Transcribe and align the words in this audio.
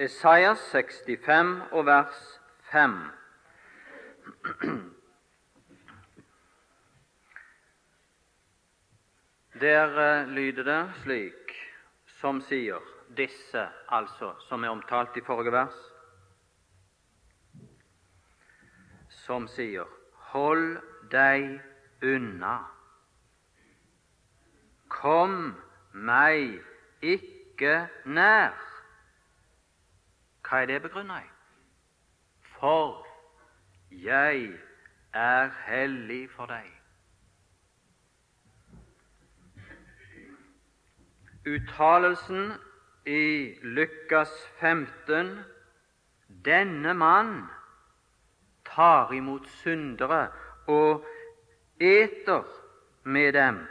Esaias 0.00 0.58
65 0.72 1.62
og 1.72 1.86
vers 1.86 2.40
5. 2.72 2.92
Der 9.60 9.98
eh, 9.98 10.28
lyder 10.28 10.62
det 10.62 10.92
slik 11.02 11.52
som 12.20 12.40
sier 12.40 12.80
disse, 13.16 13.66
altså, 13.92 14.32
som 14.48 14.64
er 14.64 14.72
omtalt 14.72 15.20
i 15.20 15.24
forrige 15.26 15.52
vers, 15.52 15.76
som 19.26 19.48
sier 19.52 19.84
Hold 20.32 20.78
deg 21.12 21.60
unna. 22.00 22.56
Kom 24.88 25.58
meg 25.92 26.56
ikke 27.04 27.88
nær. 28.08 28.69
Hva 30.50 30.62
er 30.62 30.66
det 30.66 30.82
begrunnet 30.82 31.22
i? 31.22 31.28
For 32.42 33.06
jeg 33.90 34.48
er 35.14 35.50
hellig 35.66 36.24
for 36.30 36.50
deg. 36.50 36.66
Uttalelsen 41.46 42.50
i 43.06 43.54
Lukas 43.62 44.34
15 44.58 45.30
denne 46.44 46.96
mann 46.98 47.46
tar 48.66 49.14
imot 49.14 49.46
syndere 49.62 50.28
og 50.66 51.06
eter 51.78 52.42
med 53.04 53.32
dem. 53.38 53.66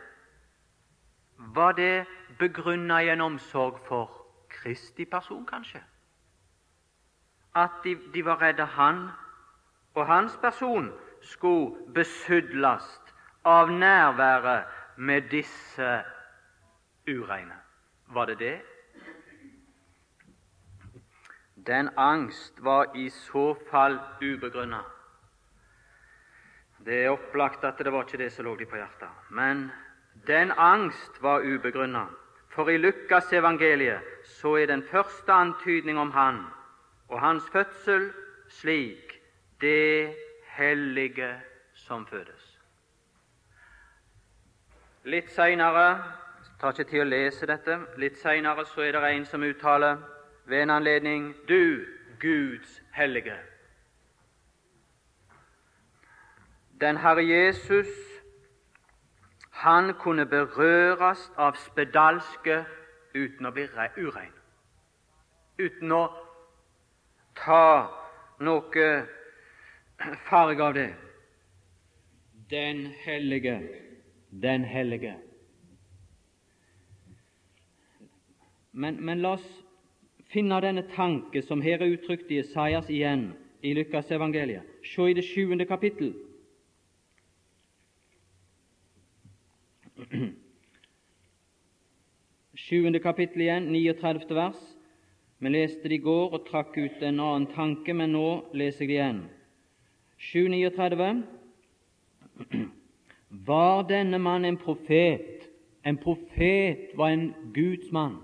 Var 1.37 1.71
det 1.71 2.07
begrunna 2.39 3.03
i 3.03 3.09
en 3.09 3.21
omsorg 3.21 3.79
for 3.87 4.11
Kristi 4.49 5.05
person, 5.05 5.45
kanskje? 5.45 5.83
At 7.59 7.83
de, 7.83 7.95
de 8.13 8.25
var 8.25 8.41
redde 8.41 8.65
han 8.65 9.09
og 9.99 10.07
hans 10.07 10.37
person 10.41 10.91
skulle 11.21 11.93
besudles 11.93 12.85
av 13.45 13.71
nærværet 13.71 14.63
med 14.97 15.29
disse 15.31 15.89
ureine. 17.07 17.57
Var 18.07 18.25
det 18.25 18.39
det? 18.39 18.61
Den 21.67 21.89
angst 21.97 22.63
var 22.63 22.95
i 22.95 23.09
så 23.09 23.55
fall 23.71 23.99
ubegrunna. 24.21 24.79
Det 26.85 27.03
er 27.05 27.09
opplagt 27.09 27.63
at 27.63 27.77
det 27.77 27.91
var 27.91 28.07
ikke 28.07 28.17
det 28.23 28.31
som 28.33 28.45
lå 28.45 28.55
de 28.55 28.65
på 28.65 28.79
hjertet. 28.79 29.09
Men 29.29 29.71
den 30.27 30.51
angst 30.57 31.21
var 31.21 31.43
ubegrunna. 31.43 32.05
For 32.49 32.69
i 32.69 32.77
Lukas 32.77 33.33
evangeliet 33.33 34.01
så 34.25 34.55
er 34.57 34.65
den 34.65 34.83
første 34.83 35.31
antydning 35.31 35.99
om 35.99 36.11
han 36.11 36.45
og 37.09 37.21
hans 37.21 37.43
fødsel 37.51 38.11
slik 38.49 39.21
det 39.61 40.15
hellige 40.47 41.41
som 41.73 42.07
fødes. 42.07 42.59
Litt 45.03 45.31
seinere 45.31 46.03
tar 46.59 46.75
ikke 46.75 46.89
tid 46.91 47.01
å 47.01 47.07
lese 47.07 47.47
dette. 47.49 47.79
Litt 47.97 48.19
seinere 48.19 48.65
er 48.85 48.91
det 48.97 49.11
en 49.13 49.25
som 49.25 49.43
uttaler 49.43 49.97
ved 50.45 50.61
en 50.61 50.69
anledning 50.69 51.33
Du, 51.47 51.85
Guds 52.19 52.81
hellige. 52.93 53.37
Den 56.81 56.97
Herre 56.97 57.23
Jesus 57.25 57.87
han 59.51 59.93
kunne 59.93 60.25
berøres 60.25 61.31
av 61.37 61.57
spedalske 61.59 62.65
uten 63.15 63.45
å 63.45 63.51
bli 63.51 63.65
urein, 63.97 64.31
uten 65.59 65.91
å 65.91 66.03
ta 67.43 67.89
noe 68.39 68.89
farge 70.29 70.63
av 70.63 70.73
det. 70.73 70.93
Den 72.49 72.85
hellige, 73.05 73.59
den 74.29 74.63
hellige. 74.63 75.15
Men, 78.71 78.95
men 79.05 79.21
la 79.21 79.33
oss 79.37 79.63
finne 80.29 80.61
denne 80.61 80.83
tanke 80.95 81.41
som 81.45 81.61
her 81.61 81.81
er 81.81 81.93
uttrykt 81.95 82.31
i 82.31 82.39
Isaias 82.43 82.89
igjen 82.89 83.31
i 83.61 83.73
Lukas 83.73 84.11
evangeliet. 84.11 84.63
Se 84.85 85.09
i 85.09 85.13
det 85.13 85.25
sjuende 85.27 85.65
kapittel. 85.65 86.13
Sjuende 92.59 92.99
kapittel 92.99 93.41
igjen, 93.41 93.71
39. 93.73 94.35
vers. 94.35 94.78
Vi 95.39 95.49
leste 95.49 95.87
det 95.87 95.95
i 95.95 96.03
går 96.03 96.33
og 96.35 96.47
trakk 96.49 96.75
ut 96.75 97.03
en 97.03 97.19
annen 97.23 97.45
tanke, 97.53 97.93
men 97.95 98.11
nå 98.11 98.51
leser 98.51 98.83
jeg 98.83 98.89
det 98.89 98.95
igjen. 98.97 99.21
739. 100.19 101.21
Var 103.47 103.85
denne 103.87 104.19
mann 104.19 104.45
en 104.45 104.57
profet? 104.59 105.45
En 105.87 105.97
profet 105.97 106.91
var 106.99 107.13
en 107.13 107.29
gudsmann 107.55 108.17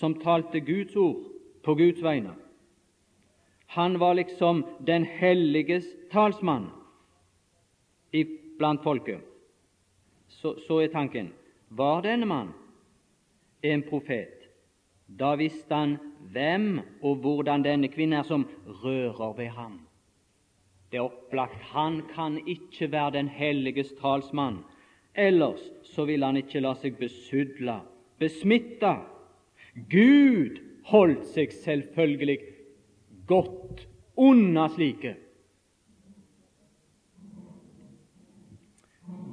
som 0.00 0.16
talte 0.18 0.60
Guds 0.60 0.96
ord 0.98 1.20
på 1.62 1.74
Guds 1.78 2.02
vegne. 2.02 2.34
Han 3.76 3.98
var 3.98 4.14
liksom 4.18 4.64
den 4.86 5.04
helliges 5.04 5.86
talsmann 6.10 6.70
blant 8.58 8.82
folket. 8.82 9.20
Så, 10.28 10.56
så 10.66 10.80
er 10.82 10.90
tanken 10.92 11.30
var 11.68 12.02
denne 12.02 12.26
mann 12.26 12.52
en 13.62 13.82
profet? 13.82 14.46
Da 15.06 15.34
visste 15.36 15.74
han 15.74 15.96
hvem 16.32 16.80
og 17.02 17.16
hvordan 17.22 17.64
denne 17.64 17.88
kvinnen 17.88 18.18
er 18.18 18.26
som 18.26 18.46
rører 18.84 19.36
ved 19.36 19.52
ham. 19.56 19.80
Det 20.90 20.98
er 20.98 21.08
opplagt 21.08 21.62
han 21.72 22.02
kan 22.14 22.38
ikke 22.46 22.92
være 22.92 23.10
den 23.18 23.28
helliges 23.28 23.92
talsmann. 24.00 24.62
Ellers 25.14 25.60
så 25.82 26.04
vil 26.04 26.24
han 26.24 26.36
ikke 26.36 26.60
la 26.60 26.74
seg 26.78 26.98
besudle, 27.00 27.80
besmitte 28.20 28.94
Gud 29.90 30.60
holdt 30.88 31.24
seg 31.34 31.52
selvfølgelig 31.52 32.38
godt 33.28 33.86
unna 34.16 34.68
slike. 34.72 35.16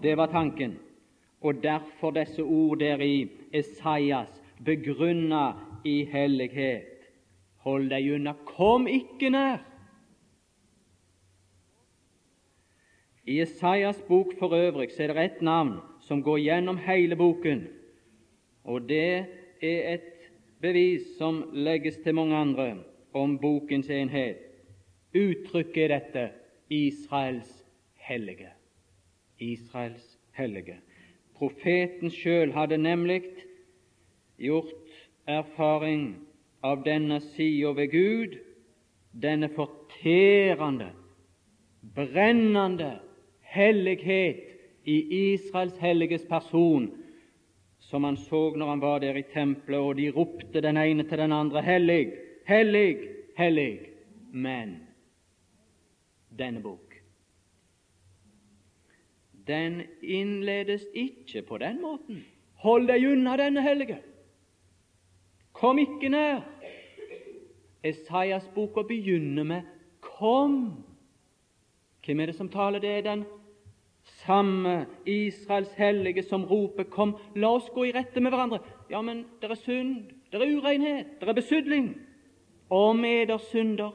Det 0.03 0.17
var 0.19 0.27
tanken, 0.27 0.75
og 1.41 1.63
derfor 1.63 2.11
disse 2.11 2.43
ord 2.43 2.79
der 2.79 2.99
i 2.99 3.29
Esaias 3.53 4.41
begrunna 4.65 5.53
i 5.85 6.03
hellighet. 6.11 7.07
Hold 7.63 7.89
deg 7.91 8.09
unna, 8.15 8.33
kom 8.47 8.87
ikke 8.91 9.29
nær! 9.33 9.61
I 13.23 13.39
Esaias 13.39 14.01
bok 14.07 14.33
for 14.39 14.51
øvrig 14.55 14.91
så 14.91 15.05
er 15.05 15.13
det 15.13 15.23
ett 15.23 15.41
navn 15.41 15.77
som 16.03 16.23
går 16.23 16.41
gjennom 16.43 16.77
hele 16.77 17.15
boken, 17.15 17.61
og 18.67 18.89
det 18.89 19.27
er 19.63 19.93
et 19.93 20.27
bevis 20.59 21.05
som 21.17 21.45
legges 21.55 22.01
til 22.03 22.15
mange 22.15 22.35
andre 22.35 22.67
om 23.13 23.37
bokens 23.39 23.89
enhet. 23.89 24.41
Uttrykket 25.15 25.83
er 25.83 25.93
dette 25.93 26.25
Israels 26.69 27.63
hellige. 27.95 28.51
Israels 29.39 30.19
hellige. 30.35 30.79
Profeten 31.35 32.11
sjøl 32.11 32.51
hadde 32.51 32.77
nemlig 32.77 33.21
gjort 34.37 34.82
erfaring 35.27 36.15
av 36.63 36.83
denne 36.83 37.19
sida 37.21 37.73
ved 37.77 37.91
Gud, 37.91 38.35
denne 39.11 39.49
forterende, 39.49 40.89
brennende 41.95 42.99
hellighet 43.41 44.43
i 44.83 44.97
Israels 45.33 45.77
helliges 45.77 46.25
person 46.27 46.89
som 47.79 48.03
han 48.03 48.17
så 48.17 48.55
når 48.55 48.69
han 48.69 48.81
var 48.81 48.99
der 48.99 49.19
i 49.19 49.25
tempelet, 49.33 49.79
og 49.79 49.97
de 49.99 50.09
ropte 50.09 50.61
den 50.61 50.77
ene 50.77 51.03
til 51.03 51.17
den 51.17 51.31
andre 51.31 51.61
'Hellig, 51.61 52.13
hellig, 52.47 52.97
hellig'. 53.37 53.89
Men 54.31 54.87
denne 56.39 56.61
bok 56.61 56.93
den 59.47 59.81
innledes 60.01 60.85
ikke 60.93 61.41
på 61.41 61.57
den 61.57 61.81
måten. 61.81 62.25
Hold 62.63 62.87
deg 62.87 63.05
unna 63.11 63.37
denne 63.37 63.61
hellige. 63.61 63.97
Kom 65.63 65.77
ikke 65.79 66.09
nær. 66.11 66.41
Esaias 67.83 68.49
boka 68.55 68.81
begynner 68.81 69.43
med 69.43 69.61
'Kom'. 70.01 70.83
Hvem 72.05 72.19
er 72.19 72.25
det 72.25 72.35
som 72.35 72.49
taler? 72.49 72.79
Det 72.79 72.89
er 72.89 73.01
den 73.01 73.23
samme 74.03 74.85
Israels 75.05 75.73
hellige 75.73 76.23
som 76.23 76.45
roper 76.45 76.83
'Kom, 76.83 77.15
la 77.35 77.47
oss 77.47 77.69
gå 77.69 77.83
i 77.83 77.91
rette 77.91 78.19
med 78.19 78.31
hverandre'. 78.31 78.59
Ja, 78.89 79.01
men 79.01 79.25
det 79.41 79.51
er 79.51 79.55
synd, 79.55 79.95
det 80.31 80.41
er 80.41 80.57
urenhet, 80.57 81.05
det 81.19 81.29
er 81.29 81.33
besudling. 81.33 81.95
Om 82.69 83.05
eder 83.05 83.37
synder. 83.37 83.91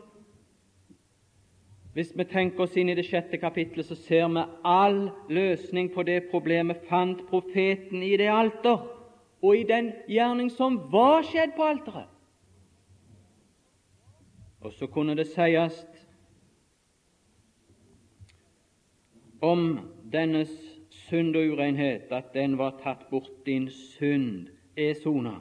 Hvis 1.92 2.12
vi 2.16 2.24
tenker 2.24 2.60
oss 2.60 2.76
inn 2.76 2.88
i 2.88 2.94
det 2.94 3.04
sjette 3.04 3.36
kapittelet, 3.36 3.86
så 3.86 3.94
ser 3.94 4.28
vi 4.28 4.50
all 4.64 5.10
løsning 5.28 5.94
på 5.94 6.02
det 6.02 6.30
problemet 6.30 6.76
fant 6.88 7.26
profeten 7.26 8.02
i 8.02 8.16
det 8.16 8.28
alter, 8.28 8.97
og 9.42 9.56
i 9.56 9.64
den 9.66 9.92
gjerning 10.10 10.50
som 10.50 10.80
var 10.92 11.22
skjedd 11.26 11.54
på 11.56 11.66
alteret. 11.66 12.08
Og 14.60 14.72
så 14.74 14.88
kunne 14.90 15.14
det 15.14 15.28
sies 15.30 15.76
om 19.40 19.78
dennes 20.12 20.50
synd 21.06 21.36
og 21.38 21.54
urenhet 21.54 22.10
at 22.12 22.32
den 22.34 22.56
var 22.58 22.80
tatt 22.82 23.06
bort, 23.10 23.30
din 23.46 23.68
synd 23.70 24.48
er 24.76 24.98
sona. 24.98 25.38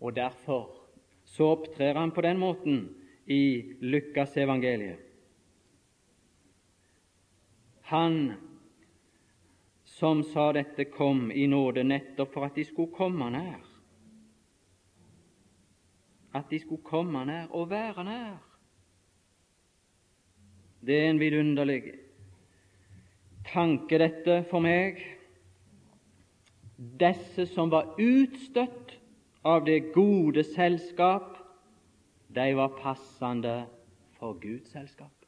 Og 0.00 0.16
derfor 0.16 0.74
så 1.24 1.54
opptrer 1.54 1.94
han 1.94 2.10
på 2.10 2.20
den 2.26 2.38
måten 2.38 2.88
i 3.26 3.74
Lukas 3.80 4.36
evangeliet. 4.36 4.98
Han 7.84 8.32
som 9.94 10.22
sa 10.22 10.52
dette, 10.52 10.84
kom 10.84 11.30
i 11.32 11.46
nåde 11.46 11.84
nettopp 11.86 12.32
for 12.34 12.48
at 12.48 12.56
de 12.58 12.64
skulle 12.66 12.94
komme 12.96 13.28
nær. 13.30 13.62
At 16.34 16.50
de 16.50 16.58
skulle 16.58 16.82
komme 16.82 17.22
nær 17.28 17.52
og 17.54 17.70
være 17.70 18.04
nær. 18.04 18.40
Det 20.84 20.98
er 20.98 21.10
en 21.10 21.20
vidunderlig 21.22 21.82
tanke, 23.46 23.98
dette, 24.02 24.42
for 24.50 24.64
meg. 24.64 24.98
Disse 27.00 27.46
som 27.54 27.70
var 27.70 27.94
utstøtt 27.94 28.96
av 29.46 29.62
det 29.68 29.92
gode 29.94 30.42
selskap, 30.48 31.38
de 32.34 32.50
var 32.58 32.74
passende 32.80 33.60
for 34.18 34.34
Guds 34.42 34.74
selskap. 34.74 35.23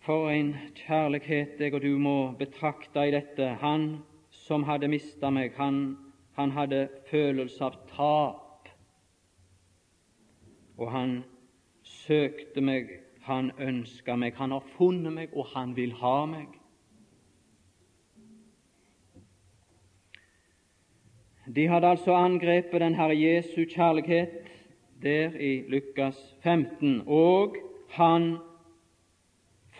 For 0.00 0.30
en 0.32 0.54
kjærlighet 0.74 1.60
jeg 1.60 1.74
og 1.74 1.82
du 1.82 1.98
må 2.00 2.32
betrakte 2.38 3.02
i 3.04 3.12
dette. 3.12 3.50
Han 3.60 3.98
som 4.32 4.64
hadde 4.64 4.88
mista 4.88 5.28
meg, 5.30 5.52
han, 5.60 5.98
han 6.38 6.54
hadde 6.56 6.86
følelse 7.10 7.66
av 7.66 7.76
tap. 7.90 8.70
Og 10.80 10.88
han 10.88 11.18
søkte 11.84 12.64
meg, 12.64 12.96
han 13.28 13.52
ønska 13.60 14.16
meg, 14.16 14.34
han 14.40 14.56
har 14.56 14.64
funnet 14.78 15.12
meg, 15.12 15.36
og 15.36 15.52
han 15.52 15.76
vil 15.76 15.92
ha 16.00 16.16
meg. 16.26 16.56
De 21.44 21.68
hadde 21.68 21.92
altså 21.92 22.14
angrepet 22.14 22.80
den 22.80 22.94
Herre 22.94 23.16
Jesu 23.20 23.66
kjærlighet 23.68 24.48
der 25.02 25.36
i 25.36 25.64
Lukas 25.68 26.16
15, 26.40 27.02
og 27.06 27.56
han 27.90 28.38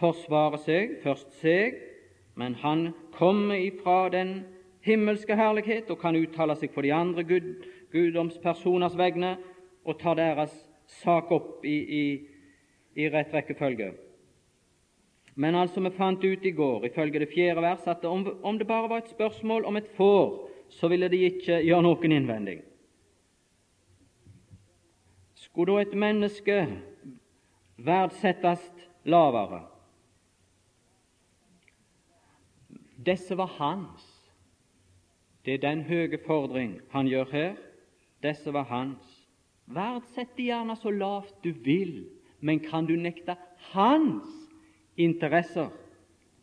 forsvare 0.00 0.58
seg, 0.64 0.98
først 1.04 1.36
seg, 1.40 1.76
men 2.40 2.56
han 2.62 2.90
kommer 3.16 3.60
ifra 3.60 4.08
den 4.12 4.40
himmelske 4.86 5.36
herlighet 5.36 5.90
og 5.92 6.00
kan 6.00 6.16
uttale 6.16 6.56
seg 6.56 6.72
på 6.74 6.84
de 6.86 6.92
andre 6.94 7.24
Gud, 7.28 7.48
guddomspersoners 7.92 8.96
vegne 8.98 9.36
og 9.84 9.98
tar 10.00 10.16
deres 10.16 10.54
sak 11.00 11.30
opp 11.34 11.64
i, 11.64 11.76
i, 11.76 12.04
i 12.96 13.10
rett 13.12 13.34
rekkefølge. 13.34 13.92
Men 15.40 15.54
altså, 15.54 15.80
vi 15.80 15.92
fant 15.96 16.24
ut 16.24 16.44
i 16.44 16.52
går, 16.52 16.86
ifølge 16.90 17.22
det 17.22 17.30
fjerde 17.32 17.62
vers, 17.62 17.86
at 17.88 18.04
om, 18.04 18.26
om 18.42 18.58
det 18.58 18.66
bare 18.66 18.88
var 18.90 19.04
et 19.04 19.12
spørsmål 19.12 19.64
om 19.64 19.76
et 19.76 19.88
får, 19.96 20.50
så 20.70 20.88
ville 20.88 21.08
de 21.08 21.22
ikke 21.28 21.62
gjøre 21.64 21.82
noen 21.86 22.12
innvending. 22.12 22.60
Skulle 25.34 25.78
da 25.78 25.86
et 25.86 25.96
menneske 25.96 26.58
verdsettes 27.80 28.66
lavere? 29.08 29.64
Disse 33.06 33.36
var 33.36 33.46
hans. 33.46 34.32
Det 35.44 35.54
er 35.54 35.58
den 35.58 35.82
høye 35.82 36.18
fordring 36.26 36.80
han 36.90 37.06
gjør 37.06 37.24
her. 37.32 37.54
Disse 38.22 38.52
var 38.52 38.68
hans. 38.68 39.26
Verdsett 39.66 40.36
de 40.36 40.50
gjerne 40.50 40.76
så 40.76 40.90
lavt 40.90 41.44
du 41.44 41.52
vil, 41.64 42.06
men 42.40 42.60
kan 42.60 42.86
du 42.86 42.96
nekte 42.96 43.36
hans 43.72 44.28
interesser 44.96 45.70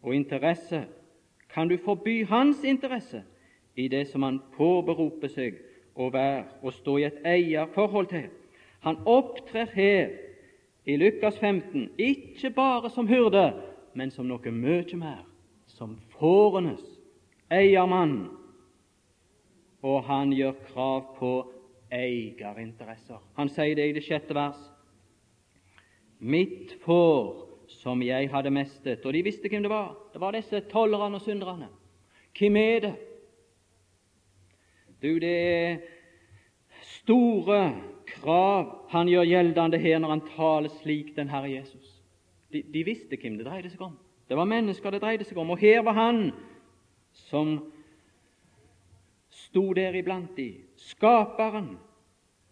og 0.01 0.15
interesse? 0.15 0.85
Kan 1.53 1.67
du 1.67 1.77
forby 1.77 2.25
hans 2.25 2.63
interesse 2.63 3.23
i 3.75 3.87
det 3.87 4.07
som 4.07 4.23
han 4.23 4.39
påberoper 4.57 5.29
seg 5.29 5.59
å 5.95 6.09
være 6.13 6.45
og 6.61 6.73
stå 6.73 6.97
i 6.97 7.07
et 7.09 7.21
eierforhold 7.25 8.09
til? 8.13 8.29
Han 8.85 9.01
opptrer 9.05 9.69
her 9.73 10.13
i 10.85 10.95
Lukas 10.97 11.37
15 11.39 11.89
ikke 11.97 12.49
bare 12.55 12.89
som 12.89 13.07
hyrde, 13.07 13.51
men 13.93 14.11
som 14.11 14.25
noe 14.29 14.51
mye 14.51 14.97
mer 14.97 15.25
som 15.67 15.97
fårenes 16.19 16.83
eiermann, 17.53 18.27
og 19.85 20.03
han 20.07 20.33
gjør 20.33 20.55
krav 20.67 21.13
på 21.17 21.31
eierinteresser. 21.93 23.21
Han 23.37 23.49
sier 23.53 23.77
det 23.77 23.89
i 23.89 23.95
det 23.95 24.03
sjette 24.05 24.35
vers. 24.35 24.59
Mitt 26.19 26.73
får 26.83 27.47
som 27.67 28.01
jeg 28.01 28.29
hadde 28.31 28.51
mestet. 28.51 29.05
Og 29.05 29.13
de 29.13 29.23
visste 29.25 29.49
hvem 29.51 29.65
det 29.65 29.71
var. 29.71 29.93
Det 30.13 30.21
var 30.21 30.35
disse 30.35 30.63
tollerne 30.71 31.19
og 31.19 31.23
synderne. 31.23 31.69
Hvem 32.37 32.57
er 32.57 32.79
det? 32.85 32.95
Du, 35.01 35.11
det 35.21 35.35
er 35.37 35.77
store 37.03 37.61
krav 38.09 38.89
han 38.89 39.09
gjør 39.11 39.29
gjeldende 39.29 39.77
her 39.81 39.99
når 40.01 40.15
han 40.15 40.25
taler 40.33 40.73
slik, 40.81 41.13
den 41.15 41.29
Herre 41.29 41.51
Jesus. 41.51 42.01
De, 42.53 42.63
de 42.73 42.83
visste 42.87 43.19
hvem 43.19 43.37
det 43.37 43.45
dreide 43.45 43.69
seg 43.69 43.83
om. 43.85 43.97
Det 44.27 44.37
var 44.37 44.45
mennesker 44.45 44.91
det 44.91 45.01
dreide 45.01 45.25
seg 45.27 45.37
om, 45.39 45.53
og 45.55 45.61
her 45.61 45.81
var 45.87 45.95
han 45.95 46.21
som 47.27 47.57
sto 49.31 49.71
der 49.73 49.95
iblant 49.95 50.35
de. 50.37 50.51
Skaperen 50.75 51.77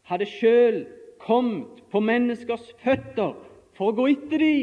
hadde 0.07 0.27
sjøl 0.29 0.85
kommet 1.19 1.83
på 1.91 1.99
menneskers 1.99 2.71
føtter 2.83 3.35
for 3.75 3.91
å 3.91 3.97
gå 3.97 4.07
etter 4.13 4.41
de. 4.41 4.57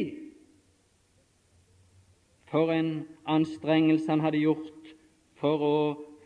For 2.53 2.73
en 2.73 3.05
anstrengelse 3.29 4.11
han 4.11 4.25
hadde 4.25 4.43
gjort 4.45 4.95
for 5.41 5.67
å 5.67 5.77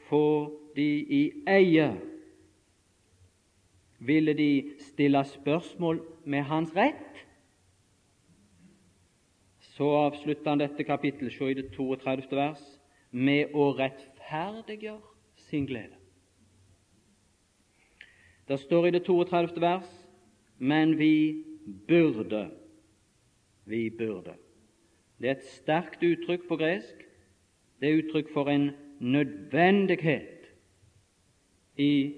få 0.09 0.27
de 0.77 0.89
i 1.19 1.23
eie. 1.51 1.91
Ville 3.99 4.35
de 4.37 4.51
stille 4.83 5.23
spørsmål 5.25 6.03
med 6.25 6.47
hans 6.51 6.75
rett? 6.77 7.06
Så 9.77 9.91
avslutter 10.07 10.51
han 10.51 10.63
dette 10.63 10.85
kapittelet, 10.85 11.33
se 11.33 11.51
i 11.51 11.59
det 11.59 11.69
32. 11.77 12.37
vers, 12.37 12.65
med 13.11 13.55
å 13.55 13.71
rettferdiggjøre 13.77 15.45
sin 15.49 15.69
glede. 15.69 16.01
Det 18.49 18.59
står 18.63 18.89
i 18.89 18.97
det 18.97 19.05
32. 19.07 19.61
vers 19.61 19.95
men 20.59 20.99
vi 20.99 21.45
burde. 21.89 22.51
Vi 23.65 23.91
burde. 23.91 24.35
Det 25.19 25.29
er 25.29 25.35
et 25.39 25.49
sterkt 25.49 26.03
uttrykk 26.03 26.49
på 26.49 26.57
gresk. 26.57 27.03
Det 27.81 27.89
er 27.89 28.03
uttrykk 28.03 28.33
for 28.33 28.49
en 28.49 28.71
nødvendighet 29.01 30.47
i 31.77 32.15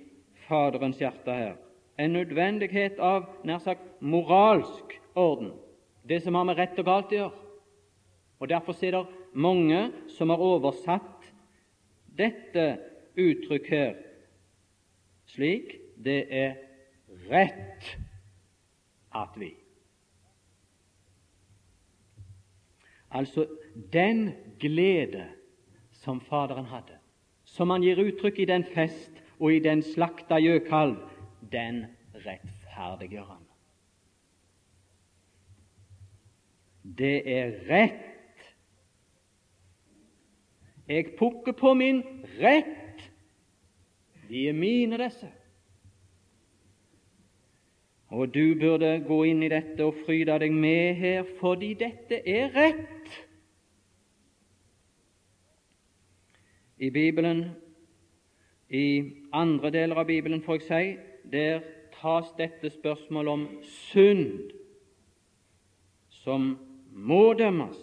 Faderens 0.46 1.00
hjerte 1.00 1.34
her. 1.34 1.56
En 1.98 2.14
nødvendighet 2.14 2.98
av 2.98 3.26
nær 3.44 3.58
sagt 3.58 3.82
moralsk 4.00 4.94
orden. 5.14 5.52
Det 6.08 6.22
som 6.22 6.34
har 6.34 6.44
med 6.44 6.58
rett 6.58 6.78
og 6.78 6.86
galt 6.86 7.12
å 7.12 7.18
gjøre. 7.18 7.47
Og 8.38 8.48
Derfor 8.48 8.84
er 8.84 8.90
det 8.90 9.06
mange 9.34 9.92
som 10.08 10.30
har 10.30 10.42
oversatt 10.42 11.32
dette 12.18 12.66
uttrykk 13.18 13.66
her 13.70 13.96
slik 15.28 15.74
det 15.98 16.20
er 16.30 16.54
rett 17.30 17.88
at 19.14 19.34
vi. 19.36 19.50
Altså 23.10 23.46
den 23.92 24.32
glede 24.60 25.26
som 25.92 26.20
Faderen 26.20 26.68
hadde, 26.70 26.98
som 27.44 27.70
han 27.70 27.82
gir 27.82 28.00
uttrykk 28.02 28.38
i 28.38 28.48
den 28.50 28.64
fest 28.74 29.22
og 29.38 29.54
i 29.54 29.62
den 29.64 29.82
slakta 29.82 30.38
gjøkalv, 30.42 30.98
den 31.52 31.84
rettferdiggjør 32.14 33.24
han. 33.24 33.44
Det 36.98 37.16
er 37.30 37.56
rett 37.68 38.07
jeg 40.88 41.14
pukker 41.18 41.52
på 41.52 41.74
min 41.74 42.02
rett. 42.40 43.02
De 44.28 44.48
er 44.48 44.52
mine, 44.56 44.98
disse. 44.98 45.28
Og 48.08 48.34
du 48.34 48.54
burde 48.60 49.04
gå 49.06 49.22
inn 49.28 49.42
i 49.44 49.50
dette 49.52 49.84
og 49.84 49.96
fryde 50.06 50.38
deg 50.40 50.52
med 50.52 50.94
her, 50.96 51.26
fordi 51.40 51.74
dette 51.76 52.22
er 52.24 52.54
rett. 52.56 53.16
I 56.78 56.90
Bibelen, 56.94 57.50
i 58.70 59.12
andre 59.32 59.72
deler 59.74 60.00
av 60.00 60.06
Bibelen, 60.08 60.40
får 60.42 60.60
jeg 60.60 60.68
si, 60.68 60.96
der 61.32 61.60
tas 61.98 62.30
dette 62.38 62.70
spørsmålet 62.70 63.32
om 63.32 63.46
synd, 63.62 64.52
som 66.22 66.54
må 66.92 67.32
dømmes, 67.36 67.76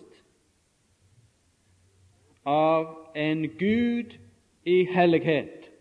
av 2.46 3.08
en 3.16 3.50
Gud 3.58 4.18
i 4.66 4.84
hellighet. 4.86 5.72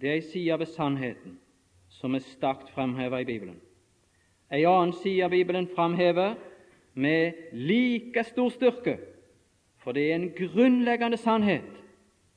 Det 0.00 0.10
er 0.10 0.20
ei 0.20 0.22
side 0.22 0.58
ved 0.58 0.70
sannheten 0.70 1.38
som 1.88 2.14
er 2.14 2.22
sterkt 2.22 2.70
framheva 2.70 3.20
i 3.20 3.26
Bibelen. 3.26 3.56
Ei 4.52 4.64
annen 4.68 4.94
side 5.00 5.24
av 5.24 5.30
Bibelen 5.30 5.68
framhever 5.74 6.36
med 6.94 7.32
like 7.52 8.24
stor 8.24 8.48
styrke, 8.48 8.98
for 9.78 9.92
det 9.92 10.10
er 10.10 10.14
en 10.14 10.30
grunnleggende 10.36 11.16
sannhet. 11.16 11.74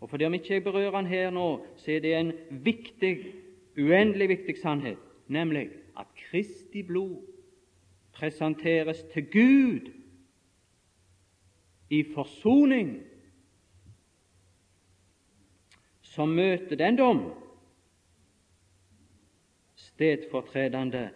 Og 0.01 0.09
fordi 0.09 0.25
om 0.25 0.33
ikke 0.33 0.53
jeg 0.53 0.63
berører 0.63 0.97
den 0.97 1.05
her 1.05 1.29
nå, 1.29 1.65
så 1.77 1.91
er 1.91 1.99
det 1.99 2.15
en 2.15 2.33
viktig, 2.49 3.17
uendelig 3.77 4.29
viktig 4.29 4.57
sannhet, 4.57 4.97
nemlig 5.27 5.69
at 5.99 6.07
Kristi 6.17 6.81
blod 6.83 7.21
presenteres 8.13 9.03
til 9.13 9.25
Gud 9.31 9.91
i 11.91 12.03
forsoning, 12.13 12.95
som 16.01 16.31
møter 16.35 16.79
den 16.79 16.97
dom 16.99 17.21
stedfortredende 19.79 21.09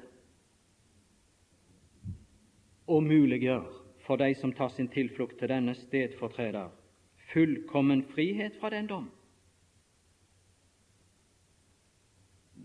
og 2.91 3.03
muliggjør 3.03 3.63
for 4.05 4.21
de 4.21 4.29
som 4.37 4.53
tar 4.53 4.69
sin 4.75 4.91
tilflukt 4.91 5.39
til 5.39 5.49
denne 5.49 5.73
stedfortreder, 5.79 6.69
fullkommen 7.31 8.03
frihet 8.11 8.59
fra 8.59 8.69
den 8.69 8.87
dom. 8.91 9.07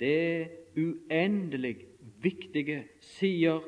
Det 0.00 0.50
uendelig 0.76 1.76
viktige 2.22 2.84
sider, 3.00 3.64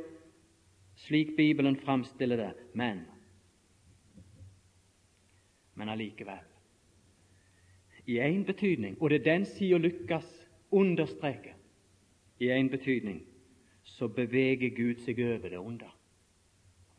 slik 0.96 1.36
Bibelen 1.36 1.76
framstiller 1.76 2.36
det, 2.36 2.52
men 2.74 3.06
men 5.82 5.90
allikevel 5.90 6.46
i 8.06 8.18
én 8.18 8.44
betydning, 8.46 8.96
og 9.02 9.10
det 9.10 9.20
er 9.20 9.24
den 9.24 9.44
sida 9.46 9.78
Lukas 9.78 10.26
understreker 10.70 11.54
i 12.38 12.50
én 12.50 12.70
betydning, 12.70 13.22
så 13.82 14.08
beveger 14.08 14.70
Gud 14.74 15.02
seg 15.02 15.18
over 15.18 15.48
det 15.48 15.58
onde 15.58 15.90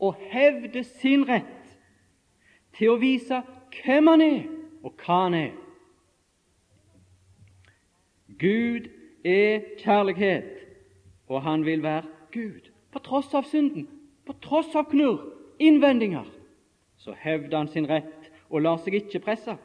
og 0.04 0.16
hevder 0.20 0.84
sin 0.84 1.24
rett 1.30 1.78
til 2.76 2.92
å 2.92 3.00
vise 3.00 3.40
hvem 3.78 4.10
han 4.12 4.22
er, 4.26 4.42
og 4.84 4.98
hva 5.00 5.20
han 5.22 5.36
er. 5.38 5.54
Gud 8.42 8.90
er 9.24 9.64
kjærlighet, 9.80 10.66
og 11.32 11.46
han 11.46 11.64
vil 11.66 11.84
være 11.84 12.10
Gud. 12.34 12.68
På 12.92 13.00
tross 13.00 13.32
av 13.34 13.48
synden, 13.48 13.88
på 14.26 14.36
tross 14.44 14.76
av 14.76 14.90
knurr, 14.92 15.24
innvendinger, 15.60 16.28
så 16.98 17.16
hevder 17.16 17.58
han 17.58 17.72
sin 17.72 17.88
rett 17.88 18.23
og 18.54 18.62
lar 18.62 18.78
seg 18.82 19.00
ikke 19.00 19.24
presse 19.26 19.56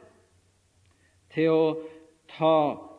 til 1.29 1.53
å 1.53 1.63
ta 2.33 2.55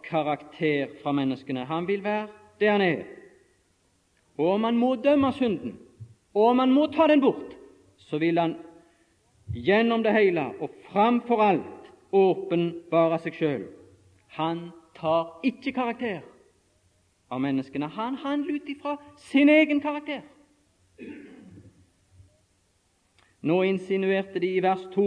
karakter 0.06 0.94
fra 1.02 1.12
menneskene. 1.14 1.66
Han 1.66 1.88
vil 1.88 2.04
være 2.04 2.28
det 2.62 2.70
han 2.70 2.84
er. 2.84 3.02
Og 4.38 4.54
om 4.54 4.64
han 4.64 4.78
må 4.78 4.94
dømme 5.02 5.32
synden, 5.34 5.74
og 6.34 6.52
om 6.52 6.62
han 6.62 6.72
må 6.72 6.86
ta 6.94 7.08
den 7.10 7.20
bort, 7.20 7.56
så 7.98 8.18
vil 8.22 8.38
han 8.38 8.54
gjennom 9.54 10.04
det 10.06 10.14
hele 10.14 10.46
og 10.62 10.70
framfor 10.88 11.42
alt 11.42 11.90
åpenbare 12.14 13.18
seg 13.24 13.36
sjøl. 13.38 13.64
Han 14.38 14.70
tar 14.96 15.40
ikke 15.46 15.74
karakter 15.74 16.22
av 17.30 17.42
menneskene. 17.42 17.90
Han 17.90 18.18
handler 18.22 18.60
ut 18.60 18.70
ifra 18.70 18.96
sin 19.18 19.50
egen 19.50 19.82
karakter. 19.82 20.22
Nå 23.42 23.62
insinuerte 23.64 24.40
de 24.42 24.54
i 24.56 24.62
vers 24.62 24.82
2 24.94 25.04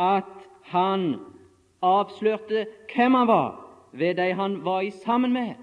at 0.00 0.48
han 0.72 1.18
avslørte 1.82 2.66
hvem 2.94 3.14
han 3.14 3.28
var 3.28 3.50
ved 3.92 4.14
de 4.14 4.32
han 4.34 4.64
var 4.64 4.80
i 4.80 4.90
sammen 4.90 5.32
med. 5.32 5.54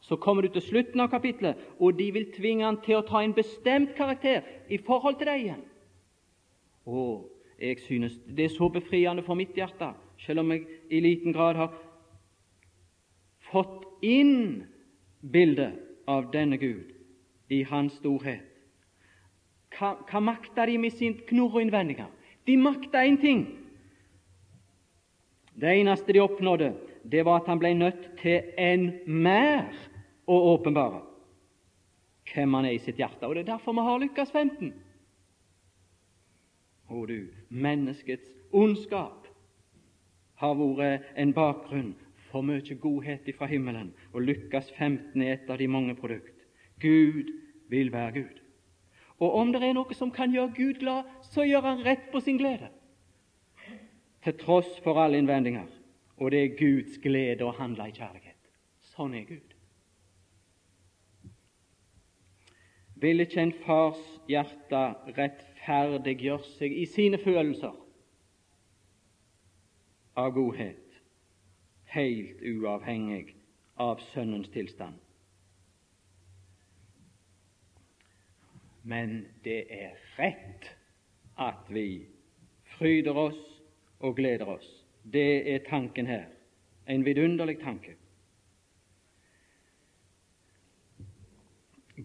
Så 0.00 0.16
kommer 0.16 0.42
du 0.42 0.48
til 0.48 0.62
slutten 0.62 1.00
av 1.00 1.10
kapitlet, 1.10 1.56
og 1.80 1.98
de 1.98 2.12
vil 2.12 2.30
tvinge 2.32 2.64
han 2.64 2.78
til 2.84 2.98
å 2.98 3.06
ta 3.06 3.22
en 3.22 3.34
bestemt 3.34 3.96
karakter 3.96 4.46
i 4.70 4.78
forhold 4.86 5.18
til 5.18 5.28
deg 5.28 5.42
igjen. 5.42 5.64
Å, 6.86 7.02
jeg 7.60 7.80
synes 7.84 8.14
det 8.26 8.46
er 8.46 8.54
så 8.54 8.70
befriende 8.72 9.24
for 9.26 9.36
mitt 9.36 9.56
hjerte, 9.58 9.90
selv 10.22 10.44
om 10.44 10.52
jeg 10.54 10.64
i 10.90 11.00
liten 11.02 11.34
grad 11.34 11.58
har 11.58 11.74
fått 13.50 13.84
inn 14.04 14.64
bildet 15.20 15.76
av 16.08 16.30
denne 16.32 16.56
Gud 16.56 16.94
i 17.50 17.64
Hans 17.68 17.98
storhet. 17.98 18.44
Hva, 19.74 19.96
hva 20.08 20.20
makta 20.24 20.64
de 20.66 20.78
med 20.80 20.94
sin 20.96 21.18
knorrinnvendinger? 21.28 22.08
De 22.46 22.56
makta 22.56 23.04
én 23.04 23.18
ting. 23.20 23.44
Det 25.58 25.74
eneste 25.80 26.12
de 26.12 26.22
oppnådde, 26.22 26.72
det 27.02 27.24
var 27.24 27.40
at 27.40 27.48
han 27.50 27.58
ble 27.58 27.74
nødt 27.74 28.10
til 28.20 28.42
en 28.58 28.92
mer 29.06 29.74
å 30.28 30.36
åpenbare 30.54 31.02
hvem 32.28 32.54
han 32.54 32.68
er 32.68 32.76
i 32.76 32.82
sitt 32.82 33.00
hjerte. 33.00 33.26
Og 33.26 33.34
Det 33.34 33.42
er 33.46 33.54
derfor 33.54 33.74
vi 33.74 33.86
har 33.86 34.02
lykkes 34.02 34.30
15. 34.30 34.72
Å 36.88 37.06
du, 37.06 37.28
menneskets 37.48 38.28
ondskap 38.52 39.26
har 40.38 40.54
vært 40.54 41.08
en 41.16 41.32
bakgrunn 41.34 41.94
for 42.30 42.44
mye 42.44 42.76
godhet 42.80 43.26
fra 43.36 43.48
himmelen, 43.50 43.92
og 44.12 44.22
lykkes 44.28 44.70
15 44.76 45.22
er 45.22 45.34
et 45.34 45.50
av 45.50 45.58
de 45.58 45.68
mange 45.68 45.96
produkt. 45.96 46.34
Gud 46.80 47.32
vil 47.68 47.92
være 47.92 48.12
Gud. 48.12 48.42
Og 49.18 49.34
om 49.34 49.52
det 49.52 49.62
er 49.64 49.74
noe 49.74 49.94
som 49.96 50.12
kan 50.14 50.30
gjøre 50.32 50.54
Gud 50.54 50.80
glad, 50.84 51.08
så 51.22 51.42
gjør 51.42 51.66
han 51.66 51.82
rett 51.84 52.10
på 52.12 52.20
sin 52.22 52.38
glede, 52.38 52.70
til 54.24 54.38
tross 54.38 54.80
for 54.84 55.00
alle 55.00 55.18
innvendinger. 55.18 55.66
Og 56.16 56.30
det 56.30 56.44
er 56.44 56.56
Guds 56.58 56.98
glede 57.02 57.46
å 57.46 57.54
handle 57.54 57.88
i 57.88 57.94
kjærlighet. 57.94 58.50
Sånn 58.94 59.14
er 59.14 59.26
Gud. 59.28 59.54
Vil 62.98 63.22
ikke 63.22 63.42
en 63.44 63.54
fars 63.62 64.00
hjerte 64.26 64.80
rettferdiggjøre 65.14 66.48
seg 66.56 66.74
i 66.74 66.86
sine 66.90 67.20
følelser 67.22 67.76
av 70.18 70.32
godhet, 70.34 70.96
helt 71.94 72.42
uavhengig 72.42 73.36
av 73.78 74.02
Sønnens 74.10 74.50
tilstand? 74.50 74.98
Men 78.82 79.20
det 79.44 79.60
er 79.70 79.94
rett 80.16 80.72
at 81.38 81.70
vi 81.70 82.08
fryder 82.74 83.22
oss 83.28 83.47
og 84.00 84.16
gleder 84.16 84.46
oss. 84.46 84.68
Det 85.12 85.54
er 85.54 85.64
tanken 85.68 86.06
her. 86.06 86.24
En 86.88 87.04
vidunderlig 87.04 87.58
tanke. 87.60 87.94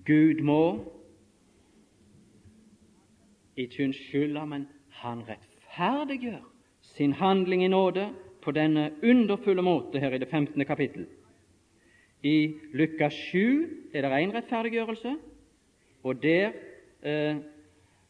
Gud 0.05 0.41
må 0.41 0.63
ikke 3.57 3.83
unnskylde, 3.83 4.45
men 4.45 4.67
han 4.89 5.21
rettferdiggjør 5.27 6.41
sin 6.81 7.13
handling 7.13 7.63
i 7.63 7.67
nåde 7.67 8.09
på 8.41 8.51
denne 8.51 8.91
underfulle 9.03 9.61
måte 9.61 9.99
her 9.99 10.15
i 10.15 10.17
det 10.17 10.27
15. 10.27 10.65
kapittel. 10.65 11.05
I 12.23 12.55
Lukas 12.73 13.13
7 13.13 13.91
er 13.93 14.01
det 14.01 14.11
én 14.11 14.33
rettferdiggjørelse, 14.35 15.15
og 16.03 16.23
der 16.23 16.51
eh, 17.03 17.35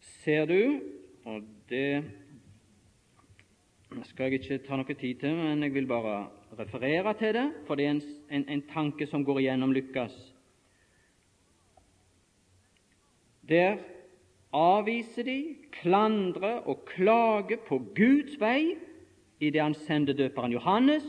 ser 0.02 0.46
du 0.46 0.80
og 1.26 1.42
Det 1.70 2.04
skal 4.02 4.32
jeg 4.32 4.42
ikke 4.42 4.58
ta 4.66 4.78
noe 4.78 4.96
tid 4.98 5.20
til, 5.22 5.36
men 5.38 5.64
jeg 5.64 5.74
vil 5.74 5.88
bare 5.88 6.28
referere 6.58 7.14
til 7.20 7.34
det, 7.36 7.48
for 7.68 7.76
det 7.76 7.86
er 7.86 7.96
en, 7.96 8.02
en, 8.30 8.46
en 8.50 8.64
tanke 8.74 9.08
som 9.08 9.26
går 9.26 9.44
igjennom 9.44 9.74
Lukas. 9.76 10.16
Der 13.50 13.78
avviser 14.54 15.24
de, 15.28 15.56
klandrer 15.72 16.64
og 16.70 16.86
klager 16.90 17.60
på 17.68 17.82
Guds 17.96 18.40
vei 18.40 18.76
i 19.40 19.50
det 19.50 19.62
han 19.62 19.76
sender 19.76 20.14
døperen 20.14 20.54
Johannes, 20.54 21.04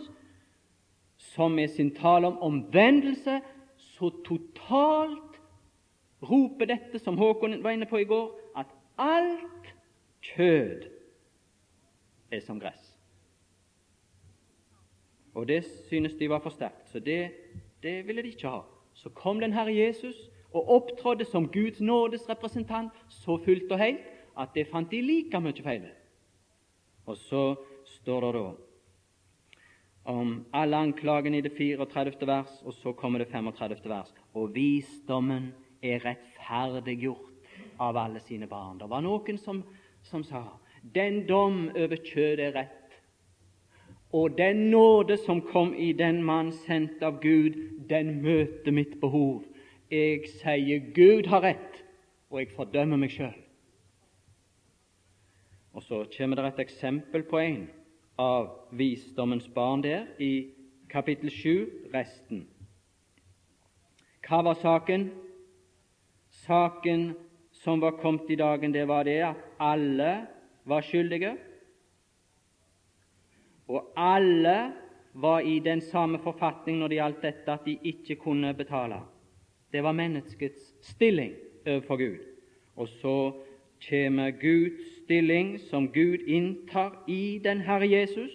som 1.34 1.54
med 1.54 1.68
sin 1.68 1.94
tale 1.94 2.26
om 2.26 2.40
omvendelse 2.42 3.40
så 3.78 4.10
totalt 4.26 5.38
roper 6.24 6.66
dette, 6.66 6.98
som 6.98 7.18
Håkon 7.20 7.62
var 7.62 7.76
inne 7.76 7.86
på 7.86 8.00
i 8.00 8.08
går, 8.08 8.32
at 8.56 8.66
alt 8.98 9.72
kjød 10.34 10.93
er 12.30 12.40
som 12.40 12.60
gress. 12.60 12.90
Og 15.34 15.48
det 15.48 15.64
synes 15.88 16.14
de 16.14 16.30
var 16.30 16.38
for 16.38 16.50
sterkt, 16.50 16.88
så 16.90 17.00
det, 17.00 17.32
det 17.82 18.06
ville 18.06 18.22
de 18.22 18.28
ikke 18.28 18.48
ha. 18.48 18.60
Så 18.94 19.10
kom 19.10 19.40
den 19.40 19.52
Herre 19.52 19.74
Jesus 19.74 20.30
og 20.54 20.68
opptrådte 20.70 21.24
som 21.24 21.48
Guds 21.48 21.80
nådes 21.80 22.28
representant 22.28 22.92
så 23.08 23.36
fullt 23.44 23.72
og 23.72 23.78
helt 23.78 24.04
at 24.38 24.54
det 24.54 24.68
fant 24.70 24.90
de 24.90 25.00
like 25.02 25.40
mye 25.40 25.62
feil 25.62 25.88
Og 27.06 27.16
så 27.16 27.54
står 27.84 28.20
det 28.20 28.34
da 28.34 28.52
om 30.04 30.44
alle 30.52 30.76
anklagene 30.76 31.38
i 31.38 31.40
det 31.40 31.52
34. 31.56 32.26
vers, 32.26 32.62
og 32.64 32.72
så 32.72 32.92
kommer 32.92 33.18
det 33.18 33.28
35. 33.28 33.88
vers. 33.88 34.14
Og 34.34 34.54
visdommen 34.54 35.52
er 35.82 36.04
rettferdiggjort 36.04 37.30
av 37.80 37.96
alle 37.96 38.20
sine 38.20 38.46
barn. 38.46 38.78
Det 38.78 38.88
var 38.90 39.00
noen 39.00 39.38
som, 39.38 39.62
som 40.02 40.24
sa 40.24 40.44
den 40.94 41.26
dom 41.26 41.68
over 41.76 41.96
kjødet 41.96 42.50
er 42.50 42.56
rett, 42.58 42.80
Og 44.14 44.38
den 44.38 44.70
nåde 44.70 45.16
som 45.16 45.40
kom 45.42 45.74
i 45.74 45.92
den 45.92 46.22
mann 46.22 46.52
sendt 46.52 47.02
av 47.02 47.16
Gud, 47.22 47.56
den 47.88 48.22
møter 48.22 48.70
mitt 48.70 49.00
behov. 49.00 49.42
Jeg 49.90 50.28
sier 50.38 50.84
Gud 50.94 51.26
har 51.26 51.42
rett, 51.42 51.80
og 52.30 52.38
jeg 52.38 52.52
fordømmer 52.54 53.00
meg 53.00 53.10
sjøl. 53.10 53.34
Og 55.74 55.82
så 55.82 56.04
kommer 56.14 56.38
det 56.38 56.52
et 56.52 56.62
eksempel 56.62 57.24
på 57.26 57.40
en 57.42 57.64
av 58.22 58.52
visdommens 58.70 59.48
barn 59.50 59.82
der, 59.82 60.06
i 60.22 60.54
kapittel 60.88 61.30
7, 61.30 61.90
resten. 61.94 62.44
Hva 64.22 64.44
var 64.46 64.54
saken? 64.62 65.08
Saken 66.46 67.16
som 67.50 67.82
var 67.82 67.98
kommet 67.98 68.30
i 68.30 68.38
dagen, 68.38 68.70
det 68.70 68.86
var 68.86 69.02
det 69.10 69.18
at 69.26 69.42
alle 69.58 70.12
var 70.64 70.80
skyldige, 70.80 71.36
og 73.68 73.92
alle 73.96 74.72
var 75.14 75.40
i 75.40 75.58
den 75.58 75.80
samme 75.80 76.18
forfatning 76.18 76.78
når 76.78 76.88
det 76.88 76.98
gjaldt 76.98 77.22
dette, 77.22 77.52
at 77.52 77.66
de 77.66 77.78
ikke 77.82 78.16
kunne 78.16 78.54
betale. 78.54 79.00
Det 79.72 79.82
var 79.82 79.92
menneskets 79.92 80.74
stilling 80.82 81.32
overfor 81.66 81.96
Gud. 81.96 82.18
Og 82.76 82.88
så 82.88 83.32
kommer 83.88 84.30
Guds 84.30 85.04
stilling 85.04 85.60
som 85.60 85.88
Gud 85.88 86.18
inntar 86.26 87.04
i 87.08 87.40
den 87.44 87.60
Herre 87.60 87.90
Jesus, 87.90 88.30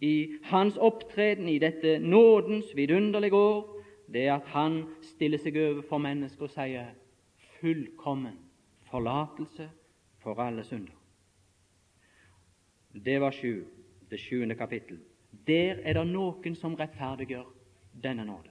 i 0.00 0.28
hans 0.42 0.76
opptreden 0.76 1.48
i 1.48 1.58
dette 1.58 1.98
nådens 1.98 2.76
vidunderlige 2.76 3.34
år, 3.34 3.82
det 4.12 4.28
at 4.30 4.46
han 4.46 4.84
stiller 5.02 5.38
seg 5.38 5.56
over 5.56 5.82
for 5.88 5.98
mennesket 5.98 6.46
og 6.46 6.54
sier 6.54 6.92
fullkommen 7.58 8.38
forlatelse 8.90 9.68
for 10.22 10.40
alle 10.40 10.64
synder. 10.64 10.97
Det 12.92 13.20
var 13.20 13.30
sju, 13.30 13.64
det 14.10 14.20
sjuende 14.20 14.54
kapittel. 14.54 14.98
Der 15.46 15.80
er 15.84 15.92
det 15.92 16.06
noen 16.06 16.56
som 16.56 16.76
rettferdiggjør 16.76 17.46
denne 18.02 18.24
nåde. 18.24 18.50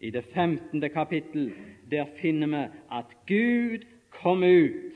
I 0.00 0.10
det 0.10 0.24
femtende 0.34 0.88
kapittel 0.88 1.52
der 1.90 2.08
finner 2.20 2.46
vi 2.46 2.62
at 2.90 3.12
Gud 3.26 3.84
kom 4.10 4.42
ut, 4.42 4.94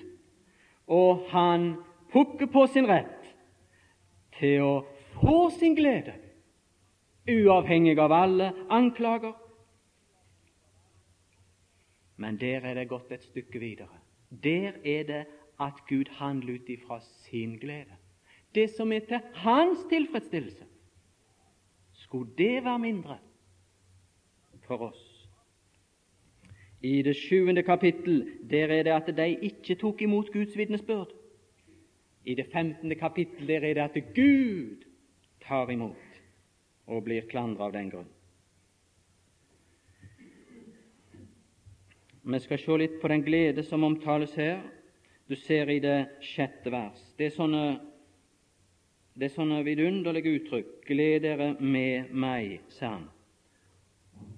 og 0.87 1.27
han 1.31 1.75
pukker 2.13 2.47
på 2.47 2.67
sin 2.67 2.89
rett 2.89 3.29
til 4.39 4.63
å 4.63 4.75
få 5.21 5.51
sin 5.59 5.77
glede, 5.77 6.15
uavhengig 7.29 7.99
av 7.99 8.13
alle 8.13 8.53
anklager. 8.71 9.35
Men 12.17 12.39
der 12.41 12.65
er 12.65 12.75
det 12.75 12.89
gått 12.89 13.13
et 13.13 13.23
stykke 13.23 13.61
videre. 13.61 14.01
Der 14.31 14.81
er 14.85 15.05
det 15.05 15.25
at 15.61 15.83
Gud 15.89 16.09
handler 16.11 16.55
ut 16.55 16.69
ifra 16.69 17.01
sin 17.01 17.59
glede. 17.59 17.97
Det 18.55 18.71
som 18.71 18.93
er 18.93 18.99
til 18.99 19.21
hans 19.35 19.79
tilfredsstillelse. 19.89 20.65
Skulle 21.93 22.31
det 22.39 22.65
være 22.65 22.79
mindre 22.79 23.19
for 24.67 24.77
oss? 24.77 25.29
I 26.83 27.03
det 27.03 27.17
sjuende 27.17 27.63
kapittel 27.63 28.27
der 28.51 28.69
er 28.69 28.83
det 28.83 28.93
at 28.93 29.17
de 29.17 29.37
ikke 29.43 29.75
tok 29.75 30.03
imot 30.03 30.33
Guds 30.33 30.57
vitnesbyrd. 30.57 31.13
I 32.25 32.35
det 32.35 32.47
femtende 32.53 32.95
kapittel 32.95 33.49
der 33.49 33.61
er 33.65 33.75
det 33.75 33.81
at 33.81 34.15
Gud 34.15 34.85
tar 35.43 35.71
imot 35.71 36.21
og 36.87 37.05
blir 37.05 37.27
klandret 37.31 37.65
av 37.67 37.73
den 37.73 37.91
grunn. 37.91 38.13
Vi 42.27 42.39
skal 42.43 42.59
se 42.59 42.79
litt 42.79 42.97
på 43.03 43.09
den 43.09 43.23
glede 43.23 43.63
som 43.63 43.85
omtales 43.87 44.35
her. 44.35 44.63
Du 45.27 45.35
ser 45.37 45.71
i 45.71 45.81
det 45.83 46.07
sjette 46.23 46.71
vers. 46.71 47.01
Det 47.19 47.27
er 47.27 47.35
sånne, 47.35 47.63
det 49.19 49.27
er 49.27 49.35
sånne 49.35 49.63
vidunderlige 49.67 50.37
uttrykk. 50.39 50.73
Gled 50.87 51.25
dere 51.25 51.49
med 51.59 52.13
meg, 52.15 52.61
sa 52.71 52.93
han. 52.93 53.09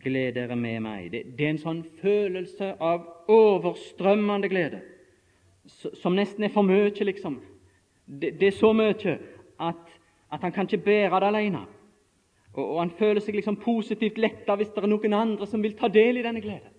Gled 0.00 0.38
dere 0.38 0.56
med 0.56 0.80
meg. 0.86 1.10
Det, 1.12 1.24
det, 1.36 1.44
er 1.44 1.52
en 1.52 1.60
sånn 1.60 1.82
følelse 2.00 2.70
av 2.80 3.04
overstrømmende 3.28 4.48
glede 4.48 4.80
som 5.68 6.14
nesten 6.16 6.46
er 6.46 6.52
for 6.54 6.64
mye, 6.64 6.88
liksom. 7.04 7.34
Det, 8.06 8.30
det 8.40 8.46
er 8.48 8.56
så 8.56 8.70
mye 8.72 8.94
at, 8.96 9.82
at, 10.32 10.40
han 10.40 10.54
kan 10.54 10.64
ikke 10.64 10.86
bære 10.86 11.20
det 11.20 11.28
alene. 11.28 11.66
Og, 12.54 12.62
og 12.64 12.78
han 12.80 12.94
føler 12.96 13.20
seg 13.20 13.36
liksom 13.36 13.58
positivt 13.60 14.16
letta 14.16 14.56
hvis 14.56 14.72
det 14.72 14.86
er 14.86 14.88
noen 14.88 15.18
andre 15.18 15.46
som 15.50 15.60
vil 15.60 15.76
ta 15.76 15.92
del 15.92 16.16
i 16.16 16.24
denne 16.24 16.40
gleden. 16.40 16.72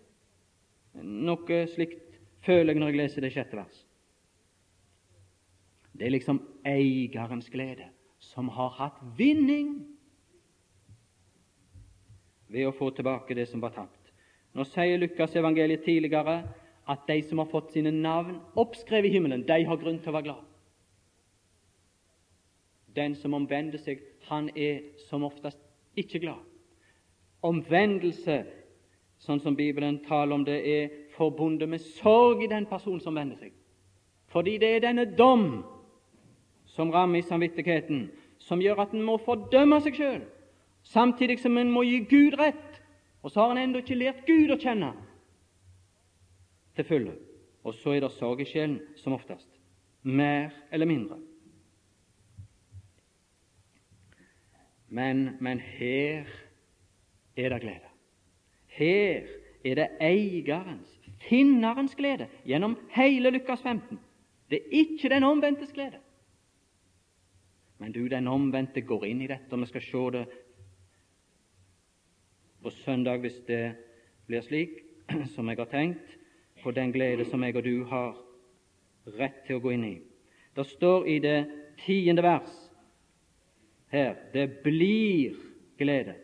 Noe 1.30 1.62
slikt 1.69 2.17
føler 2.41 2.74
jeg 2.74 2.82
når 2.82 2.89
jeg 2.89 3.00
leser 3.04 3.28
det 3.28 3.34
sjette 3.36 3.60
vers. 3.60 3.86
Det 5.99 6.07
er 6.07 6.15
liksom 6.15 6.39
eierens 6.63 7.49
glede, 7.51 7.89
som 8.19 8.47
har 8.49 8.69
hatt 8.77 8.99
vinning 9.17 9.73
ved 12.47 12.69
å 12.69 12.75
få 12.75 12.88
tilbake 12.95 13.35
det 13.35 13.49
som 13.49 13.59
var 13.59 13.73
tapt. 13.75 14.13
Nå 14.55 14.63
sier 14.65 14.97
Lukas 14.97 15.35
evangeliet 15.35 15.83
tidligere 15.83 16.38
at 16.89 17.03
de 17.07 17.17
som 17.27 17.41
har 17.43 17.49
fått 17.51 17.73
sine 17.75 17.91
navn 17.91 18.39
oppskrevet 18.55 19.09
i 19.09 19.17
himmelen, 19.17 19.43
de 19.43 19.57
har 19.67 19.81
grunn 19.81 19.99
til 19.99 20.13
å 20.13 20.15
være 20.15 20.27
glad. 20.29 20.45
Den 22.95 23.17
som 23.19 23.35
omvender 23.38 23.77
seg, 23.83 23.99
han 24.31 24.47
er 24.55 24.79
som 25.09 25.25
oftest 25.27 25.59
ikke 25.99 26.21
glad. 26.23 26.39
Omvendelse, 27.45 28.39
sånn 29.19 29.43
som 29.43 29.55
Bibelen 29.55 29.99
taler 30.07 30.35
om 30.35 30.47
det, 30.47 30.57
er 30.63 30.95
forbundet 31.17 31.69
med 31.69 31.83
sorg 31.99 32.43
i 32.43 32.49
den 32.49 32.65
personen 32.71 33.03
som 33.03 33.19
vender 33.19 33.38
seg. 33.38 33.51
Fordi 34.31 34.57
det 34.62 34.71
er 34.77 34.88
denne 34.88 35.05
dom 35.12 35.62
som 36.75 36.91
rammer 36.93 37.19
i 37.19 37.27
samvittigheten, 37.27 38.10
som 38.39 38.62
gjør 38.62 38.86
at 38.86 38.93
en 38.95 39.05
må 39.05 39.17
fordømme 39.23 39.82
seg 39.84 39.97
sjøl 39.97 40.21
samtidig 40.84 41.39
som 41.39 41.58
en 41.58 41.71
må 41.71 41.84
gi 41.84 41.99
Gud 42.10 42.38
rett. 42.39 42.82
Og 43.21 43.32
så 43.32 43.43
har 43.43 43.51
en 43.51 43.63
ennå 43.63 43.82
ikke 43.84 43.97
lært 43.99 44.25
Gud 44.27 44.51
å 44.53 44.60
kjenne 44.60 44.93
til 46.77 46.88
fulle. 46.88 47.15
Og 47.67 47.75
så 47.75 47.95
er 47.95 48.05
det 48.05 48.13
sorg 48.15 48.41
i 48.41 48.47
sjelen 48.47 48.79
som 49.01 49.13
oftest. 49.17 49.49
Mer 50.03 50.53
eller 50.71 50.88
mindre. 50.88 51.19
Men, 54.89 55.36
men 55.43 55.60
her 55.60 56.29
er 57.38 57.53
det 57.53 57.62
glede. 57.62 57.91
Her 58.79 59.27
er 59.67 59.75
det 59.75 59.89
eierens, 60.01 60.95
finnerens 61.27 61.93
glede 61.99 62.29
gjennom 62.47 62.77
hele 62.95 63.34
Lukas 63.36 63.62
15. 63.62 63.99
Det 64.49 64.62
er 64.63 64.77
ikke 64.79 65.12
den 65.12 65.27
omvendtes 65.27 65.75
glede. 65.75 65.99
Men 67.80 67.92
du, 67.96 68.08
den 68.12 68.28
omvendte 68.28 68.82
går 68.82 69.06
inn 69.08 69.22
i 69.24 69.30
dette, 69.32 69.52
og 69.56 69.63
vi 69.63 69.70
skal 69.70 69.86
se 69.86 70.06
det 70.18 70.24
på 72.60 72.72
søndag 72.84 73.22
hvis 73.24 73.39
det 73.48 73.63
blir 74.28 74.44
slik 74.44 74.82
som 75.34 75.48
jeg 75.50 75.62
har 75.62 75.70
tenkt, 75.72 76.18
på 76.60 76.72
den 76.76 76.92
glede 76.92 77.26
som 77.26 77.44
jeg 77.44 77.56
og 77.56 77.63
du 77.63 77.86
har 77.88 78.18
rett 79.15 79.46
til 79.48 79.58
å 79.58 79.63
gå 79.63 79.72
inn 79.78 79.86
i. 79.88 79.96
Det 80.56 80.65
står 80.68 81.08
i 81.08 81.20
det 81.24 81.38
tiende 81.86 82.24
vers 82.26 82.52
her 83.94 84.18
det 84.34 84.60
blir 84.63 85.38
glede. 85.80 86.18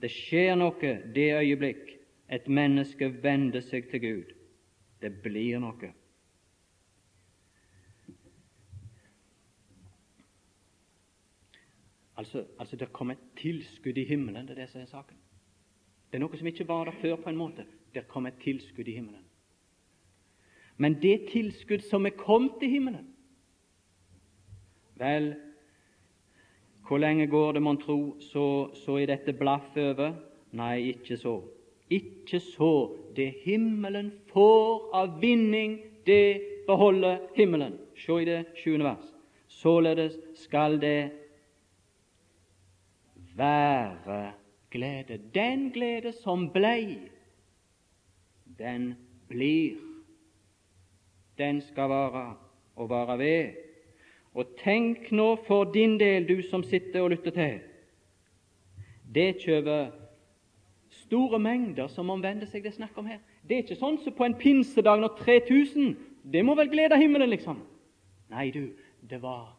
Det 0.00 0.10
skjer 0.12 0.54
noe 0.56 0.94
det 1.14 1.26
øyeblikk 1.40 1.90
et 2.32 2.46
menneske 2.48 3.10
vender 3.22 3.64
seg 3.64 3.90
til 3.90 4.00
Gud. 4.00 4.32
Det 5.02 5.10
blir 5.24 5.58
noe. 5.60 5.90
Altså, 12.24 12.44
altså 12.58 12.76
det 12.76 12.92
kommer 12.92 13.14
et 13.14 13.24
tilskudd 13.36 13.98
i 13.98 14.04
himmelen, 14.04 14.46
det 14.48 14.54
er 14.56 14.62
det 14.62 14.70
som 14.70 14.80
er 14.80 14.86
saken. 14.88 15.16
Det 16.08 16.16
er 16.16 16.22
noe 16.22 16.38
som 16.40 16.46
ikke 16.48 16.64
var 16.68 16.86
der 16.88 16.94
før, 16.96 17.16
på 17.20 17.28
en 17.28 17.36
måte. 17.36 17.66
Det 17.92 18.06
kommer 18.08 18.30
et 18.30 18.38
tilskudd 18.40 18.88
i 18.88 18.94
himmelen. 18.96 19.26
Men 20.80 20.96
det 21.02 21.26
tilskudd 21.28 21.82
som 21.84 22.06
er 22.06 22.16
kommet 22.16 22.56
til 22.60 22.70
himmelen 22.70 23.10
Vel, 24.96 25.34
hvor 26.88 26.98
lenge 26.98 27.26
går 27.26 27.52
det, 27.52 27.62
mon 27.62 27.80
tro, 27.82 28.16
så, 28.20 28.70
så 28.74 28.96
er 29.02 29.10
dette 29.10 29.34
blaff 29.36 29.76
over? 29.76 30.14
Nei, 30.52 30.94
ikke 30.94 31.18
så. 31.20 31.34
Ikke 31.90 32.40
så. 32.40 32.70
Det 33.16 33.34
himmelen 33.42 34.12
får 34.32 34.94
av 34.94 35.20
vinning, 35.20 35.76
det 36.06 36.40
beholder 36.66 37.18
himmelen. 37.36 37.76
Se 37.98 38.16
i 38.22 38.28
det 38.30 38.40
sjuende 38.62 38.88
vers. 38.88 39.12
Således 39.48 40.16
skal 40.46 40.80
det 40.80 41.23
være 43.36 44.32
glede. 44.70 45.20
Den 45.34 45.70
glede 45.70 46.12
som 46.12 46.50
blei, 46.50 46.98
den 48.58 48.94
blir. 49.28 49.76
Den 51.38 51.60
skal 51.60 51.88
vare 51.88 52.36
og 52.76 52.88
vare 52.90 53.18
ved. 53.18 53.52
Og 54.34 54.46
tenk 54.64 55.12
nå 55.12 55.36
for 55.46 55.64
din 55.64 55.98
del, 56.00 56.28
du 56.28 56.42
som 56.42 56.62
sitter 56.62 57.00
og 57.00 57.10
lytter 57.10 57.30
til. 57.30 57.60
Det 59.14 59.36
kjøper 59.44 59.90
store 60.90 61.38
mengder 61.38 61.86
som 61.86 62.10
omvender 62.10 62.46
seg, 62.46 62.64
det 62.64 62.72
er 62.72 62.78
snakk 62.80 62.98
om 62.98 63.06
her. 63.06 63.20
Det 63.46 63.56
er 63.56 63.62
ikke 63.62 63.78
sånn 63.78 63.98
som 64.02 64.14
på 64.16 64.26
en 64.26 64.36
pinsedag 64.38 65.02
når 65.02 65.18
3000 65.22 65.94
Det 66.32 66.40
må 66.44 66.54
vel 66.56 66.70
glede 66.72 66.96
himmelen, 66.96 67.28
liksom? 67.28 67.58
Nei, 68.32 68.48
du, 68.50 68.70
det 69.10 69.18
var 69.22 69.52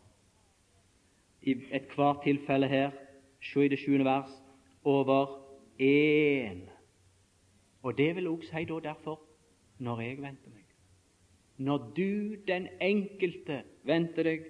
i 1.45 1.53
ethvert 1.77 2.23
tilfelle 2.23 2.67
her, 2.67 2.89
se 3.45 3.65
i 3.65 3.69
det 3.71 3.79
sjuende 3.79 4.05
vers, 4.05 4.31
over 4.83 5.25
én. 5.79 6.69
Og 7.83 7.97
det 7.97 8.15
vil 8.15 8.27
også 8.27 8.49
si 8.49 8.65
da 8.65 8.79
derfor 8.89 9.21
når 9.79 10.01
jeg 10.01 10.21
venter 10.21 10.49
meg. 10.49 10.63
Når 11.57 11.77
du, 11.97 12.35
den 12.47 12.67
enkelte, 12.81 13.63
venter 13.83 14.23
deg 14.23 14.47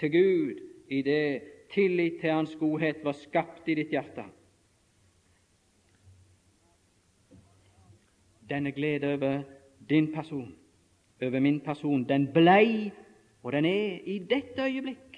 til 0.00 0.12
Gud 0.12 0.62
i 0.88 1.02
det 1.02 1.42
tillit 1.72 2.20
til 2.20 2.30
Hans 2.30 2.56
godhet 2.56 3.04
var 3.04 3.16
skapt 3.16 3.68
i 3.68 3.76
ditt 3.78 3.92
hjerte. 3.94 4.24
Denne 8.50 8.72
glede 8.72 9.14
over 9.14 9.42
din 9.88 10.12
person, 10.12 10.54
over 11.22 11.40
min 11.40 11.60
person, 11.60 12.04
den 12.08 12.28
blei, 12.32 12.90
og 13.42 13.52
den 13.52 13.64
er 13.64 13.98
i 14.04 14.18
dette 14.18 14.62
øyeblikk. 14.62 15.11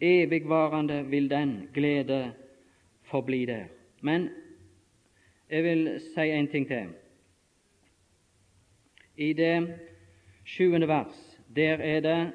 Evigvarende 0.00 1.06
vil 1.06 1.30
den 1.30 1.68
glede 1.74 2.32
forbli 3.02 3.44
der. 3.44 3.64
Men 4.00 4.28
jeg 5.50 5.64
vil 5.64 6.00
si 6.14 6.20
en 6.20 6.48
ting 6.48 6.66
til. 6.66 6.88
I 9.16 9.32
det 9.32 9.74
sjuende 10.44 10.88
vers, 10.88 11.40
der 11.56 11.74
er 11.74 12.00
det, 12.00 12.32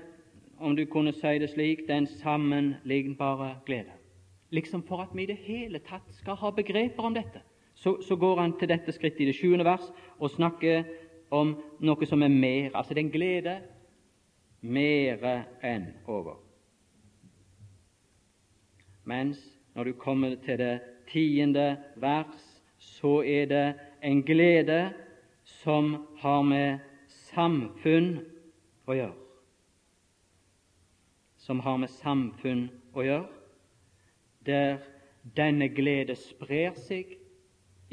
om 0.60 0.76
du 0.76 0.86
kunne 0.86 1.14
si 1.14 1.40
det 1.40 1.50
slik, 1.50 1.88
den 1.88 2.08
sammenlignbare 2.08 3.60
glede. 3.66 3.92
Liksom 4.50 4.84
for 4.84 4.98
at 4.98 5.10
vi 5.14 5.24
i 5.24 5.26
det 5.26 5.38
hele 5.38 5.80
tatt 5.80 6.14
skal 6.14 6.36
ha 6.36 6.50
begreper 6.52 7.04
om 7.04 7.14
dette, 7.14 7.42
så, 7.74 8.02
så 8.02 8.16
går 8.16 8.42
han 8.42 8.58
til 8.60 8.70
dette 8.70 8.92
skrittet 8.92 9.22
i 9.22 9.26
det 9.26 9.36
sjuende 9.36 9.66
vers 9.66 9.92
og 10.20 10.30
snakker 10.30 10.84
om 11.32 11.56
noe 11.80 12.06
som 12.06 12.22
er 12.22 12.30
mer, 12.30 12.76
altså 12.76 12.94
den 12.94 13.10
glede 13.12 13.58
mere 14.62 15.44
enn 15.64 15.90
over. 16.08 16.38
Mens 19.04 19.40
når 19.76 19.84
du 19.84 19.94
kommer 19.94 20.36
til 20.36 20.58
det 20.58 20.82
tiende 21.12 21.78
vers, 21.96 22.62
så 22.80 23.22
er 23.26 23.46
det 23.46 23.74
en 24.04 24.24
glede 24.24 24.94
som 25.44 25.96
har 26.20 26.42
med 26.42 26.80
samfunn 27.08 28.18
å 28.88 28.96
gjøre. 28.96 29.20
Som 31.38 31.60
har 31.60 31.78
med 31.78 31.92
samfunn 31.92 32.68
å 32.96 33.04
gjøre, 33.04 33.28
der 34.46 34.80
denne 35.36 35.70
glede 35.72 36.16
sprer 36.20 36.76
seg 36.76 37.16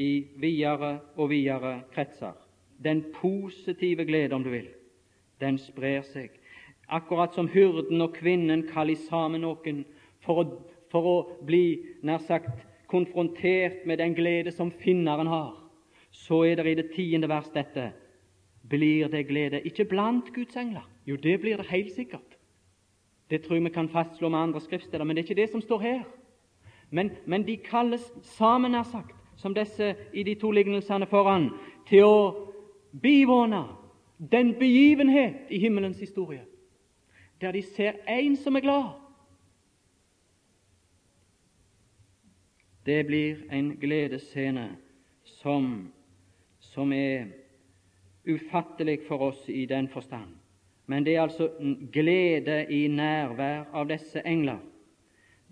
i 0.00 0.10
videre 0.40 0.98
og 1.16 1.30
videre 1.30 1.80
kretser. 1.94 2.34
Den 2.78 3.04
positive 3.14 4.04
glede, 4.04 4.34
om 4.34 4.44
du 4.44 4.50
vil, 4.50 4.68
den 5.40 5.58
sprer 5.58 6.02
seg. 6.06 6.30
Akkurat 6.88 7.34
som 7.34 7.48
hyrden 7.50 8.00
og 8.02 8.16
kvinnen 8.16 8.64
kaller 8.70 8.98
sammen 9.08 9.44
noen 9.44 9.84
for 10.24 10.42
å, 10.42 10.46
for 10.90 11.06
å 11.06 11.16
bli 11.46 11.64
nær 12.02 12.22
sagt 12.26 12.66
konfrontert 12.90 13.86
med 13.86 13.98
den 13.98 14.14
glede 14.14 14.52
som 14.52 14.70
finneren 14.70 15.30
har, 15.30 15.54
så 16.10 16.42
er 16.44 16.58
det 16.58 16.72
i 16.72 16.78
det 16.80 16.90
tiende 16.94 17.28
vers 17.30 17.50
dette 17.54 17.92
blir 18.70 19.08
det 19.08 19.26
glede 19.28 19.62
ikke 19.66 19.86
blant 19.88 20.32
Guds 20.34 20.56
engler. 20.56 20.86
Jo, 21.06 21.16
det 21.16 21.40
blir 21.40 21.56
det 21.56 21.70
helt 21.70 21.92
sikkert. 21.94 22.36
Det 23.30 23.42
tror 23.42 23.56
jeg 23.56 23.64
vi 23.64 23.74
kan 23.74 23.88
fastslå 23.88 24.28
med 24.28 24.38
andre 24.38 24.60
skriftsteder, 24.60 25.04
men 25.04 25.16
det 25.16 25.22
er 25.22 25.28
ikke 25.28 25.42
det 25.42 25.50
som 25.52 25.62
står 25.62 25.80
her. 25.80 26.02
Men, 26.90 27.10
men 27.26 27.46
de 27.46 27.56
kalles 27.56 28.02
sammen, 28.22 28.72
nær 28.74 28.82
sagt, 28.82 29.14
som 29.36 29.54
disse 29.54 29.94
i 30.12 30.22
de 30.26 30.34
to 30.34 30.50
lignelsene 30.50 31.06
foran, 31.06 31.52
til 31.88 32.04
å 32.04 32.18
bivåne 33.02 33.62
den 34.18 34.54
begivenhet 34.58 35.48
i 35.50 35.58
himmelens 35.62 36.00
historie 36.02 36.42
der 37.40 37.52
de 37.52 37.62
ser 37.62 37.92
en 38.08 38.36
som 38.36 38.56
er 38.56 38.60
glad, 38.60 38.90
Det 42.86 43.06
blir 43.06 43.44
en 43.50 43.74
gledesscene 43.80 44.70
som, 45.24 45.92
som 46.60 46.92
er 46.92 47.26
ufattelig 48.28 49.00
for 49.08 49.30
oss 49.30 49.48
i 49.48 49.66
den 49.66 49.88
forstand. 49.88 50.36
Men 50.86 51.04
det 51.04 51.16
er 51.16 51.22
altså 51.22 51.50
glede 51.92 52.66
i 52.72 52.88
nærvær 52.88 53.68
av 53.72 53.88
disse 53.88 54.22
engler. 54.26 54.58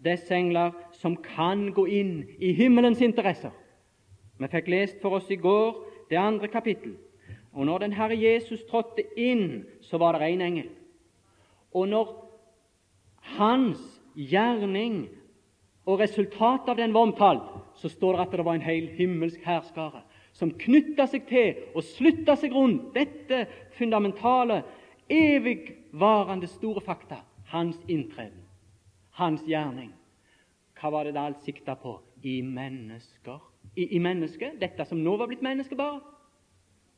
Disse 0.04 0.34
engler 0.34 0.72
som 0.92 1.16
kan 1.16 1.68
gå 1.74 1.84
inn 1.86 2.24
i 2.38 2.52
himmelens 2.52 3.02
interesser. 3.04 3.52
Vi 4.38 4.48
fikk 4.50 4.70
lest 4.70 5.02
for 5.02 5.18
oss 5.18 5.30
i 5.30 5.36
går 5.36 5.78
det 6.10 6.18
andre 6.18 6.48
kapittel. 6.48 6.96
Og 7.52 7.66
når 7.66 7.78
den 7.78 7.92
Herre 7.92 8.16
Jesus 8.18 8.64
trådte 8.70 9.04
inn, 9.16 9.64
så 9.80 9.98
var 9.98 10.18
det 10.18 10.28
en 10.32 10.40
engel. 10.40 10.68
Og 11.74 11.88
når 11.88 12.12
hans 13.38 13.80
gjerning 14.14 15.08
og 15.88 16.02
resultatet 16.02 16.68
av 16.68 16.76
den 16.76 16.92
var 16.92 17.08
omtalt, 17.08 17.48
så 17.80 17.88
står 17.88 18.16
det 18.16 18.24
at 18.26 18.36
det 18.36 18.44
var 18.44 18.58
en 18.58 18.66
hel 18.66 18.88
himmelsk 18.98 19.40
hærskare 19.46 20.02
som 20.36 20.52
knytta 20.60 21.06
seg 21.08 21.24
til 21.30 21.62
og 21.72 21.86
slutta 21.86 22.36
seg 22.38 22.52
rundt 22.54 22.92
dette 22.94 23.46
fundamentale, 23.78 24.60
evigvarende 25.08 26.46
store 26.52 26.82
fakta 26.84 27.22
hans 27.48 27.78
inntreden, 27.88 28.44
hans 29.16 29.42
gjerning. 29.48 29.94
Hva 30.78 30.92
var 30.92 31.08
det 31.08 31.14
det 31.16 31.24
alt 31.24 31.42
sikta 31.46 31.74
på? 31.80 31.96
I 32.22 32.42
mennesker. 32.42 33.40
I, 33.74 33.88
I 33.96 33.98
mennesket, 34.02 34.58
dette 34.60 34.84
som 34.86 35.00
nå 35.02 35.16
var 35.16 35.30
blitt 35.30 35.42
menneske 35.42 35.78
bare? 35.78 36.02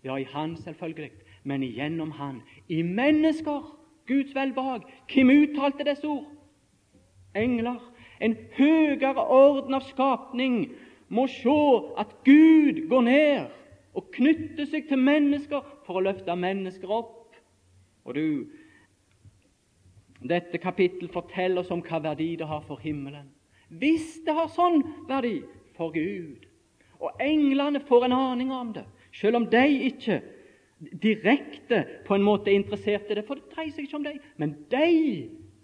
Ja, 0.04 0.16
i 0.18 0.24
Han, 0.32 0.56
selvfølgelig, 0.56 1.12
men 1.44 1.62
igjennom 1.62 2.10
Han. 2.18 2.42
I 2.68 2.82
mennesker. 2.82 3.76
Guds 4.08 4.34
velbehag. 4.34 4.88
Hvem 5.12 5.30
uttalte 5.30 5.84
disse 5.86 6.08
ord? 6.08 6.26
Engler 7.36 7.78
en 8.20 8.36
høyere 8.56 9.24
orden 9.24 9.74
av 9.74 9.86
skapning 9.88 10.62
må 11.10 11.26
se 11.32 11.56
at 11.98 12.12
Gud 12.26 12.84
går 12.90 13.06
ned 13.06 13.56
og 13.96 14.10
knytter 14.14 14.68
seg 14.70 14.86
til 14.88 15.00
mennesker 15.02 15.64
for 15.86 15.98
å 15.98 16.04
løfte 16.04 16.36
mennesker 16.38 16.92
opp. 16.94 17.38
Og 18.06 18.14
du, 18.16 18.26
Dette 20.20 20.60
kapittel 20.60 21.08
forteller 21.08 21.62
oss 21.62 21.70
om 21.72 21.80
hva 21.80 21.96
verdi 22.04 22.34
det 22.36 22.48
har 22.48 22.60
for 22.68 22.80
himmelen. 22.84 23.30
Hvis 23.70 24.18
det 24.26 24.34
har 24.36 24.50
sånn 24.52 24.82
verdi 25.08 25.38
for 25.78 25.94
Gud. 25.94 26.44
Og 27.00 27.22
englene 27.24 27.80
får 27.88 28.04
en 28.04 28.16
aning 28.18 28.50
om 28.52 28.74
det, 28.76 28.84
selv 29.16 29.40
om 29.40 29.46
de 29.48 29.62
ikke 29.88 30.18
direkte 31.00 31.80
på 32.04 32.18
en 32.18 32.26
måte 32.26 32.52
er 32.52 32.58
interessert 32.60 33.08
i 33.08 33.16
det, 33.16 33.24
for 33.24 33.40
det 33.40 33.48
dreier 33.54 33.72
seg 33.72 33.86
ikke 33.86 33.96
om 33.96 34.04
dem. 34.04 34.20
Men 34.36 34.52
de 34.68 34.90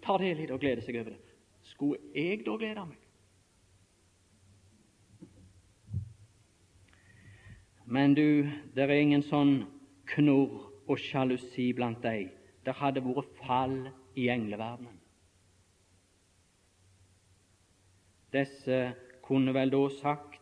tar 0.01 0.25
del 0.25 0.41
i 0.41 0.47
det 0.47 0.55
og 0.55 0.63
gleder 0.63 0.81
seg 0.81 0.97
over 0.97 1.13
det 1.13 1.26
skulle 1.77 1.99
jeg 2.15 2.41
da 2.45 2.55
glede 2.57 2.85
meg? 2.89 3.01
Men 7.85 8.15
du, 8.17 8.49
det 8.73 8.83
er 8.83 8.97
ingen 8.97 9.21
sånn 9.23 9.59
knorr 10.09 10.65
og 10.89 10.97
sjalusi 10.99 11.69
blant 11.77 12.01
deg. 12.03 12.33
Det 12.65 12.73
hadde 12.81 13.03
vært 13.05 13.37
fall 13.43 13.77
i 14.17 14.25
engleverdenen. 14.33 14.97
Disse 18.33 18.81
kunne 19.23 19.53
vel 19.55 19.71
da 19.71 19.85
sagt 20.01 20.41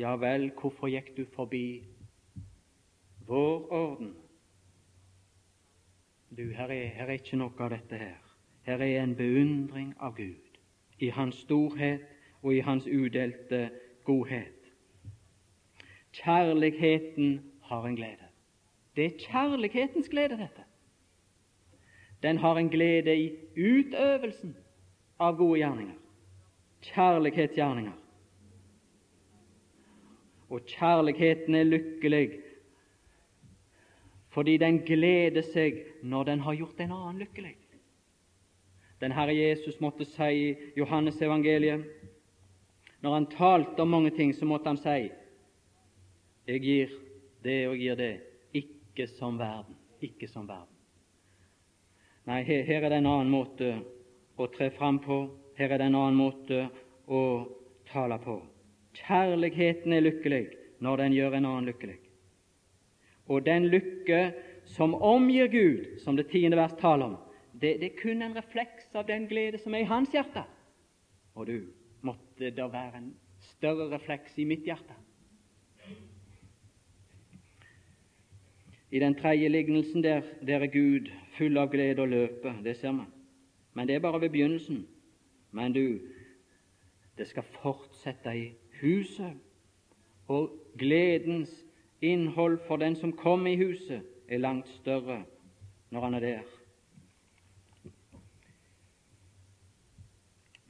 Ja 0.00 0.16
vel, 0.16 0.48
hvorfor 0.56 0.88
gikk 0.88 1.12
du 1.18 1.26
forbi 1.36 1.84
vår 3.28 3.68
orden? 3.68 4.14
Du, 6.32 6.46
her 6.56 6.72
er, 6.72 6.88
her 6.96 7.12
er 7.12 7.18
ikke 7.20 7.36
noe 7.36 7.52
av 7.60 7.74
dette 7.76 8.00
her. 8.00 8.31
Her 8.62 8.78
er 8.78 9.02
en 9.02 9.16
beundring 9.16 9.94
av 10.00 10.16
Gud 10.16 10.58
i 10.98 11.08
Hans 11.10 11.36
storhet 11.42 12.04
og 12.42 12.54
i 12.54 12.60
Hans 12.60 12.86
udelte 12.86 13.70
godhet. 14.04 14.58
Kjærligheten 16.12 17.52
har 17.62 17.86
en 17.86 17.96
glede. 17.96 18.28
Det 18.96 19.04
er 19.04 19.18
kjærlighetens 19.18 20.08
glede, 20.08 20.36
dette. 20.38 20.64
Den 22.22 22.38
har 22.38 22.56
en 22.56 22.68
glede 22.68 23.16
i 23.16 23.30
utøvelsen 23.56 24.56
av 25.18 25.36
gode 25.36 25.58
gjerninger. 25.58 25.98
Kjærlighetsgjerninger. 26.82 27.98
Og 30.48 30.60
kjærligheten 30.66 31.54
er 31.54 31.64
lykkelig 31.64 32.30
fordi 34.32 34.56
den 34.56 34.78
gleder 34.88 35.44
seg 35.44 35.82
når 36.02 36.24
den 36.24 36.40
har 36.40 36.56
gjort 36.56 36.78
en 36.80 36.92
annen 36.92 37.18
lykkelig 37.20 37.56
den 39.02 39.12
Herre 39.12 39.34
Jesus 39.34 39.80
måtte 39.82 40.06
si 40.06 40.30
i 40.30 40.72
Johannes 40.78 41.18
evangeliet. 41.22 41.82
Når 43.02 43.14
han 43.16 43.26
talte 43.26 43.82
om 43.82 43.90
mange 43.90 44.12
ting, 44.14 44.30
så 44.34 44.46
måtte 44.46 44.70
han 44.70 44.78
si 44.78 45.10
jeg 46.46 46.62
gir 46.62 46.92
det 47.42 47.56
og 47.70 47.74
gir 47.78 47.98
det, 47.98 48.12
ikke 48.54 49.08
som 49.16 49.38
verden. 49.38 49.74
Ikke 50.02 50.28
som 50.30 50.46
verden. 50.46 50.70
Nei, 52.26 52.42
her, 52.46 52.62
her 52.66 52.82
er 52.82 52.90
det 52.90 53.00
en 53.02 53.10
annen 53.10 53.30
måte 53.30 53.72
å 54.38 54.48
tre 54.54 54.70
fram 54.74 55.00
på. 55.02 55.18
Her 55.58 55.74
er 55.74 55.82
det 55.82 55.90
en 55.90 55.98
annen 55.98 56.18
måte 56.18 56.64
å 57.06 57.22
tale 57.90 58.18
på. 58.22 58.38
Kjærligheten 59.02 59.94
er 59.94 60.06
lykkelig 60.06 60.44
når 60.82 61.04
den 61.04 61.18
gjør 61.18 61.38
en 61.38 61.50
annen 61.50 61.70
lykkelig. 61.70 61.98
Og 63.30 63.42
den 63.46 63.66
lykke 63.70 64.22
som 64.78 64.94
omgir 64.94 65.50
Gud, 65.50 65.98
som 66.02 66.18
det 66.18 66.28
tiende 66.30 66.58
vers 66.58 66.74
taler 66.78 67.10
om, 67.10 67.18
Det, 67.62 67.80
det 67.80 67.92
er 67.92 68.00
kun 68.02 68.22
en 68.22 68.36
refleks 68.36 68.90
av 68.94 69.06
den 69.06 69.28
glede 69.30 69.58
som 69.62 69.74
er 69.74 69.84
i 69.84 69.90
hans 69.90 70.10
hjerte. 70.10 70.42
Og 71.34 71.46
du, 71.46 71.58
måtte 72.02 72.50
det 72.50 72.72
være 72.72 72.98
en 72.98 73.12
større 73.54 73.86
refleks 73.94 74.34
i 74.38 74.44
mitt 74.44 74.66
hjerte. 74.66 74.96
I 78.90 78.98
den 78.98 79.14
tredje 79.14 79.48
lignelsen 79.48 80.02
der, 80.04 80.26
der 80.46 80.66
er 80.66 80.72
Gud 80.72 81.06
full 81.38 81.56
av 81.58 81.70
glede 81.72 82.02
og 82.02 82.10
løper, 82.12 82.58
det 82.64 82.76
ser 82.76 82.92
man. 82.92 83.06
Men 83.72 83.88
det 83.88 83.94
er 83.94 84.04
bare 84.04 84.20
ved 84.20 84.30
begynnelsen. 84.34 84.82
Men 85.50 85.72
du, 85.72 86.00
det 87.18 87.28
skal 87.28 87.46
fortsette 87.62 88.34
i 88.36 88.50
huset. 88.82 89.38
Og 90.28 90.50
gledens 90.78 91.54
innhold 92.00 92.58
for 92.66 92.76
den 92.76 92.96
som 92.96 93.12
kommer 93.16 93.50
i 93.50 93.56
huset, 93.64 94.02
er 94.28 94.38
langt 94.38 94.68
større 94.68 95.22
når 95.90 96.00
han 96.00 96.14
er 96.14 96.20
der. 96.20 96.51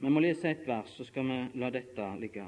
Vi 0.03 0.09
må 0.11 0.19
lese 0.19 0.49
et 0.51 0.65
vers, 0.67 0.89
så 0.97 1.05
skal 1.07 1.23
vi 1.23 1.35
la 1.61 1.69
dette 1.71 2.05
ligge. 2.19 2.43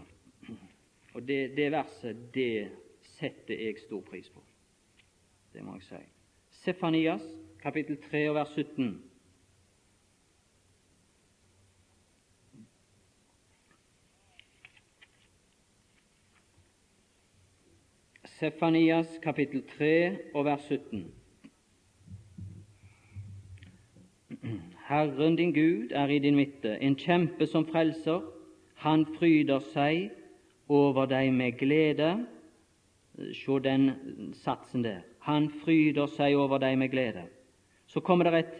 Og 1.15 1.23
Det, 1.23 1.55
det 1.55 1.71
verset 1.71 2.17
det 2.35 2.71
setter 3.15 3.55
jeg 3.55 3.79
stor 3.79 4.01
pris 4.03 4.27
på. 4.29 4.43
Det 5.53 5.63
må 5.63 5.77
jeg 5.77 5.85
si. 5.87 6.01
Sefanias, 6.65 7.23
kapittel 7.63 7.95
3 8.09 8.25
og 8.29 8.35
vers 8.35 8.51
17. 8.59 8.91
Sefanias 18.35 19.19
kapittel 19.23 19.63
3 19.77 20.17
og 20.33 20.45
vers 20.45 20.67
17. 20.67 21.14
Herren 24.85 25.35
din 25.35 25.53
Gud 25.53 25.91
er 25.91 26.07
i 26.07 26.19
din 26.19 26.35
midte, 26.35 26.77
en 26.81 26.95
kjempe 26.95 27.47
som 27.47 27.65
frelser. 27.65 28.21
Han 28.85 29.05
fryder 29.17 29.63
seg 29.71 30.11
over 30.69 31.07
deg 31.09 31.31
med 31.33 31.57
glede. 31.57 32.11
Se 33.33 33.57
den 33.63 33.87
satsen 34.43 34.83
der. 34.85 35.01
Han 35.25 35.49
fryder 35.63 36.05
seg 36.13 36.35
over 36.37 36.61
deg 36.61 36.77
med 36.77 36.91
glede. 36.93 37.23
Så 37.87 37.99
kommer 37.99 38.29
det 38.29 38.43
et, 38.43 38.53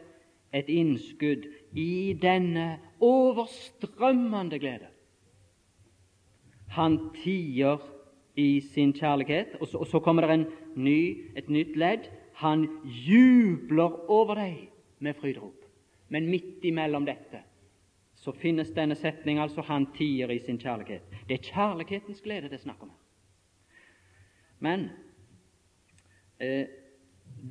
et 0.63 0.69
innskudd 0.69 1.45
i 1.77 2.15
denne 2.21 2.79
overstrømmende 2.99 4.59
glede. 4.59 4.89
Han 6.73 6.97
tier 7.21 7.77
i 8.35 8.61
sin 8.73 8.95
kjærlighet. 8.97 9.59
Og 9.59 9.67
så, 9.67 9.77
og 9.77 9.87
så 9.87 9.99
kommer 9.99 10.25
det 10.25 10.47
ny, 10.75 11.29
et 11.37 11.49
nytt 11.49 11.77
ledd. 11.77 12.09
Han 12.41 12.65
jubler 12.83 14.09
over 14.09 14.41
deg 14.41 14.57
med 14.99 15.13
frydrop. 15.21 15.64
Men 16.15 16.29
midt 16.31 16.63
imellom 16.63 17.03
dette 17.03 17.41
så 18.15 18.31
finnes 18.31 18.69
denne 18.71 18.95
setning, 18.95 19.39
altså 19.39 19.61
'han 19.61 19.85
tier 19.97 20.31
i 20.31 20.39
sin 20.39 20.57
kjærlighet'. 20.57 21.27
Det 21.27 21.33
er 21.33 21.51
kjærlighetens 21.51 22.21
glede 22.21 22.49
det 22.49 22.53
er 22.53 22.63
snakk 22.63 22.83
om. 22.83 22.91
Men 24.59 24.89
eh, 26.39 26.67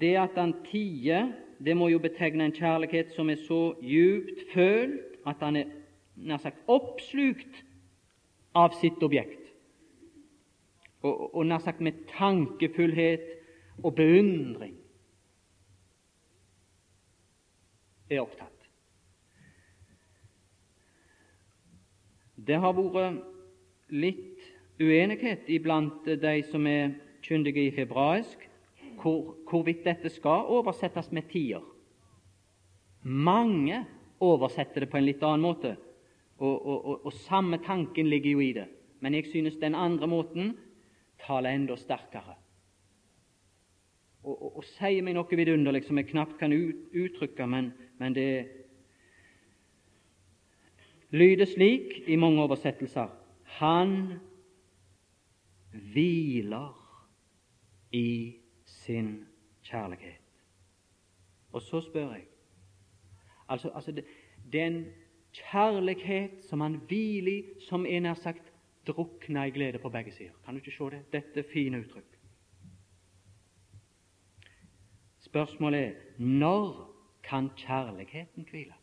det 0.00 0.16
at 0.16 0.30
han 0.36 0.54
tier, 0.64 1.32
det 1.64 1.76
må 1.76 1.88
jo 1.88 1.98
betegne 1.98 2.44
en 2.44 2.56
kjærlighet 2.56 3.12
som 3.12 3.30
er 3.30 3.36
så 3.36 3.74
djupt 3.82 4.40
følt 4.54 5.20
at 5.26 5.36
han 5.40 5.56
er 5.56 5.64
nær 6.16 6.36
sagt 6.36 6.64
oppslukt 6.66 7.64
av 8.54 8.72
sitt 8.80 9.02
objekt 9.02 9.52
og, 11.02 11.34
og 11.34 11.46
nær 11.46 11.58
sagt 11.58 11.80
med 11.80 11.92
tankefullhet 12.16 13.28
og 13.84 13.94
beundring 13.94 14.76
er 18.10 18.20
opptatt. 18.20 18.53
Det 22.46 22.58
har 22.60 22.74
vært 22.76 23.22
litt 23.94 24.50
uenighet 24.80 25.48
iblant 25.52 26.04
de 26.04 26.34
som 26.50 26.66
er 26.66 26.94
kyndige 27.24 27.68
i 27.68 27.72
hebraisk, 27.74 28.38
hvor, 29.00 29.34
hvorvidt 29.48 29.84
dette 29.86 30.12
skal 30.12 30.48
oversettes 30.52 31.10
med 31.12 31.28
tider. 31.30 31.64
Mange 33.04 33.82
oversetter 34.24 34.84
det 34.84 34.90
på 34.92 35.00
en 35.00 35.08
litt 35.08 35.24
annen 35.24 35.44
måte, 35.44 35.74
og, 36.38 36.54
og, 36.54 36.78
og, 36.78 37.04
og 37.06 37.18
samme 37.24 37.60
tanken 37.64 38.08
ligger 38.10 38.36
jo 38.36 38.44
i 38.44 38.54
det. 38.56 38.68
Men 39.00 39.14
jeg 39.14 39.28
synes 39.30 39.60
den 39.60 39.76
andre 39.76 40.08
måten 40.08 40.54
taler 41.24 41.54
enda 41.54 41.76
sterkere 41.76 42.38
og, 44.24 44.34
og, 44.34 44.50
og 44.58 44.66
sier 44.74 45.04
meg 45.04 45.16
noe 45.16 45.38
vidunderlig 45.38 45.84
som 45.86 46.00
jeg 46.00 46.10
knapt 46.10 46.38
kan 46.40 46.52
ut, 46.52 46.86
uttrykke, 46.96 47.46
men, 47.50 47.72
men 48.00 48.16
det 48.16 48.28
lyder 51.14 51.46
slik 51.46 52.08
i 52.08 52.16
mange 52.16 52.42
oversettelser 52.42 53.08
Han 53.44 54.18
hviler 55.70 56.74
i 57.92 58.36
sin 58.66 59.24
kjærlighet. 59.62 60.20
Og 61.52 61.62
så 61.62 61.80
spør 61.80 62.12
jeg 62.12 62.24
Altså, 63.48 63.68
altså 63.68 64.02
den 64.52 64.86
kjærlighet 65.32 66.44
som 66.44 66.60
han 66.60 66.74
hviler 66.88 67.32
i, 67.32 67.44
som 67.68 67.86
er 67.86 68.00
nær 68.00 68.14
sagt 68.14 68.52
drukna 68.86 69.44
i 69.44 69.50
glede 69.50 69.78
på 69.78 69.88
begge 69.88 70.12
sider. 70.12 70.32
Kan 70.44 70.54
du 70.54 70.58
ikke 70.58 70.76
se 70.78 70.84
det? 70.90 71.12
Dette 71.12 71.44
fine 71.52 71.80
uttrykk. 71.80 72.18
Spørsmålet 75.18 75.80
er 75.80 75.92
når 76.18 76.94
kan 77.22 77.50
kjærligheten 77.56 78.46
hvile? 78.50 78.74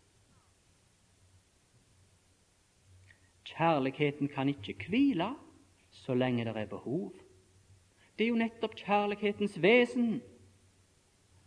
Kjærligheten 3.52 4.28
kan 4.28 4.50
ikke 4.50 4.76
hvile 4.90 5.34
så 5.92 6.14
lenge 6.14 6.46
det 6.46 6.58
er 6.58 6.66
behov. 6.66 7.14
Det 8.18 8.26
er 8.26 8.30
jo 8.30 8.36
nettopp 8.36 8.76
kjærlighetens 8.76 9.62
vesen. 9.62 10.22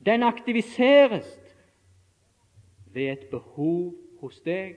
Den 0.06 0.22
aktiviseres 0.22 1.38
ved 2.86 3.12
et 3.12 3.26
behov 3.30 3.94
hos 4.20 4.40
deg 4.40 4.76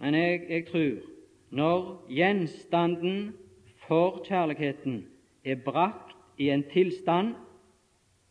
Men 0.00 0.14
jeg, 0.14 0.46
jeg 0.48 0.66
tror 0.66 1.00
når 1.50 2.06
gjenstanden 2.08 3.34
for 3.86 4.22
kjærligheten 4.24 5.02
er 5.44 5.58
brakt 5.64 6.16
i 6.38 6.48
en 6.50 6.62
tilstand 6.72 7.34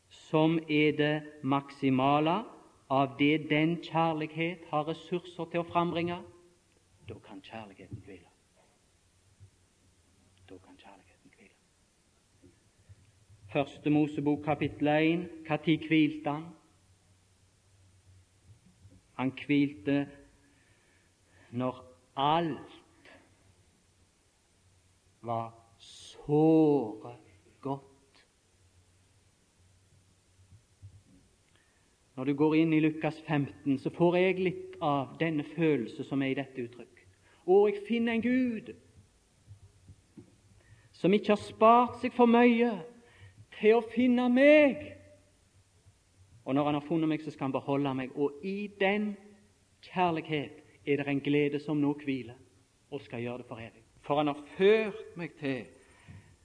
som 0.10 0.58
er 0.66 0.96
det 0.98 1.22
maksimale 1.44 2.40
av 2.90 3.16
det 3.20 3.50
den 3.50 3.78
kjærlighet 3.84 4.66
har 4.72 4.88
ressurser 4.88 5.46
til 5.52 5.62
å 5.62 5.68
frambringe, 5.70 6.18
da 7.10 7.18
kan 7.26 7.42
kjærligheten 7.42 8.02
hvile. 8.06 8.30
Da 10.50 10.58
kan 10.58 10.78
kjærligheten 10.78 11.34
hvile. 11.36 12.52
Første 13.54 13.90
Mosebok 13.94 14.44
kapittel 14.46 14.88
1. 14.88 15.28
Når 15.50 15.88
hvilte 15.88 16.34
han? 16.34 16.48
Han 19.20 19.34
hvilte 19.46 20.08
når 21.52 21.84
alt 22.16 22.80
var 25.22 25.54
såre 25.78 27.16
godt. 27.62 27.89
Når 32.20 32.26
du 32.26 32.34
går 32.36 32.54
inn 32.60 32.74
i 32.76 32.82
Lukas 32.84 33.16
15, 33.24 33.78
så 33.80 33.90
får 33.96 34.16
jeg 34.20 34.42
litt 34.44 34.74
av 34.84 35.14
denne 35.22 35.46
følelse 35.54 36.04
som 36.04 36.20
er 36.20 36.34
i 36.34 36.36
dette 36.36 36.66
uttrykk. 36.66 36.98
Å, 37.48 37.60
jeg 37.70 37.78
finner 37.88 38.18
en 38.18 38.24
Gud 38.26 38.74
som 41.00 41.16
ikke 41.16 41.32
har 41.32 41.40
spart 41.40 41.96
seg 42.02 42.12
for 42.18 42.28
mye 42.28 42.74
til 43.56 43.78
å 43.78 43.86
finne 43.94 44.26
meg. 44.36 44.84
Og 46.44 46.60
når 46.60 46.68
han 46.68 46.80
har 46.82 46.86
funnet 46.90 47.14
meg, 47.14 47.24
så 47.24 47.32
skal 47.32 47.48
han 47.48 47.56
beholde 47.56 47.96
meg. 48.02 48.12
Og 48.20 48.44
i 48.44 48.68
den 48.84 49.14
kjærlighet 49.88 50.60
er 50.84 51.00
det 51.00 51.08
en 51.08 51.24
glede 51.24 51.64
som 51.64 51.80
nå 51.80 51.94
hviler, 52.04 52.36
og 52.92 53.08
skal 53.08 53.24
gjøre 53.24 53.46
det 53.46 53.50
for 53.54 53.64
evig. 53.64 53.86
For 54.04 54.20
han 54.20 54.34
har 54.34 54.44
ført 54.58 55.16
meg 55.16 55.40
til 55.40 55.64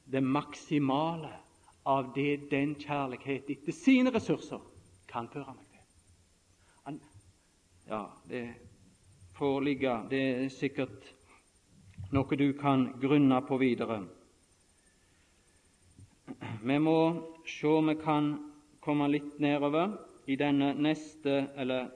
det 0.07 0.23
maksimale 0.23 1.35
av 1.83 2.15
det 2.15 2.45
den 2.55 2.79
kjærlighet 2.79 3.51
etter 3.59 3.75
sine 3.75 4.15
ressurser 4.15 4.63
kan 5.11 5.27
føre 5.35 5.59
meg 5.59 5.64
ja, 7.89 8.11
det 8.29 8.55
får 9.37 9.61
ligge. 9.61 9.99
Det 10.11 10.23
er 10.45 10.49
sikkert 10.49 11.09
noe 12.15 12.39
du 12.39 12.53
kan 12.59 12.87
grunne 13.01 13.41
på 13.45 13.59
videre. 13.61 14.03
Vi 16.65 16.79
må 16.79 16.99
se 17.47 17.69
om 17.69 17.91
vi 17.91 17.97
kan 18.01 18.31
komme 18.81 19.09
litt 19.13 19.41
nedover 19.41 19.99
i 20.27 20.37
denne 20.41 20.73
neste 20.75 21.49
eller 21.57 21.91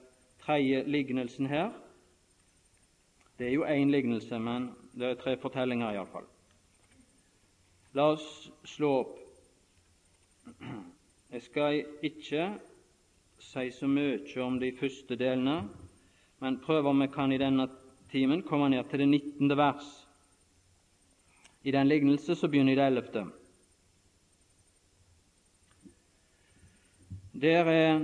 tredje 0.44 0.82
lignelsen 0.84 1.48
her. 1.48 1.70
Det 3.38 3.46
er 3.46 3.54
jo 3.54 3.64
én 3.64 3.90
lignelse, 3.90 4.38
men 4.38 4.72
det 4.92 5.06
er 5.08 5.20
tre 5.20 5.36
fortellinger 5.40 5.94
iallfall. 5.94 6.26
La 7.94 8.10
oss 8.12 8.50
slå 8.66 8.90
opp. 9.00 9.14
Jeg 11.30 11.42
skal 11.44 11.84
ikke 12.02 12.48
si 13.38 13.70
så 13.70 13.86
mye 13.86 14.42
om 14.42 14.58
de 14.58 14.72
første 14.76 15.16
delene, 15.16 15.62
men 16.40 16.60
prøver 16.62 16.90
om 16.90 17.02
vi 17.02 17.08
kan 17.12 17.32
i 17.32 17.38
denne 17.38 17.68
timen 18.10 18.42
komme 18.42 18.68
ned 18.68 18.84
til 18.90 18.98
det 18.98 19.08
19. 19.08 19.56
vers. 19.56 19.88
I 21.62 21.70
den 21.70 21.88
lignelse 21.88 22.34
så 22.34 22.48
begynner 22.48 22.72
i 22.72 22.76
det 22.76 22.86
11. 22.86 23.26
Der 27.42 27.64
er 27.70 28.00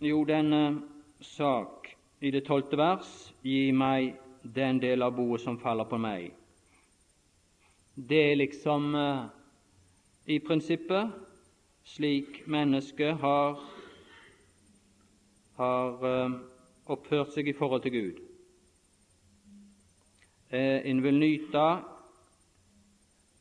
jo 0.00 0.24
denne 0.24 0.82
sak 1.20 1.92
i 2.20 2.30
det 2.30 2.44
tolvte 2.46 2.76
vers 2.76 3.10
Gi 3.42 3.70
meg 3.72 4.16
den 4.42 4.80
del 4.82 5.02
av 5.02 5.14
boet 5.14 5.42
som 5.42 5.58
faller 5.58 5.86
på 5.86 5.98
meg. 5.98 6.32
Det 7.94 8.22
er 8.32 8.40
liksom 8.40 8.94
uh, 8.94 9.28
i 10.26 10.38
prinsippet 10.42 11.14
slik 11.86 12.42
mennesket 12.50 13.20
har, 13.22 13.60
har 15.56 16.04
uh, 16.04 16.36
oppført 16.92 17.34
seg 17.34 17.50
i 17.50 17.56
forhold 17.56 17.84
til 17.84 17.94
Gud. 17.94 18.22
Uh, 20.52 20.80
en 20.86 21.02
vil 21.04 21.20
nyte 21.20 21.66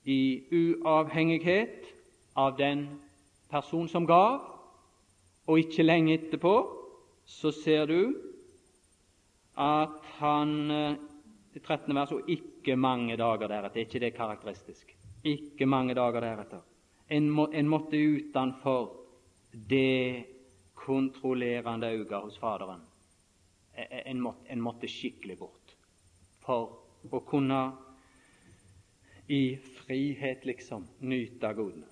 i 0.05 0.21
uavhengighet 0.53 1.89
av 2.37 2.55
den 2.59 2.85
person 3.51 3.89
som 3.89 4.07
gav, 4.09 4.41
og 5.45 5.61
ikke 5.61 5.85
lenge 5.85 6.15
etterpå 6.17 6.55
så 7.25 7.51
ser 7.53 7.89
du 7.89 7.99
at 9.57 10.01
han 10.19 10.97
i 11.55 11.59
13. 11.59 11.95
vers, 11.95 12.11
og 12.11 12.29
ikke 12.29 12.75
mange 12.75 13.15
dager 13.17 13.47
deretter. 13.47 13.79
Er 13.79 13.87
ikke 13.87 13.99
det 14.03 14.13
karakteristisk? 14.13 14.91
Ikke 15.23 15.65
mange 15.65 15.95
dager 15.95 16.19
deretter. 16.19 16.63
En, 17.09 17.29
må, 17.29 17.47
en 17.53 17.69
måtte 17.69 17.95
utenfor 17.97 18.89
det 19.69 20.25
kontrollerende 20.85 21.89
øyne 21.91 22.21
hos 22.21 22.37
Faderen. 22.39 22.83
En, 24.05 24.21
måtte, 24.21 24.45
en 24.49 24.61
måtte 24.61 24.87
skikkelig 24.87 25.37
bort 25.39 25.75
for 26.45 26.77
å 27.11 27.19
kunne 27.27 27.59
i 29.27 29.57
frihet, 29.81 30.45
liksom, 30.45 30.85
nyte 31.01 31.53
godene. 31.57 31.89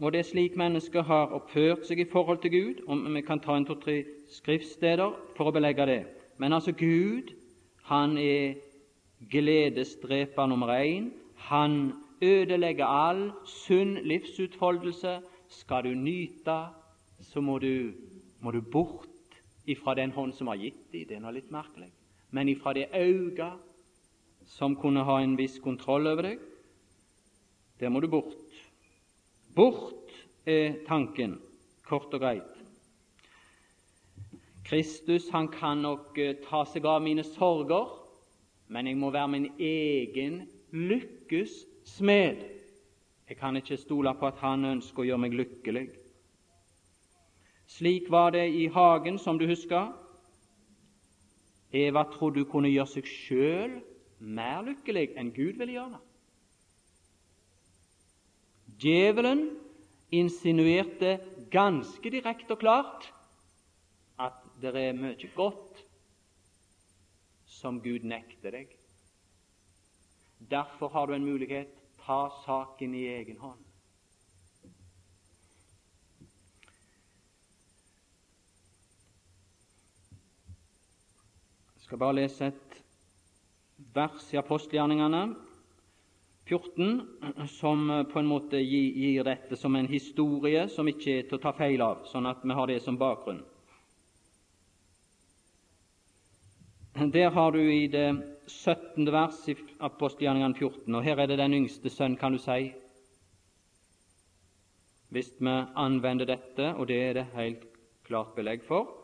Og 0.00 0.12
Det 0.12 0.18
er 0.18 0.26
slik 0.26 0.56
mennesker 0.56 1.02
har 1.06 1.34
oppført 1.34 1.86
seg 1.86 2.00
i 2.02 2.10
forhold 2.10 2.40
til 2.42 2.50
Gud. 2.50 2.82
og 2.86 3.14
Vi 3.14 3.20
kan 3.22 3.40
ta 3.40 3.56
en 3.56 3.66
to-tre 3.66 4.04
skriftsteder 4.30 5.12
for 5.36 5.50
å 5.50 5.54
belegge 5.54 5.86
det. 5.86 6.04
Men 6.38 6.52
altså 6.52 6.72
Gud 6.72 7.30
han 7.84 8.18
er 8.18 8.54
gledesdreper 9.30 10.46
nummer 10.46 10.72
én. 10.74 11.12
Han 11.36 11.92
ødelegger 12.22 12.86
all 12.86 13.30
sunn 13.46 13.98
livsutfoldelse. 14.02 15.20
Skal 15.48 15.84
du 15.84 15.94
nyte, 15.94 16.58
så 17.30 17.42
må 17.42 17.58
du, 17.62 17.92
må 18.40 18.52
du 18.54 18.60
bort 18.60 19.38
ifra 19.66 19.94
den 19.98 20.12
hånd 20.14 20.34
som 20.36 20.50
har 20.52 20.60
gitt 20.60 20.80
deg. 20.92 21.08
Det 21.08 21.16
er 21.16 21.24
noe 21.24 21.34
litt 21.36 21.52
merkelig. 21.54 21.90
Men 22.34 22.50
ifra 22.50 22.74
det 22.76 22.90
øyet 22.92 23.60
som 24.50 24.76
kunne 24.76 25.04
ha 25.06 25.20
en 25.22 25.36
viss 25.38 25.56
kontroll 25.62 26.06
over 26.10 26.28
deg, 26.28 26.42
der 27.80 27.90
må 27.90 28.00
du 28.00 28.08
bort. 28.10 28.58
Bort 29.54 30.12
er 30.46 30.80
tanken, 30.86 31.38
kort 31.86 32.12
og 32.14 32.20
greit. 32.20 32.50
Kristus 34.64 35.28
han 35.32 35.50
kan 35.52 35.82
nok 35.84 36.16
uh, 36.16 36.32
ta 36.46 36.64
seg 36.68 36.86
av 36.88 37.02
mine 37.04 37.24
sorger, 37.26 37.90
men 38.72 38.88
jeg 38.88 38.96
må 38.96 39.10
være 39.12 39.32
min 39.34 39.50
egen 39.60 40.40
lykkes 40.72 41.58
smed. 41.96 42.40
Jeg 43.28 43.38
kan 43.40 43.56
ikke 43.56 43.76
stole 43.80 44.14
på 44.16 44.28
at 44.28 44.40
han 44.44 44.64
ønsker 44.74 45.04
å 45.04 45.06
gjøre 45.10 45.24
meg 45.26 45.36
lykkelig. 45.36 45.84
Slik 47.66 48.10
var 48.10 48.30
det 48.30 48.46
i 48.52 48.66
hagen, 48.66 49.18
som 49.18 49.38
du 49.38 49.46
husker. 49.46 49.92
Eva 51.74 52.04
trodde 52.12 52.44
hun 52.44 52.50
kunne 52.50 52.70
gjøre 52.70 52.92
seg 52.92 53.08
sjøl 53.08 53.78
mer 54.20 54.62
lykkelig 54.62 55.08
enn 55.18 55.32
Gud 55.34 55.58
ville 55.58 55.74
gjøre 55.74 55.96
det. 55.96 56.02
Djevelen 58.84 59.42
insinuerte 60.14 61.18
ganske 61.50 62.10
direkte 62.10 62.54
og 62.54 62.62
klart 62.62 63.08
at 64.20 64.38
det 64.62 64.74
er 64.78 64.96
mye 64.98 65.30
godt 65.34 65.82
som 67.50 67.80
Gud 67.82 68.06
nekter 68.06 68.54
deg. 68.54 68.70
Derfor 70.38 70.92
har 70.94 71.06
du 71.06 71.14
en 71.16 71.26
mulighet. 71.26 71.72
Ta 72.04 72.28
saken 72.44 72.94
i 72.94 73.06
egen 73.08 73.38
hånd. 73.40 73.63
Jeg 81.84 81.90
skal 81.90 82.00
bare 82.00 82.16
lese 82.16 82.46
et 82.48 82.76
vers 83.92 84.28
i 84.32 84.38
apostelgjerningene 84.40 85.18
14 86.48 87.44
som 87.52 87.82
på 88.08 88.22
en 88.22 88.30
måte 88.30 88.56
gir 88.64 89.20
dette 89.28 89.58
som 89.60 89.76
en 89.76 89.90
historie 89.92 90.62
som 90.72 90.88
ikke 90.88 91.18
er 91.18 91.28
til 91.28 91.36
å 91.36 91.42
ta 91.42 91.52
feil 91.52 91.84
av, 91.84 92.06
sånn 92.08 92.30
at 92.30 92.40
vi 92.40 92.56
har 92.56 92.72
det 92.72 92.78
som 92.86 92.96
bakgrunn. 92.96 93.42
Der 97.12 97.36
har 97.36 97.52
du 97.52 97.60
i 97.60 97.84
det 97.92 98.08
17. 98.48 99.12
vers 99.12 99.44
i 99.52 99.58
apostelgjerningene 99.84 100.56
14, 100.56 100.88
og 100.88 101.04
her 101.04 101.20
er 101.20 101.34
det 101.34 101.40
den 101.44 101.60
yngste 101.60 101.92
sønn, 101.92 102.16
kan 102.16 102.32
du 102.32 102.40
si. 102.40 102.72
Hvis 105.12 105.34
vi 105.36 105.60
anvender 105.76 106.32
dette, 106.32 106.72
og 106.78 106.88
det 106.88 107.02
er 107.10 107.18
det 107.20 107.30
helt 107.36 107.72
klart 108.08 108.32
belegg 108.40 108.64
for, 108.64 109.03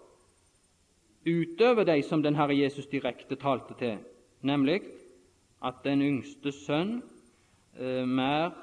utover 1.26 1.84
de 1.84 2.02
som 2.02 2.22
den 2.22 2.34
Herre 2.34 2.56
Jesus 2.56 2.86
direkte 2.86 3.36
talte 3.36 3.74
til, 3.78 3.98
nemlig 4.42 4.80
at 5.62 5.82
den 5.84 6.02
yngste 6.02 6.52
sønn 6.52 7.00
eh, 7.78 8.06
mer 8.06 8.54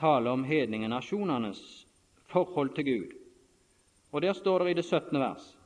taler 0.00 0.30
om 0.30 0.44
hedningenasjonenes 0.44 1.86
forhold 2.26 2.74
til 2.74 2.84
Gud. 2.84 3.12
Og 4.12 4.22
Der 4.22 4.32
står 4.32 4.58
det 4.58 4.70
i 4.70 4.74
det 4.74 4.84
17. 4.84 5.18
vers 5.18 5.58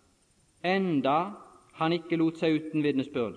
enda 0.64 1.32
han 1.78 1.92
ikke 1.92 2.16
lot 2.16 2.40
seg 2.40 2.56
uten 2.58 2.82
vitnesbyrd 2.82 3.36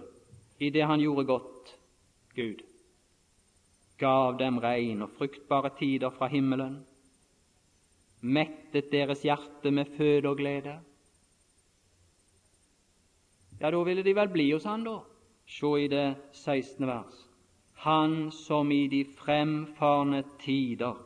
i 0.62 0.70
det 0.70 0.86
han 0.86 1.02
gjorde 1.02 1.26
godt, 1.26 1.74
Gud, 2.36 2.62
gav 3.98 4.38
dem 4.40 4.58
regn 4.58 5.02
og 5.02 5.10
fruktbare 5.18 5.72
tider 5.78 6.10
fra 6.10 6.28
himmelen, 6.32 6.80
mettet 8.22 8.92
deres 8.92 9.24
hjerte 9.26 9.72
med 9.72 9.90
føde 9.98 10.30
og 10.30 10.38
glede. 10.38 10.80
Ja, 13.62 13.70
da 13.72 13.84
ville 13.84 14.04
de 14.04 14.16
vel 14.16 14.30
bli 14.34 14.48
hos 14.52 14.66
han, 14.66 14.84
da. 14.84 15.00
Se 15.46 15.70
i 15.78 15.88
det 15.88 16.16
16. 16.34 16.88
vers. 16.88 17.28
Han 17.84 18.32
som 18.32 18.72
i 18.72 18.88
de 18.88 19.06
fremfarne 19.06 20.24
tider 20.42 20.98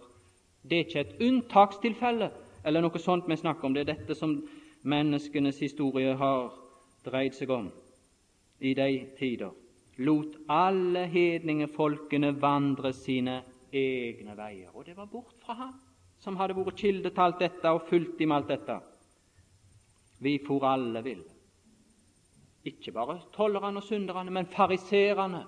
Det 0.64 0.78
er 0.78 0.86
ikke 0.86 1.00
et 1.00 1.22
unntakstilfelle 1.22 2.32
eller 2.66 2.82
noe 2.82 3.00
sånt 3.00 3.28
vi 3.30 3.36
snakker 3.38 3.68
om. 3.68 3.74
Det 3.76 3.84
er 3.84 3.92
dette 3.92 4.16
som 4.16 4.40
menneskenes 4.82 5.60
historie 5.60 6.16
har 6.18 6.50
dreid 7.06 7.36
seg 7.38 7.52
om 7.54 7.70
i 8.60 8.74
de 8.74 8.88
tider, 9.20 9.52
lot 9.98 10.40
alle 10.50 11.06
hedningefolkene 11.12 12.32
vandre 12.42 12.94
sine 12.94 13.42
egne 13.72 14.34
veier. 14.38 14.72
Og 14.74 14.88
det 14.88 14.98
var 14.98 15.12
bort 15.12 15.36
fra 15.44 15.54
ham 15.60 15.76
som 16.24 16.40
hadde 16.40 16.56
vært 16.58 16.80
kilde 16.80 17.12
til 17.12 17.22
alt 17.28 17.40
dette 17.44 17.72
og 17.76 17.86
fulgt 17.90 18.18
dem 18.20 18.32
alt 18.32 18.50
dette. 18.50 18.80
Vi 20.24 20.40
for 20.48 20.66
alle 20.66 21.04
vill. 21.06 21.35
Ikke 22.66 22.92
bare 22.92 23.20
tollerne 23.34 23.78
og 23.78 23.84
synderne, 23.84 24.32
men 24.32 24.46
fariserene 24.46 25.46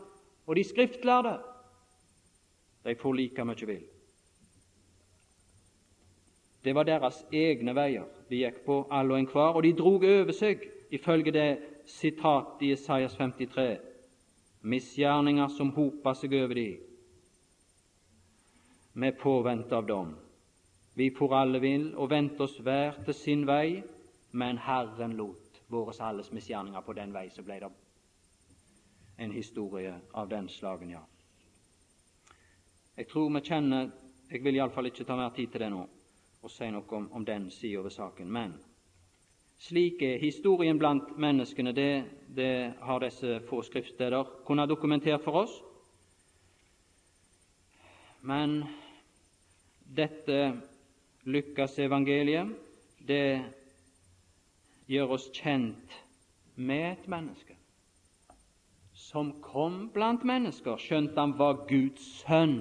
og 0.47 0.55
de 0.55 0.63
skriftlærde. 0.63 1.37
De 2.85 2.95
for 2.95 3.13
like 3.13 3.45
mye 3.45 3.67
vill. 3.67 3.85
Det 6.63 6.75
var 6.75 6.83
deres 6.83 7.25
egne 7.33 7.73
veier 7.75 8.05
de 8.29 8.41
gikk 8.43 8.63
på, 8.65 8.87
alle 8.91 9.13
og 9.13 9.19
enhver, 9.19 9.55
og 9.55 9.63
de 9.63 9.73
drog 9.73 10.03
over 10.03 10.33
seg 10.35 10.63
ifølge 10.91 11.31
det 11.31 11.49
sitatet 11.87 12.65
i 12.67 12.71
Isaias 12.75 13.15
53 13.15 13.77
misgjerninger 14.67 15.47
som 15.53 15.71
hopa 15.75 16.13
seg 16.17 16.33
over 16.35 16.55
de 16.57 16.69
med 18.97 19.19
påvente 19.21 19.75
av 19.77 19.85
dom. 19.87 20.15
Vi 20.97 21.11
for 21.13 21.35
alle 21.37 21.61
vil 21.61 21.91
og 21.95 22.09
vendte 22.09 22.47
oss 22.47 22.57
hver 22.65 22.97
til 23.05 23.13
sin 23.13 23.45
vei, 23.47 23.83
men 24.33 24.57
Herren 24.57 25.13
lot 25.19 25.46
våre 25.67 25.93
alles 25.99 26.31
misgjerninger 26.31 26.81
på 26.81 26.93
den 26.93 27.13
vei, 27.13 27.29
så 27.29 27.43
ble 27.43 27.59
det 27.59 27.69
en 29.17 29.31
historie 29.31 29.93
av 30.13 30.29
den 30.29 30.49
slagen, 30.49 30.89
ja. 30.89 31.03
Jeg 32.97 33.07
tror 33.07 33.29
vi 33.29 33.41
kjenner 33.41 33.91
Jeg 34.27 34.43
vil 34.43 34.57
iallfall 34.57 34.89
ikke 34.89 35.05
ta 35.07 35.15
mer 35.15 35.29
tid 35.31 35.47
til 35.51 35.61
det 35.63 35.69
nå 35.71 35.85
og 36.43 36.51
si 36.51 36.67
noe 36.71 36.83
om, 36.97 37.05
om 37.15 37.25
den 37.25 37.45
sida 37.51 37.79
ved 37.81 37.93
saken. 37.95 38.27
Men 38.31 38.57
slik 39.59 40.01
er 40.03 40.19
historien 40.19 40.77
blant 40.79 41.13
menneskene. 41.17 41.71
Det, 41.71 42.03
det 42.35 42.73
har 42.81 42.99
disse 42.99 43.39
få 43.47 43.61
skriftsteder 43.63 44.43
kunnet 44.45 44.69
dokumentere 44.69 45.19
for 45.23 45.41
oss. 45.45 45.55
Men 48.27 48.59
dette 49.95 50.39
lykkes 51.23 51.79
evangeliet, 51.79 52.51
det 52.99 53.23
gjøre 54.87 55.17
oss 55.17 55.27
kjent 55.35 55.95
med 56.55 56.91
et 56.93 57.07
menneske 57.11 57.55
som 58.97 59.29
kom 59.45 59.85
blant 59.93 60.25
mennesker, 60.27 60.79
skjønt 60.81 61.15
han 61.15 61.35
var 61.37 61.61
Guds 61.69 62.03
sønn. 62.23 62.57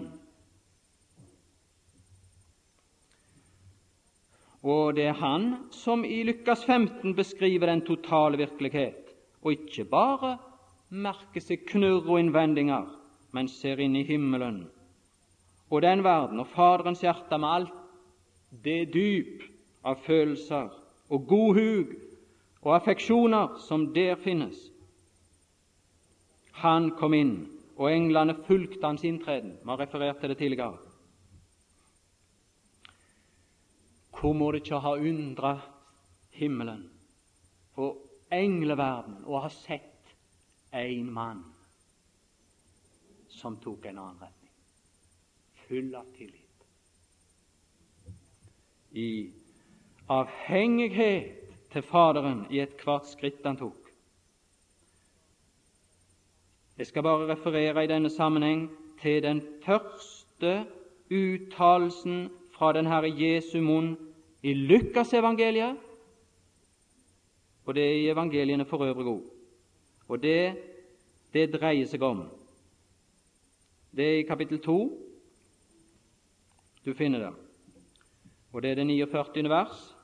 Og 4.62 4.94
det 4.98 5.08
er 5.08 5.18
han 5.18 5.48
som 5.74 6.04
i 6.06 6.20
Lukas 6.28 6.62
15 6.68 7.16
beskriver 7.16 7.72
den 7.72 7.82
totale 7.88 8.38
virkelighet, 8.38 9.10
og 9.42 9.56
ikke 9.56 9.88
bare 9.90 10.36
merker 10.92 11.42
seg 11.42 11.64
knurr 11.72 12.04
og 12.04 12.20
innvendinger, 12.20 12.86
men 13.34 13.50
ser 13.50 13.82
inn 13.82 13.96
i 13.98 14.06
himmelen 14.06 14.66
og 15.70 15.82
den 15.82 16.04
verden 16.04 16.40
og 16.40 16.50
Faderens 16.54 17.02
hjerte 17.02 17.38
med 17.38 17.48
alt 17.50 17.72
det 18.64 18.92
dyp 18.94 19.42
av 19.86 19.98
følelser 20.06 20.70
og 21.10 21.26
god 21.30 21.58
hug 21.58 21.94
og 22.66 22.74
affeksjoner 22.74 23.60
som 23.62 23.92
der 23.94 24.16
finnes. 24.18 24.58
Han 26.58 26.90
kom 26.98 27.14
inn, 27.14 27.36
og 27.78 27.92
englene 27.92 28.34
fulgte 28.48 28.82
hans 28.82 29.04
inntreden. 29.06 29.52
Vi 29.62 29.70
har 29.70 29.78
referert 29.78 30.18
til 30.20 30.32
det 30.32 30.38
tidligere. 30.40 30.80
Hvor 34.16 34.32
må 34.32 34.50
det 34.50 34.64
ikke 34.64 34.80
ha 34.82 34.96
undra 34.96 35.52
himmelen 36.34 36.88
og 37.76 38.00
engleverdenen 38.32 39.28
å 39.28 39.44
ha 39.44 39.50
sett 39.52 40.10
en 40.74 41.12
mann 41.12 41.44
som 43.30 43.60
tok 43.62 43.84
en 43.86 44.00
annen 44.00 44.22
retning, 44.24 44.52
full 45.68 45.94
av 45.94 46.08
tillit, 46.16 46.64
i 48.96 49.10
avhengighet 50.08 51.45
til 51.76 51.84
Faderen 51.84 52.46
i 52.48 52.62
ethvert 52.64 53.04
skritt 53.04 53.44
han 53.44 53.58
tok. 53.60 53.90
Jeg 56.78 56.86
skal 56.88 57.04
bare 57.04 57.26
referere 57.28 57.82
i 57.84 57.88
denne 57.90 58.08
sammenheng 58.10 58.70
til 59.02 59.18
den 59.22 59.42
første 59.64 60.52
uttalelsen 61.12 62.30
fra 62.54 62.70
den 62.72 62.88
Herre 62.88 63.10
Jesu 63.12 63.60
munn 63.60 63.90
i 64.42 64.54
Lukasevangeliet, 64.54 65.76
og 67.66 67.74
det 67.74 67.84
er 67.84 67.98
i 67.98 68.08
evangeliene 68.08 68.64
for 68.64 68.84
øvrig 68.84 69.10
òg. 69.12 69.26
Og 70.08 70.22
det, 70.22 70.56
det 71.34 71.50
dreier 71.52 71.86
seg 71.86 72.02
om 72.02 72.24
Det 73.96 74.04
er 74.04 74.18
i 74.18 74.28
kapittel 74.28 74.62
2 74.62 74.78
du 76.86 76.94
finner 76.94 77.18
det. 77.18 77.34
Og 78.52 78.62
det 78.62 78.70
er 78.70 78.74
det 78.74 78.86
49. 78.86 79.48
vers. 79.48 79.95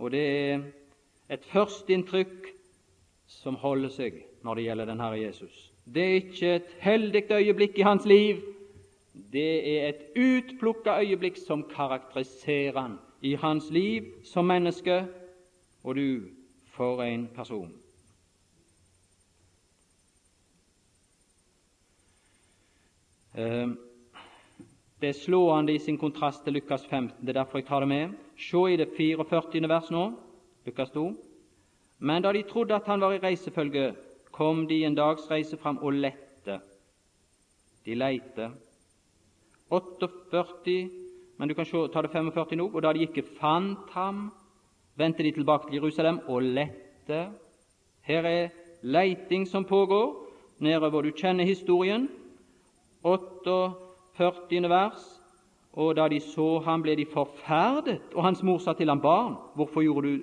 Og 0.00 0.10
det 0.10 0.22
er 0.24 0.62
et 1.30 1.44
førsteinntrykk 1.52 2.48
som 3.28 3.58
holder 3.60 3.92
seg 3.92 4.16
når 4.42 4.56
det 4.56 4.64
gjelder 4.64 4.88
den 4.88 5.02
Herre 5.04 5.20
Jesus. 5.20 5.66
Det 5.84 6.02
er 6.02 6.14
ikke 6.22 6.54
et 6.54 6.72
heldig 6.80 7.24
øyeblikk 7.36 7.78
i 7.78 7.84
hans 7.84 8.06
liv, 8.08 8.40
det 9.32 9.50
er 9.68 9.88
et 9.88 10.16
utplukka 10.16 10.96
øyeblikk 11.02 11.36
som 11.36 11.66
karakteriserer 11.68 12.80
han 12.80 12.96
i 13.20 13.34
hans 13.34 13.68
liv 13.70 14.08
som 14.24 14.48
menneske, 14.48 15.04
og 15.84 15.96
du 15.96 16.20
for 16.72 17.02
en 17.02 17.28
person. 17.34 17.72
Ehm, 23.38 23.78
det 25.00 25.08
er 25.08 25.16
slående 25.16 25.72
i 25.72 25.78
sin 25.78 25.96
kontrast 25.98 26.44
til 26.44 26.52
Lukas 26.52 26.84
15. 26.86 27.20
Det 27.20 27.28
er 27.28 27.40
derfor 27.40 27.58
jeg 27.58 27.66
tar 27.66 27.80
det 27.80 27.88
med. 27.88 28.10
Se 28.36 28.72
i 28.72 28.76
det 28.76 28.88
44. 28.96 29.68
vers 29.68 29.90
nå, 29.90 30.12
Lukas 30.66 30.90
2. 30.90 31.04
Men 31.98 32.22
da 32.22 32.32
de 32.32 32.42
trodde 32.42 32.74
at 32.74 32.86
han 32.86 33.00
var 33.00 33.12
i 33.12 33.18
reisefølge, 33.18 33.94
kom 34.32 34.66
de 34.68 34.84
en 34.84 34.94
dags 34.94 35.30
reise 35.30 35.56
fram 35.56 35.78
og 35.82 35.92
lette. 35.92 36.60
De 37.86 37.94
leite 37.94 38.50
48, 39.70 40.90
men 41.38 41.48
du 41.48 41.54
kan 41.54 41.64
se, 41.64 41.88
ta 41.92 42.02
det 42.02 42.10
45 42.12 42.56
nå. 42.56 42.68
Og 42.74 42.82
da 42.82 42.92
de 42.92 43.06
ikke 43.06 43.24
fant 43.40 43.90
ham, 43.96 44.30
vendte 44.96 45.22
de 45.22 45.32
tilbake 45.32 45.68
til 45.68 45.80
Jerusalem 45.80 46.20
og 46.28 46.42
lette. 46.42 47.28
Her 48.02 48.24
er 48.24 48.48
leiting 48.82 49.48
som 49.48 49.64
pågår 49.64 50.26
nedover. 50.58 51.02
Du 51.02 51.10
kjenner 51.10 51.44
historien. 51.44 52.08
48. 54.20 54.68
vers. 54.68 55.06
Og 55.72 55.96
da 55.96 56.08
de 56.08 56.20
så 56.20 56.58
ham, 56.66 56.82
ble 56.82 56.96
de 56.98 57.06
forferdet, 57.06 58.00
og 58.14 58.24
hans 58.26 58.42
mor 58.42 58.58
sa 58.58 58.74
til 58.74 58.90
ham, 58.90 59.00
barn, 59.00 59.36
hvorfor 59.54 59.84
gjorde 59.86 60.08
du 60.08 60.22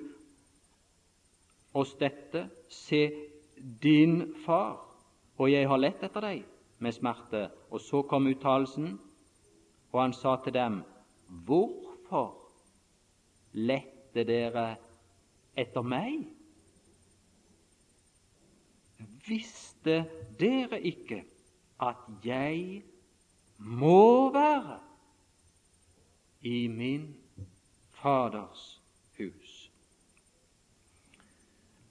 oss 1.74 1.94
dette? 2.00 2.48
Se, 2.68 3.10
din 3.82 4.34
far 4.44 4.88
og 5.38 5.50
jeg 5.52 5.68
har 5.70 5.78
lett 5.78 6.02
etter 6.02 6.24
deg 6.24 6.42
med 6.82 6.94
smerte. 6.94 7.44
Og 7.70 7.80
så 7.82 8.02
kom 8.10 8.26
uttalelsen, 8.30 8.96
og 9.92 10.00
han 10.02 10.14
sa 10.16 10.36
til 10.42 10.54
dem, 10.54 10.82
Hvorfor 11.28 12.32
lette 13.52 14.24
dere 14.24 14.70
etter 15.58 15.84
meg? 15.84 16.24
Visste 19.28 20.00
dere 20.40 20.80
ikke 20.80 21.20
at 21.84 22.06
jeg 22.24 22.80
må 23.58 24.32
være 24.32 24.78
i 26.42 26.66
min 26.66 27.16
Faders 27.90 28.82
hus? 29.18 29.70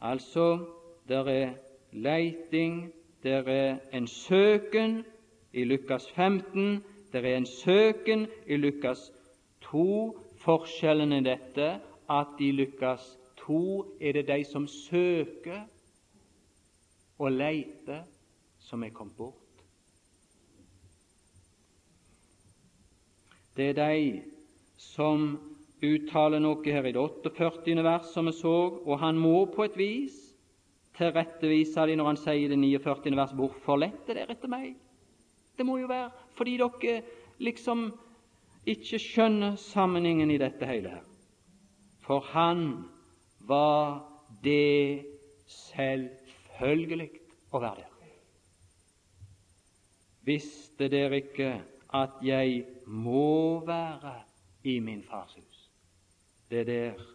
Altså, 0.02 0.66
der 1.08 1.24
er 1.24 1.54
leiting, 1.92 2.94
der 3.24 3.42
er 3.42 3.80
en 3.94 4.08
søken 4.08 5.06
i 5.54 5.64
Lukas 5.64 6.12
15 6.12 6.84
det 7.12 7.26
er 7.26 7.38
en 7.38 7.46
søken 7.46 8.28
i 8.48 8.56
Lukas 8.56 9.12
2. 9.62 10.20
Forskjellen 10.38 11.14
er 11.14 11.22
dette 11.22 11.68
at 12.10 12.40
i 12.40 12.52
Lukas 12.52 13.18
2 13.38 13.98
er 14.02 14.12
det 14.12 14.28
de 14.28 14.44
som 14.44 14.68
søker 14.68 15.62
og 17.20 17.32
leiter, 17.32 18.04
som 18.60 18.84
er 18.84 18.90
kommet 18.90 19.16
bort. 19.18 19.47
Det 23.58 23.72
er 23.72 23.78
de 23.78 24.22
som 24.78 25.32
uttaler 25.82 26.42
noe 26.42 26.62
her 26.62 26.86
i 26.86 26.94
det 26.94 27.02
48. 27.02 27.74
vers, 27.84 28.12
som 28.14 28.30
vi 28.30 28.34
så, 28.38 28.56
og 28.86 29.00
han 29.02 29.18
må 29.18 29.48
på 29.50 29.66
et 29.66 29.78
vis 29.78 30.18
tilrettevise 30.98 31.86
dem 31.90 31.98
når 31.98 32.12
han 32.12 32.20
sier 32.22 32.46
i 32.46 32.52
det 32.52 32.58
49. 32.58 33.16
vers 33.18 33.34
'Hvorfor 33.34 33.80
lette 33.82 34.14
dere 34.14 34.34
etter 34.34 34.50
meg?' 34.50 34.76
Det 35.58 35.66
må 35.66 35.78
jo 35.82 35.88
være 35.90 36.12
fordi 36.38 36.58
dere 36.58 37.02
liksom 37.40 37.92
ikke 38.66 39.00
skjønner 39.00 39.56
sammenhengen 39.56 40.32
i 40.32 40.38
dette 40.38 40.66
hele 40.66 40.90
her. 40.90 41.04
For 42.06 42.20
han 42.20 42.86
var 43.40 44.04
det 44.44 45.06
selvfølgelig 45.48 47.10
å 47.54 47.60
være 47.60 47.76
der. 47.82 47.94
Visste 50.28 50.90
dere 50.92 51.22
ikke 51.24 51.62
at 51.94 52.20
jeg 52.22 52.66
må 52.88 53.66
være 53.66 54.14
i 54.64 54.80
min 54.80 55.04
fars 55.04 55.34
hus? 55.34 55.70
Det 56.50 56.60
er 56.60 56.64
der 56.64 57.06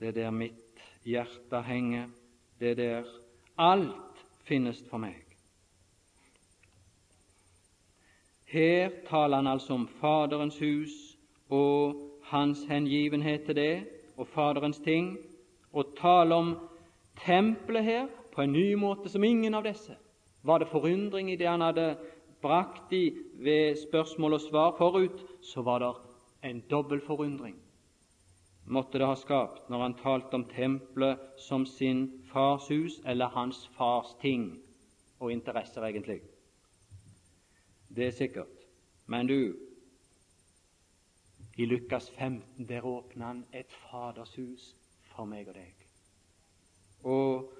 det 0.00 0.08
er 0.08 0.12
der 0.12 0.30
mitt 0.30 0.80
hjerte 1.04 1.62
henger. 1.62 2.08
Det 2.60 2.70
er 2.70 2.74
der 2.74 3.04
alt 3.58 4.24
finnes 4.44 4.82
for 4.90 4.98
meg. 4.98 5.14
Her 8.44 8.90
taler 9.08 9.36
han 9.36 9.46
altså 9.46 9.74
om 9.74 9.88
Faderens 10.00 10.58
hus 10.58 10.92
og 11.48 11.94
hans 12.22 12.64
hengivenhet 12.68 13.46
til 13.46 13.56
det, 13.56 13.86
og 14.16 14.28
Faderens 14.28 14.78
ting, 14.78 15.16
og 15.72 15.96
taler 15.96 16.36
om 16.36 16.68
tempelet 17.24 17.84
her 17.84 18.06
på 18.34 18.42
en 18.42 18.52
ny 18.52 18.74
måte 18.74 19.08
som 19.08 19.24
ingen 19.24 19.54
av 19.54 19.64
disse. 19.64 19.96
Var 20.42 20.58
det 20.58 20.68
forundring 20.68 21.32
i 21.32 21.36
det 21.36 21.48
han 21.48 21.64
hadde 21.64 21.96
brakt 22.44 22.90
de 22.92 23.02
ved 23.40 23.80
spørsmål 23.88 24.38
og 24.38 24.46
svar 24.46 24.74
forut, 24.78 25.24
så 25.42 25.64
var 25.64 25.80
det 25.82 25.94
en 26.50 26.64
dobbel 26.70 27.00
forundring 27.00 27.56
måtte 28.64 28.98
det 28.98 29.06
ha 29.06 29.16
skapt 29.16 29.68
når 29.68 29.82
han 29.82 29.96
talte 30.00 30.38
om 30.38 30.44
tempelet 30.48 31.40
som 31.40 31.66
sin 31.66 32.06
fars 32.32 32.68
hus, 32.72 33.00
eller 33.04 33.32
hans 33.34 33.66
fars 33.76 34.14
ting 34.20 34.54
og 35.20 35.32
interesser, 35.32 35.84
egentlig. 35.84 36.20
Det 37.88 38.06
er 38.06 38.16
sikkert. 38.16 38.64
Men 39.06 39.26
du, 39.26 39.56
i 41.56 41.66
Lukas 41.66 42.10
15 42.10 42.68
der 42.68 42.86
åpner 42.86 43.26
han 43.26 43.44
et 43.52 43.72
fadershus 43.90 44.74
for 45.12 45.28
meg 45.28 45.48
og 45.48 45.54
deg. 45.54 45.84
Og 47.04 47.52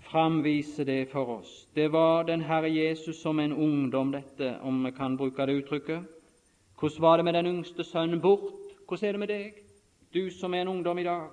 framviser 0.00 0.84
det 0.84 1.08
for 1.08 1.38
oss. 1.38 1.68
Det 1.74 1.92
var 1.92 2.22
den 2.22 2.40
Herre 2.40 2.70
Jesus 2.70 3.16
som 3.22 3.40
en 3.40 3.52
ungdom, 3.52 4.12
dette, 4.12 4.60
om 4.62 4.84
vi 4.84 4.90
kan 4.90 5.16
bruke 5.16 5.46
det 5.46 5.52
uttrykket. 5.62 6.06
Hvordan 6.80 7.02
var 7.02 7.16
det 7.16 7.24
med 7.24 7.34
den 7.34 7.46
yngste 7.46 7.84
sønnen 7.84 8.20
bort? 8.20 8.52
Hvordan 8.88 9.08
er 9.08 9.12
det 9.12 9.20
med 9.20 9.28
deg? 9.28 9.64
du 10.14 10.30
som 10.30 10.54
er 10.54 10.60
en 10.60 10.68
ungdom 10.68 10.98
i 10.98 11.04
dag. 11.04 11.28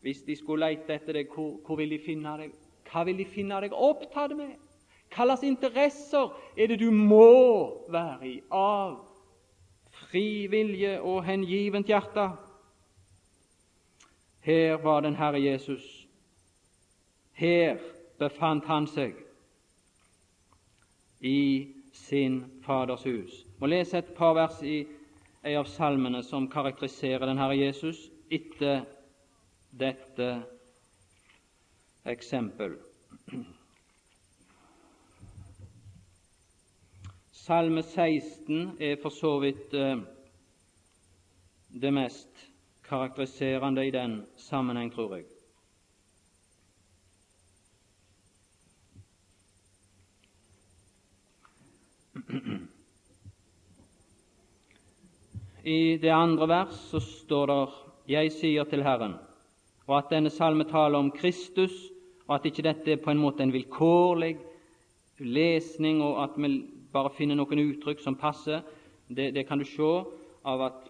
Hvis 0.00 0.22
de 0.26 0.36
skulle 0.36 0.66
lete 0.70 0.94
etter 0.94 1.12
deg, 1.12 1.26
hvor, 1.34 1.58
hvor 1.66 1.76
vil 1.76 1.90
de 1.90 1.98
finne 2.06 2.36
deg? 2.38 2.52
Hva 2.88 3.02
vil 3.04 3.18
de 3.18 3.26
finne 3.26 3.58
deg 3.60 3.74
opptatt 3.74 4.36
med? 4.38 4.54
Hva 5.10 5.26
slags 5.26 5.42
interesser 5.42 6.30
er 6.56 6.70
det 6.70 6.78
du 6.80 6.90
må 6.94 7.88
være 7.90 8.28
i 8.28 8.34
av 8.54 9.00
fri 9.98 10.46
vilje 10.46 11.00
og 11.00 11.24
hengivent 11.26 11.90
hjerte? 11.90 12.28
Her 14.46 14.78
var 14.84 15.02
den 15.02 15.18
Herre 15.18 15.42
Jesus. 15.42 15.97
Her 17.38 17.78
befant 18.18 18.66
han 18.66 18.86
seg 18.90 19.14
i 21.20 21.68
sin 21.94 22.40
Faders 22.64 23.04
hus. 23.06 23.42
Jeg 23.44 23.60
må 23.60 23.70
lese 23.70 24.00
et 24.00 24.10
par 24.16 24.34
vers 24.34 24.58
i 24.62 24.80
en 25.46 25.60
av 25.60 25.70
salmene 25.70 26.22
som 26.26 26.48
karakteriserer 26.50 27.26
den 27.30 27.38
Herre 27.38 27.58
Jesus 27.58 28.08
etter 28.30 28.82
dette 29.70 30.28
eksempel. 32.10 32.74
Salme 37.32 37.86
16 37.86 38.76
er 38.82 38.98
for 39.00 39.14
så 39.14 39.38
vidt 39.40 39.72
eh, 39.78 39.96
det 41.70 41.94
mest 41.94 42.46
karakteriserende 42.88 43.86
i 43.86 43.94
den 43.94 44.24
sammenheng, 44.36 44.90
tror 44.92 45.16
jeg. 45.16 45.37
I 55.68 55.98
det 56.00 56.08
andre 56.14 56.46
vers 56.48 56.76
så 56.88 57.00
står 57.00 57.46
det 57.46 57.72
'Jeg 58.08 58.32
sier 58.32 58.64
til 58.64 58.82
Herren', 58.82 59.18
og 59.86 59.98
at 59.98 60.10
denne 60.10 60.30
salme 60.30 60.64
taler 60.64 60.98
om 60.98 61.10
Kristus, 61.10 61.72
og 62.26 62.34
at 62.34 62.46
ikke 62.46 62.62
dette 62.62 62.92
er 62.92 63.02
på 63.04 63.10
en 63.10 63.20
måte 63.20 63.42
en 63.42 63.52
vilkårlig 63.52 64.38
lesning, 65.18 66.00
og 66.02 66.22
at 66.22 66.30
vi 66.36 66.64
bare 66.92 67.10
finner 67.10 67.36
noen 67.36 67.58
uttrykk 67.58 68.00
som 68.00 68.16
passer. 68.16 68.62
Det, 69.08 69.34
det 69.34 69.46
kan 69.46 69.58
du 69.58 69.64
se 69.64 70.04
av 70.44 70.62
at 70.62 70.88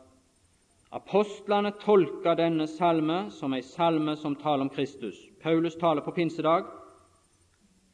apostlene 0.93 1.73
tolker 1.83 2.37
denne 2.37 2.67
salme 2.67 3.31
som 3.31 3.55
en 3.55 3.63
salme 3.63 4.17
som 4.17 4.37
taler 4.37 4.63
om 4.63 4.71
Kristus. 4.71 5.17
Paulus 5.43 5.75
taler 5.75 6.03
på 6.03 6.15
pinsedag. 6.15 6.65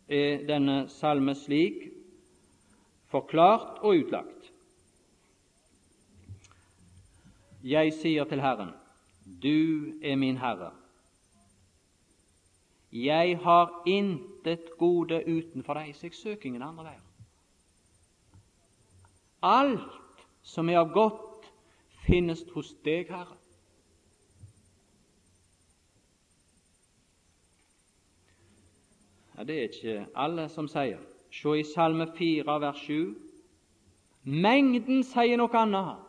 Er 0.08 0.44
denne 0.46 0.88
salme 0.88 1.34
slik 1.34 1.92
forklart 3.08 3.80
og 3.80 4.04
utlagt? 4.04 4.43
Jeg 7.64 7.92
sier 7.96 8.24
til 8.28 8.40
Herren, 8.40 8.74
du 9.42 9.92
er 10.02 10.16
min 10.16 10.36
Herre. 10.36 10.70
Jeg 12.92 13.38
har 13.38 13.82
intet 13.86 14.68
gode 14.78 15.22
utenfor 15.24 15.74
deg, 15.80 15.94
så 15.96 16.06
jeg 16.06 16.14
søker 16.14 16.46
ingen 16.46 16.62
andre 16.62 16.84
veier. 16.84 17.00
Alt 19.42 20.20
som 20.44 20.68
er 20.68 20.82
av 20.82 20.92
godt, 20.92 21.48
finnes 22.04 22.44
hos 22.52 22.74
deg, 22.84 23.08
Herre. 23.08 23.40
Ja, 29.38 29.44
Det 29.44 29.56
er 29.58 29.68
ikke 29.72 30.06
alle 30.14 30.50
som 30.52 30.68
sier. 30.68 31.00
Se 31.32 31.58
i 31.58 31.64
Salme 31.64 32.12
4, 32.16 32.60
vers 32.60 32.84
7. 32.84 33.14
Mengden 34.24 35.00
sier 35.02 35.40
noe 35.40 35.64
annet. 35.64 36.03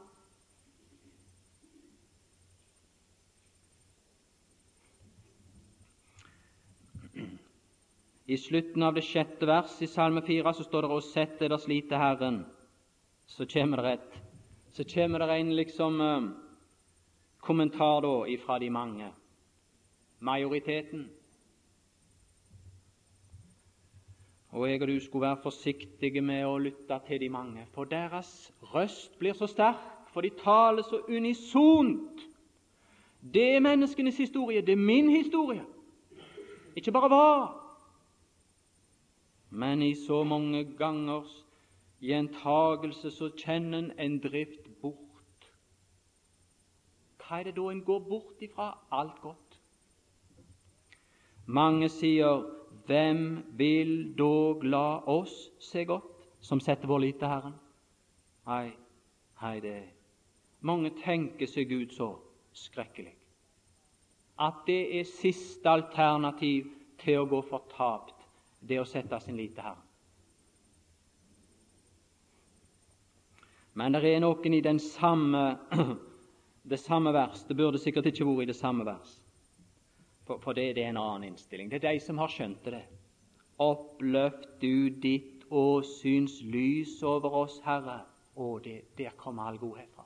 I 8.25 8.37
slutten 8.37 8.83
av 8.83 8.95
det 8.97 9.03
sjette 9.05 9.45
vers 9.45 9.75
i 9.85 9.87
Salme 9.87 10.21
4 10.25 10.53
så 10.53 10.63
står 10.63 10.81
det 10.81 10.91
'Og 10.91 11.03
sett 11.03 11.41
eders 11.41 11.67
lit 11.67 11.89
til 11.89 11.97
Herren'. 11.97 12.45
Så 13.27 13.45
kommer 13.45 13.81
det 13.81 13.93
et, 13.93 14.21
så 14.73 14.83
kommer 14.93 15.19
det 15.19 15.29
en 15.29 15.55
liksom 15.55 16.01
eh, 16.01 16.29
kommentar 17.41 18.01
da 18.01 18.25
ifra 18.27 18.59
de 18.59 18.69
mange, 18.69 19.11
majoriteten. 20.19 21.09
Og 24.51 24.69
jeg 24.69 24.81
og 24.81 24.87
du 24.87 24.99
skulle 24.99 25.27
være 25.27 25.43
forsiktige 25.43 26.21
med 26.21 26.45
å 26.45 26.57
lytte 26.57 26.99
til 27.07 27.19
de 27.19 27.29
mange, 27.29 27.65
for 27.73 27.83
deres 27.83 28.51
røst 28.73 29.19
blir 29.19 29.33
så 29.33 29.47
sterk, 29.47 30.09
for 30.13 30.21
de 30.21 30.29
taler 30.29 30.81
så 30.81 31.01
unisont. 31.09 32.21
Det 33.33 33.55
er 33.55 33.59
menneskenes 33.59 34.17
historie, 34.17 34.61
det 34.61 34.71
er 34.71 34.75
min 34.75 35.09
historie. 35.09 35.65
Ikke 36.75 36.91
bare 36.91 37.09
var, 37.09 37.64
men 39.55 39.81
i 39.81 39.93
så 39.95 40.23
mange 40.27 40.63
gangers 40.77 41.31
gjentagelse 42.03 43.11
så 43.11 43.29
kjenner 43.39 43.77
en 43.77 43.91
en 43.99 44.17
drift 44.19 44.67
bort. 44.81 45.47
Hva 47.17 47.39
er 47.39 47.47
det 47.47 47.55
da 47.55 47.69
en 47.71 47.83
går 47.87 47.99
bort 48.09 48.41
ifra? 48.41 48.73
Alt 48.91 49.21
godt. 49.21 49.59
Mange 51.45 51.89
sier, 51.89 52.43
'Hvem 52.85 53.45
vil 53.57 54.17
dog 54.17 54.63
la 54.63 54.99
oss 55.07 55.49
se 55.59 55.85
godt, 55.85 56.27
som 56.41 56.59
setter 56.59 56.87
vår 56.87 56.99
lit 56.99 57.19
til 57.19 57.27
Herren?' 57.27 57.59
Nei, 58.47 58.71
nei, 59.41 59.59
det 59.59 59.83
Mange 60.61 60.89
tenker 60.89 61.47
seg 61.47 61.71
ut 61.71 61.93
så 61.93 62.15
skrekkelig 62.53 63.13
at 64.39 64.53
det 64.67 64.99
er 64.99 65.03
siste 65.07 65.69
alternativ 65.69 66.67
til 66.99 67.21
å 67.21 67.27
gå 67.29 67.41
fortapt 67.41 68.14
det 68.67 68.79
å 68.81 68.87
sette 68.89 69.19
sin 69.21 69.37
lit 69.37 69.53
til 69.55 69.65
Herren. 69.65 69.83
Men 73.75 73.91
det 73.91 74.07
er 74.07 74.21
noen 74.23 74.53
i 74.55 74.63
den 74.63 74.79
samme, 74.79 75.57
det 76.71 76.79
samme 76.79 77.11
vers. 77.13 77.43
Det 77.47 77.57
burde 77.59 77.81
sikkert 77.81 78.07
ikke 78.07 78.27
vært 78.27 78.47
i 78.47 78.51
det 78.53 78.57
samme 78.57 78.85
vers, 78.87 79.17
for, 80.25 80.39
for 80.43 80.55
det, 80.55 80.69
det, 80.77 80.85
er 80.85 80.93
en 80.93 81.01
annen 81.01 81.31
innstilling. 81.33 81.69
Det 81.69 81.81
er 81.81 81.89
de 81.89 82.03
som 82.03 82.21
har 82.23 82.31
skjønt 82.31 82.69
det. 82.71 82.85
Oppløft 83.61 84.47
du 84.61 84.89
ditt 84.89 85.43
åsyns 85.51 86.39
lys 86.41 87.01
over 87.03 87.35
oss, 87.43 87.59
Herre. 87.67 88.03
Og 88.35 88.63
det, 88.63 88.81
der 88.97 89.13
kommer 89.15 89.47
all 89.47 89.59
godhet 89.59 89.91
fra. 89.95 90.03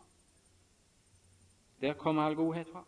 Der 1.81 1.95
kommer 1.97 2.27
all 2.27 2.35
godhet 2.37 2.67
fra. 2.69 2.83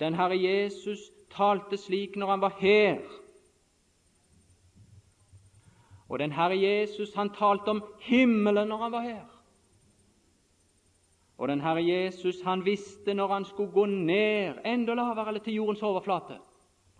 Den 0.00 0.14
Herre 0.18 0.38
Jesus 0.38 1.10
talte 1.30 1.78
slik 1.78 2.16
når 2.18 2.30
han 2.34 2.42
var 2.42 2.56
her 2.58 3.02
og 6.12 6.18
den 6.18 6.32
Herre 6.32 6.58
Jesus 6.60 7.14
han 7.14 7.30
talte 7.30 7.68
om 7.72 7.82
himmelen 8.00 8.68
når 8.68 8.76
han 8.76 8.92
var 8.92 9.00
her. 9.00 9.20
Og 11.38 11.48
den 11.48 11.60
Herre 11.60 11.84
Jesus 11.84 12.40
han 12.44 12.64
visste 12.64 13.14
når 13.14 13.28
han 13.28 13.44
skulle 13.44 13.72
gå 13.72 13.86
ned, 13.86 14.58
enda 14.64 14.94
lavere 14.94 15.28
eller 15.28 15.40
til 15.40 15.54
jordens 15.54 15.82
overflate, 15.82 16.36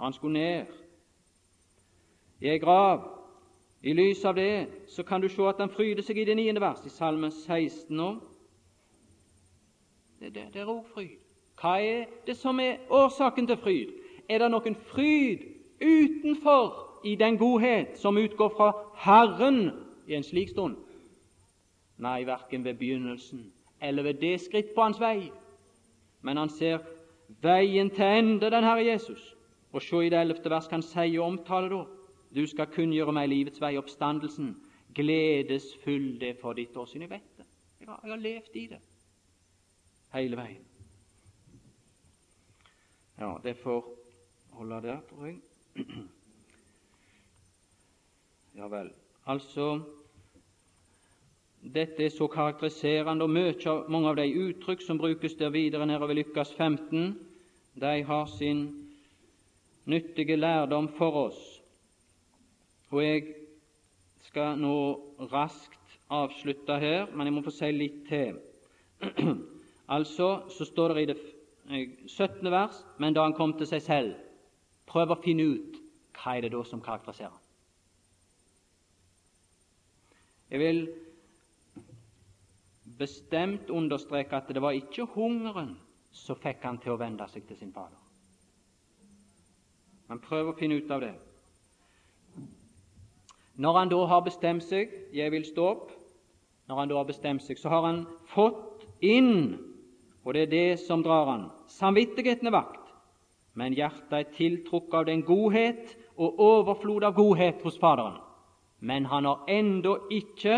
han 0.01 0.13
skulle 0.13 0.33
ned 0.33 0.67
i 2.41 2.49
ei 2.49 2.59
grav. 2.59 3.03
I 3.83 3.93
lys 3.93 4.25
av 4.25 4.35
det 4.35 4.69
så 4.89 5.03
kan 5.03 5.21
du 5.21 5.29
se 5.29 5.43
at 5.45 5.61
han 5.61 5.71
fryder 5.71 6.03
seg 6.03 6.19
i 6.19 6.25
det 6.25 6.37
niende 6.37 6.61
vers 6.65 6.81
i 6.87 6.89
Salme 6.89 7.31
16 7.31 7.97
nå. 7.97 8.15
Det, 10.21 10.33
det, 10.35 10.47
det 10.55 10.63
er 10.63 10.73
òg 10.73 10.89
fryd. 10.95 11.21
Hva 11.61 11.75
er 11.85 12.09
det 12.27 12.39
som 12.41 12.61
er 12.61 12.81
årsaken 12.89 13.47
til 13.47 13.61
fryd? 13.61 13.93
Er 14.29 14.39
det 14.41 14.51
noen 14.55 14.79
fryd 14.89 15.45
utenfor 15.83 16.92
i 17.05 17.15
den 17.15 17.39
godhet 17.39 17.99
som 17.99 18.19
utgår 18.19 18.49
fra 18.57 18.73
Herren 18.97 19.71
i 20.07 20.15
en 20.15 20.25
slik 20.27 20.51
stund? 20.51 20.77
Nei, 21.99 22.25
verken 22.27 22.65
ved 22.65 22.75
begynnelsen 22.75 23.53
eller 23.83 24.03
ved 24.03 24.15
det 24.15 24.41
skritt 24.41 24.75
på 24.75 24.83
hans 24.83 25.01
vei. 25.01 25.31
Men 26.23 26.37
han 26.37 26.51
ser 26.51 26.79
veien 27.43 27.91
til 27.91 28.05
ende, 28.05 28.51
den 28.51 28.65
Herre 28.65 28.87
Jesus. 28.87 29.35
Og 29.73 29.83
se 29.83 30.07
i 30.07 30.11
det 30.13 30.21
ellevte 30.21 30.51
vers 30.51 30.69
kan 30.71 30.83
si 30.83 31.17
og 31.19 31.27
omtale 31.27 31.71
da. 31.73 31.83
Du 32.35 32.47
skal 32.47 32.71
kunngjøre 32.73 33.13
meg 33.13 33.29
livets 33.29 33.61
vei, 33.61 33.75
oppstandelsen. 33.81 34.55
Gledesfull 34.95 36.21
det 36.21 36.37
for 36.41 36.55
ditt 36.57 36.77
åsyn. 36.77 37.03
Jeg 37.03 37.11
vet 37.11 37.39
det. 37.39 37.47
Jeg 37.81 37.89
har, 37.89 38.01
jeg 38.05 38.13
har 38.13 38.23
levd 38.23 38.57
i 38.57 38.67
det 38.71 38.81
hele 40.13 40.37
veien. 40.37 40.65
Ja, 43.19 43.35
det 43.43 43.57
får 43.57 43.85
holde 44.53 44.83
der, 44.83 45.01
tror 45.09 45.27
jeg. 45.27 45.41
Ja 48.57 48.69
vel. 48.69 48.91
Altså, 49.27 49.81
dette 51.75 52.05
er 52.05 52.11
så 52.11 52.27
karakteriserende, 52.27 53.25
og 53.25 53.31
mye, 53.31 53.77
mange 53.89 54.11
av 54.11 54.19
de 54.19 54.27
uttrykk 54.45 54.83
som 54.85 54.99
brukes 55.01 55.39
der 55.39 55.53
videre 55.55 55.87
nedover 55.89 56.19
lykkas 56.19 56.53
15, 56.59 57.15
de 57.81 57.93
har 58.05 58.27
sin 58.27 58.67
nyttige 59.89 60.37
lærdom 60.37 60.91
for 60.99 61.17
oss. 61.27 61.41
Og 62.91 63.05
jeg 63.05 63.23
skal 64.29 64.59
nå 64.61 64.75
raskt 65.33 65.97
avslutte 66.13 66.77
her, 66.79 67.07
men 67.15 67.27
jeg 67.27 67.35
må 67.39 67.45
få 67.47 67.55
si 67.55 67.73
litt 67.73 68.05
til. 68.11 68.39
Altså, 69.93 70.47
så 70.49 70.65
står 70.65 70.93
det 70.95 71.03
i 71.03 71.07
det 71.11 71.17
17. 72.07 72.51
vers, 72.51 72.79
men 72.99 73.13
da 73.13 73.27
han 73.27 73.35
kom 73.37 73.53
til 73.59 73.67
seg 73.69 73.83
selv, 73.85 74.13
prøv 74.89 75.13
å 75.13 75.19
finne 75.21 75.45
ut 75.53 75.81
hva 76.17 76.37
er 76.39 76.47
det 76.47 76.53
da 76.55 76.63
som 76.65 76.81
karakteriserer 76.81 77.29
ham. 77.29 77.43
Jeg 80.53 80.61
vil 80.61 80.83
bestemt 82.99 83.71
understreke 83.71 84.37
at 84.37 84.51
det 84.53 84.61
var 84.63 84.77
ikke 84.77 85.07
hungeren 85.15 85.71
som 86.13 86.37
fikk 86.37 86.67
han 86.67 86.77
til 86.83 86.93
å 86.93 86.99
vende 87.01 87.25
seg 87.33 87.47
til 87.49 87.57
sin 87.57 87.71
fader. 87.73 87.97
Men 90.11 90.21
prøv 90.21 90.51
å 90.51 90.57
finne 90.59 90.77
ut 90.77 90.91
av 90.93 91.01
det. 91.01 91.15
Når 93.57 93.79
han 93.79 93.93
da 93.95 94.01
har 94.11 94.21
bestemt 94.27 94.65
seg 94.65 94.93
'jeg 95.13 95.31
vil 95.33 95.45
stå 95.45 95.69
opp', 95.71 95.93
når 96.69 96.77
han 96.77 96.89
da 96.89 96.97
har 96.97 97.05
bestemt 97.05 97.43
seg, 97.43 97.59
så 97.59 97.69
har 97.69 97.83
han 97.87 98.07
fått 98.35 98.85
inn, 99.01 99.59
og 100.25 100.35
det 100.35 100.43
er 100.43 100.51
det 100.51 100.81
som 100.81 101.03
drar 101.03 101.31
han. 101.31 101.51
Samvittigheten 101.67 102.47
er 102.47 102.51
vakt, 102.51 102.93
men 103.55 103.73
hjertet 103.73 104.13
er 104.13 104.33
tiltrukket 104.37 104.95
av 104.95 105.07
den 105.07 105.23
godhet 105.23 105.97
og 106.17 106.39
overflod 106.39 107.05
av 107.05 107.15
godhet 107.15 107.63
hos 107.63 107.79
Faderen. 107.79 108.21
Men 108.83 109.07
han 109.07 109.25
har 109.25 109.45
ennå 109.49 109.93
ikke 110.11 110.57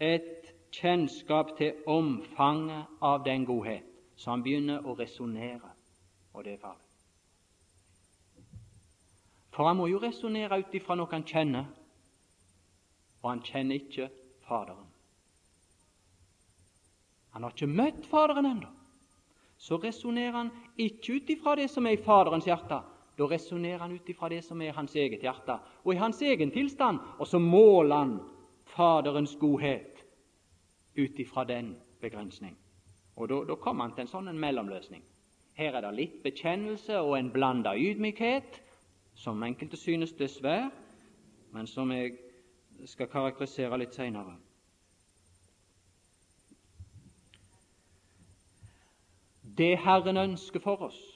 et 0.00 0.48
kjennskap 0.72 1.50
til 1.58 1.82
omfanget 1.86 3.02
av 3.04 3.24
den 3.26 3.44
godhet, 3.44 3.84
så 4.16 4.30
han 4.32 4.42
begynner 4.42 4.86
å 4.88 4.94
resonnere, 4.96 5.68
og 6.32 6.46
det 6.46 6.54
er 6.54 6.62
farlig. 6.62 6.88
For 9.52 9.68
han 9.68 9.76
må 9.76 9.90
jo 9.90 10.00
resonnere 10.00 10.62
ut 10.62 10.72
ifra 10.74 10.96
noe 10.96 11.12
han 11.12 11.26
kjenner, 11.28 11.68
og 13.20 13.28
han 13.30 13.44
kjenner 13.44 13.76
ikke 13.76 14.08
Faderen. 14.42 14.88
Han 17.36 17.44
har 17.44 17.52
ikke 17.52 17.68
møtt 17.68 18.08
Faderen 18.08 18.48
ennå. 18.48 18.72
Så 19.60 19.76
resonnerer 19.76 20.34
han 20.40 20.50
ikke 20.80 21.20
ut 21.20 21.36
ifra 21.36 21.54
det 21.60 21.68
som 21.70 21.86
er 21.86 21.94
i 21.94 22.02
Faderens 22.02 22.48
hjerte. 22.48 22.80
Da 23.18 23.28
resonnerer 23.28 23.78
han 23.78 23.92
ut 23.92 24.08
ifra 24.08 24.28
det 24.28 24.40
som 24.44 24.62
er 24.62 24.72
hans 24.72 24.94
eget 24.96 25.22
hjerte, 25.22 25.58
og 25.84 25.94
i 25.94 26.00
hans 26.00 26.22
egen 26.22 26.50
tilstand, 26.50 26.98
og 27.18 27.26
så 27.26 27.38
måler 27.38 27.96
han 27.96 28.20
Faderens 28.72 29.36
godhet 29.36 30.04
ut 30.96 31.18
ifra 31.18 31.44
den 31.44 31.76
begrensning. 32.00 32.56
Og 33.16 33.28
da, 33.28 33.54
kommer 33.54 33.84
han 33.84 33.94
til 33.94 34.06
en 34.06 34.12
sånn 34.12 34.28
en 34.28 34.40
mellomløsning. 34.40 35.02
Her 35.54 35.76
er 35.76 35.84
det 35.84 35.96
litt 35.96 36.22
bekjennelse 36.24 37.00
og 37.04 37.18
en 37.18 37.28
blanda 37.32 37.74
ydmykhet, 37.76 38.62
som 39.14 39.42
enkelte 39.44 39.76
synes 39.76 40.14
er 40.16 40.32
svær, 40.32 40.70
men 41.52 41.66
som 41.68 41.92
jeg 41.92 42.16
skal 42.88 43.10
karakterisere 43.12 43.78
litt 43.78 43.94
seinere. 43.94 44.38
Det 49.58 49.76
Herren 49.84 50.16
ønsker 50.16 50.64
for 50.64 50.88
oss, 50.88 51.11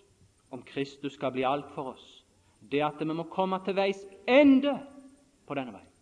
om 0.56 0.62
Kristus 0.64 1.12
skal 1.12 1.34
bli 1.34 1.44
alt 1.44 1.68
for 1.74 1.92
oss, 1.92 2.04
det 2.70 2.80
at 2.84 3.00
vi 3.00 3.12
må 3.12 3.28
komme 3.30 3.58
til 3.64 3.76
veis 3.76 4.00
ende 4.26 4.72
på 5.46 5.56
denne 5.58 5.74
veien. 5.74 5.92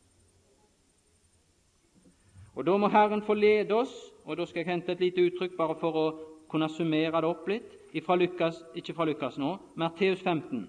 Og 2.55 2.67
Da 2.67 2.77
må 2.79 2.89
Herren 2.89 3.23
få 3.23 3.35
lede 3.35 3.75
oss, 3.75 3.93
og 4.25 4.37
da 4.37 4.47
skal 4.47 4.63
jeg 4.63 4.71
hente 4.71 4.93
et 4.93 5.01
lite 5.01 5.25
uttrykk 5.27 5.57
bare 5.59 5.75
for 5.81 5.99
å 5.99 6.05
kunne 6.49 6.69
summere 6.71 7.21
det 7.21 7.29
opp 7.29 7.49
litt, 7.51 7.73
fra 8.07 8.17
Lukas, 8.19 8.63
ikke 8.75 8.95
fra 8.95 9.05
Lukas 9.07 9.37
nå, 9.39 9.57
Matteus 9.79 10.23
15. 10.23 10.69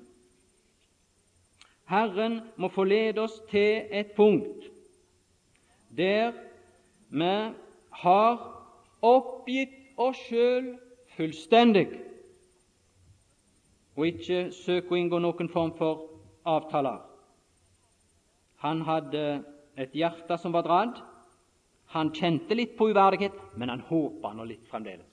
Herren 1.90 2.40
må 2.58 2.70
få 2.74 2.84
lede 2.84 3.22
oss 3.22 3.40
til 3.50 3.86
et 3.92 4.14
punkt 4.18 4.66
der 5.96 6.34
vi 7.10 7.34
har 8.02 8.42
oppgitt 9.02 9.78
oss 9.98 10.18
sjøl 10.28 10.74
fullstendig, 11.16 11.88
og 13.96 14.08
ikke 14.08 14.50
søke 14.52 14.94
å 14.94 15.00
inngå 15.00 15.20
noen 15.24 15.50
form 15.52 15.74
for 15.78 16.08
avtaler. 16.46 17.02
Han 18.64 18.82
hadde 18.88 19.26
et 19.78 19.96
hjerte 19.96 20.38
som 20.42 20.56
var 20.56 20.66
dradd. 20.68 21.02
Han 21.96 22.12
kjente 22.16 22.56
litt 22.58 22.76
på 22.78 22.90
uverdighet, 22.92 23.36
men 23.56 23.70
han 23.70 23.84
håpa 23.88 24.34
nå 24.34 24.48
litt 24.50 24.66
fremdeles. 24.70 25.12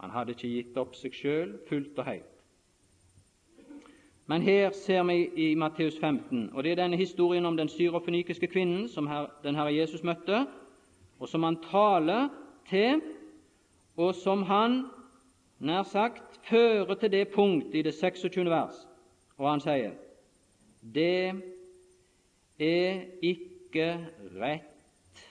Han 0.00 0.12
hadde 0.14 0.36
ikke 0.36 0.48
gitt 0.48 0.78
opp 0.80 0.94
seg 0.96 1.16
sjøl 1.16 1.56
fullt 1.68 1.98
og 2.00 2.06
helt. 2.08 2.36
Men 4.30 4.44
her 4.46 4.70
ser 4.76 5.02
vi 5.08 5.24
i 5.42 5.48
Matteus 5.58 5.96
15, 5.98 6.52
og 6.54 6.62
det 6.62 6.72
er 6.72 6.78
denne 6.84 6.96
historien 7.00 7.46
om 7.48 7.56
den 7.58 7.68
syrofenikiske 7.68 8.46
kvinnen 8.52 8.86
som 8.88 9.08
her, 9.10 9.26
den 9.42 9.58
Herre 9.58 9.74
Jesus 9.74 10.04
møtte, 10.06 10.44
og 11.18 11.28
som 11.28 11.42
han 11.42 11.58
taler 11.64 12.28
til, 12.70 13.02
og 13.98 14.14
som 14.14 14.44
han 14.46 14.84
nær 15.60 15.84
sagt 15.88 16.40
fører 16.48 16.94
til 17.00 17.12
det 17.12 17.28
punkt 17.34 17.74
i 17.74 17.82
det 17.82 17.94
26. 17.94 18.44
vers, 18.50 18.86
og 19.36 19.50
han 19.50 19.62
sier 19.64 19.94
det 20.80 21.32
er 22.60 23.02
ikke 23.20 23.92
rett 24.40 25.24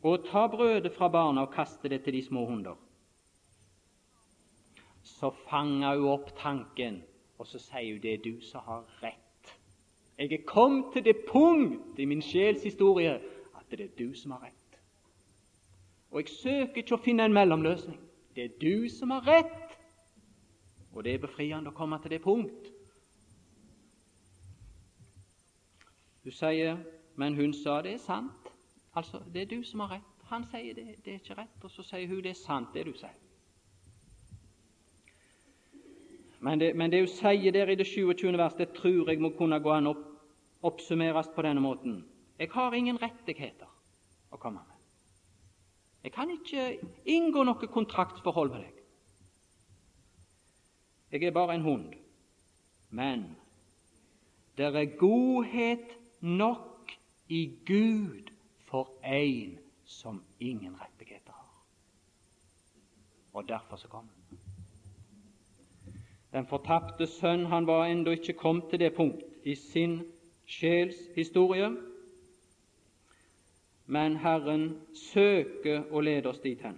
å 0.00 0.16
ta 0.24 0.46
brødet 0.48 0.94
fra 0.96 1.10
barna 1.12 1.44
og 1.44 1.52
kaste 1.52 1.92
det 1.92 2.00
til 2.04 2.16
de 2.16 2.24
små 2.24 2.46
hunder 2.48 2.78
så 5.18 5.30
fanger 5.48 5.96
hun 5.96 6.08
opp 6.12 6.28
tanken, 6.38 7.00
og 7.38 7.46
så 7.46 7.58
sier 7.62 7.94
hun 7.94 8.02
det 8.02 8.12
er 8.12 8.22
du 8.24 8.40
som 8.44 8.62
har 8.66 8.84
rett. 9.02 9.54
Jeg 10.18 10.32
er 10.32 10.46
kommet 10.46 10.92
til 10.92 11.04
det 11.04 11.16
punkt 11.28 11.98
i 11.98 12.06
min 12.06 12.22
sjels 12.22 12.62
historie 12.66 13.16
at 13.58 13.66
det 13.70 13.80
er 13.80 13.92
du 13.98 14.14
som 14.18 14.34
har 14.36 14.48
rett. 14.48 14.57
Og 16.10 16.22
jeg 16.22 16.28
søker 16.28 16.82
ikke 16.82 16.96
å 16.96 17.02
finne 17.04 17.26
en 17.28 17.36
mellomløsning. 17.36 17.98
Det 18.34 18.44
er 18.44 18.58
du 18.60 18.88
som 18.88 19.10
har 19.10 19.26
rett. 19.28 19.78
Og 20.92 21.04
det 21.04 21.14
er 21.14 21.22
befriende 21.22 21.70
å 21.70 21.76
komme 21.76 21.98
til 22.02 22.14
det 22.14 22.22
punkt. 22.24 22.68
Du 26.24 26.30
sier, 26.32 26.78
men 27.16 27.36
hun 27.36 27.52
sa 27.56 27.80
det 27.84 27.94
er 27.96 28.02
sant. 28.02 28.52
Altså, 28.96 29.20
det 29.32 29.42
er 29.42 29.50
du 29.52 29.62
som 29.64 29.84
har 29.84 29.98
rett. 29.98 30.14
Han 30.28 30.44
sier 30.50 30.74
det, 30.76 30.86
det 31.04 31.12
er 31.12 31.20
ikke 31.22 31.38
rett, 31.38 31.64
og 31.64 31.72
så 31.72 31.84
sier 31.86 32.08
hun 32.08 32.20
det 32.24 32.34
er 32.34 32.40
sant, 32.40 32.74
det 32.74 32.84
du 32.84 32.92
sier. 32.96 33.14
Men 36.44 36.60
det, 36.60 36.74
men 36.76 36.92
det 36.92 37.00
hun 37.00 37.10
sier 37.10 37.52
der 37.52 37.72
i 37.72 37.76
det 37.80 37.86
27. 37.86 38.36
vers, 38.38 38.56
det 38.58 38.72
tror 38.76 39.08
jeg 39.08 39.20
må 39.20 39.32
kunne 39.38 39.60
gå 39.60 39.72
an 39.72 39.90
å 39.90 39.96
oppsummeres 40.68 41.30
på 41.34 41.42
denne 41.46 41.64
måten. 41.64 42.02
Jeg 42.38 42.52
har 42.52 42.74
ingen 42.74 43.00
rettigheter 43.00 43.70
å 44.30 44.38
komme 44.38 44.60
med. 44.60 44.77
Jeg 46.08 46.14
kan 46.14 46.30
ikke 46.32 46.78
inngå 47.04 47.42
noe 47.44 47.68
kontraktsforhold 47.68 48.48
med 48.54 48.62
deg. 48.64 48.76
Jeg 51.12 51.26
er 51.28 51.34
bare 51.36 51.58
en 51.58 51.66
hund. 51.66 51.90
Men 52.88 53.26
det 54.56 54.70
er 54.70 54.94
godhet 54.96 55.90
nok 56.24 56.94
i 57.28 57.42
Gud 57.68 58.32
for 58.70 58.88
en 59.04 59.58
som 59.84 60.22
ingen 60.40 60.80
rettigheter 60.80 61.36
har. 61.36 61.60
Og 63.36 63.48
derfor 63.48 63.76
så 63.76 63.92
kom 63.92 64.08
han. 64.08 64.40
Den 66.32 66.48
fortapte 66.48 67.04
sønn 67.18 67.50
han 67.52 67.68
var 67.68 67.84
ennå 67.84 68.16
ikke 68.16 68.38
kommet 68.40 68.72
til 68.72 68.80
det 68.80 68.94
punkt 68.96 69.44
i 69.44 69.54
sin 69.60 70.00
sjels 70.46 70.96
historie, 71.20 71.68
men 73.88 74.18
Herren 74.20 74.68
søker 74.94 75.86
å 75.90 76.02
lede 76.04 76.28
oss 76.28 76.42
dit 76.44 76.60
hen. 76.60 76.76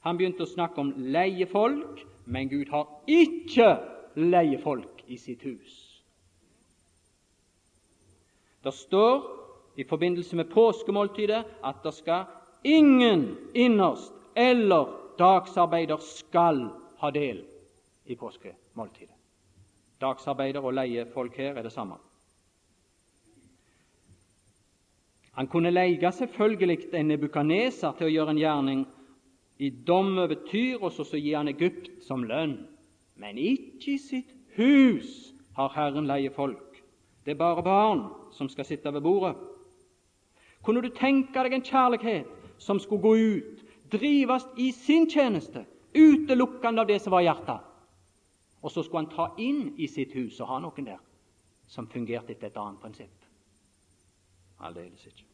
Han 0.00 0.16
begynte 0.16 0.46
å 0.46 0.48
snakke 0.48 0.80
om 0.80 0.94
leiefolk, 0.96 2.00
men 2.24 2.48
Gud 2.48 2.70
har 2.72 2.88
ikke 3.10 3.74
leiefolk 4.16 5.04
i 5.06 5.18
sitt 5.20 5.44
hus. 5.44 5.76
Det 8.64 8.72
står 8.76 9.20
i 9.80 9.84
forbindelse 9.88 10.36
med 10.36 10.50
påskemåltidet 10.52 11.44
at 11.64 11.84
det 11.84 11.92
skal 11.96 12.28
ingen 12.64 13.30
innerst 13.54 14.12
eller 14.36 14.88
dagsarbeider 15.20 16.00
skal 16.04 16.66
ha 17.00 17.10
del 17.12 17.44
i 18.04 18.16
påskemåltidet. 18.16 19.16
Dagsarbeider 20.00 20.64
og 20.64 20.76
leiefolk 20.76 21.36
her 21.36 21.56
er 21.56 21.64
det 21.64 21.72
samme. 21.72 22.00
Han 25.40 25.46
kunne 25.48 25.70
leie 25.70 26.12
selvfølgelig 26.12 26.90
en 26.92 27.06
nebukaneser 27.08 27.94
til 27.96 28.10
å 28.10 28.12
gjøre 28.12 28.32
en 28.34 28.38
gjerning 28.42 28.80
i 29.56 29.70
dom 29.88 30.18
over 30.20 30.36
Tyros, 30.50 30.98
og 31.00 31.06
så, 31.08 31.16
gi 31.16 31.30
han 31.32 31.48
Egypt 31.48 31.86
som 32.04 32.26
lønn. 32.28 32.58
Men 33.16 33.38
ikke 33.40 33.94
i 33.94 34.02
sitt 34.02 34.34
hus 34.58 35.30
har 35.56 35.72
Herren 35.72 36.04
leie 36.10 36.28
folk. 36.34 36.82
Det 37.24 37.32
er 37.32 37.38
bare 37.40 37.64
barn 37.64 38.02
som 38.36 38.50
skal 38.52 38.68
sitte 38.68 38.92
ved 38.92 39.00
bordet. 39.00 39.32
Kunne 40.60 40.84
du 40.84 40.90
tenke 40.92 41.46
deg 41.48 41.56
en 41.56 41.64
kjærlighet 41.64 42.28
som 42.60 42.76
skulle 42.76 43.00
gå 43.08 43.14
ut, 43.16 43.64
drives 43.96 44.44
i 44.60 44.68
sin 44.76 45.08
tjeneste, 45.08 45.64
utelukkende 45.96 46.84
av 46.84 46.92
det 46.92 47.00
som 47.00 47.16
var 47.16 47.24
hjertet? 47.24 47.64
Og 48.60 48.76
så 48.76 48.84
skulle 48.84 49.06
han 49.06 49.16
ta 49.16 49.30
inn 49.40 49.72
i 49.80 49.88
sitt 49.88 50.12
hus 50.20 50.36
og 50.44 50.52
ha 50.52 50.60
noen 50.60 50.92
der 50.92 51.00
som 51.64 51.88
fungerte 51.88 52.36
etter 52.36 52.52
et 52.52 52.60
annet 52.60 52.84
prinsipp. 52.84 53.28
Aldeles 54.60 55.08
ikke. 55.08 55.29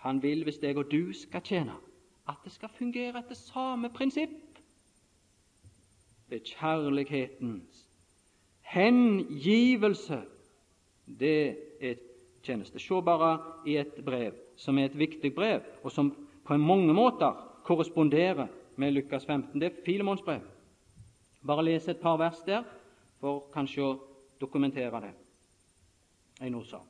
Han 0.00 0.22
vil, 0.22 0.42
hvis 0.44 0.58
jeg 0.62 0.78
og 0.78 0.90
du 0.90 1.12
skal 1.12 1.42
tjene, 1.44 1.74
at 2.28 2.40
det 2.44 2.52
skal 2.52 2.68
fungere 2.72 3.20
etter 3.20 3.36
samme 3.36 3.90
prinsipp. 3.92 4.30
Det 6.30 6.40
er 6.40 6.52
kjærlighetens 6.54 7.84
hengivelse. 8.70 10.22
Det 11.20 11.56
er 11.80 11.94
tjeneste. 12.42 12.78
Se 12.78 13.02
bare 13.02 13.32
i 13.66 13.76
et 13.76 13.98
brev 14.04 14.32
som 14.56 14.78
er 14.78 14.90
et 14.90 14.98
viktig 14.98 15.34
brev, 15.34 15.60
og 15.82 15.92
som 15.92 16.12
på 16.46 16.56
mange 16.56 16.94
måter 16.94 17.32
korresponderer 17.64 18.46
med 18.76 18.92
Lukas 18.92 19.26
15. 19.26 19.60
Det 19.60 19.66
er 19.72 19.82
Filemons 19.84 20.22
brev. 20.22 20.40
Bare 21.46 21.64
les 21.64 21.88
et 21.88 22.00
par 22.00 22.16
vers 22.16 22.40
der 22.46 22.62
for 23.20 23.48
kanskje 23.52 23.84
å 23.84 23.96
dokumentere 24.40 25.00
det 25.00 25.14
jeg 26.40 26.50
nå 26.50 26.62
sa. 26.64 26.80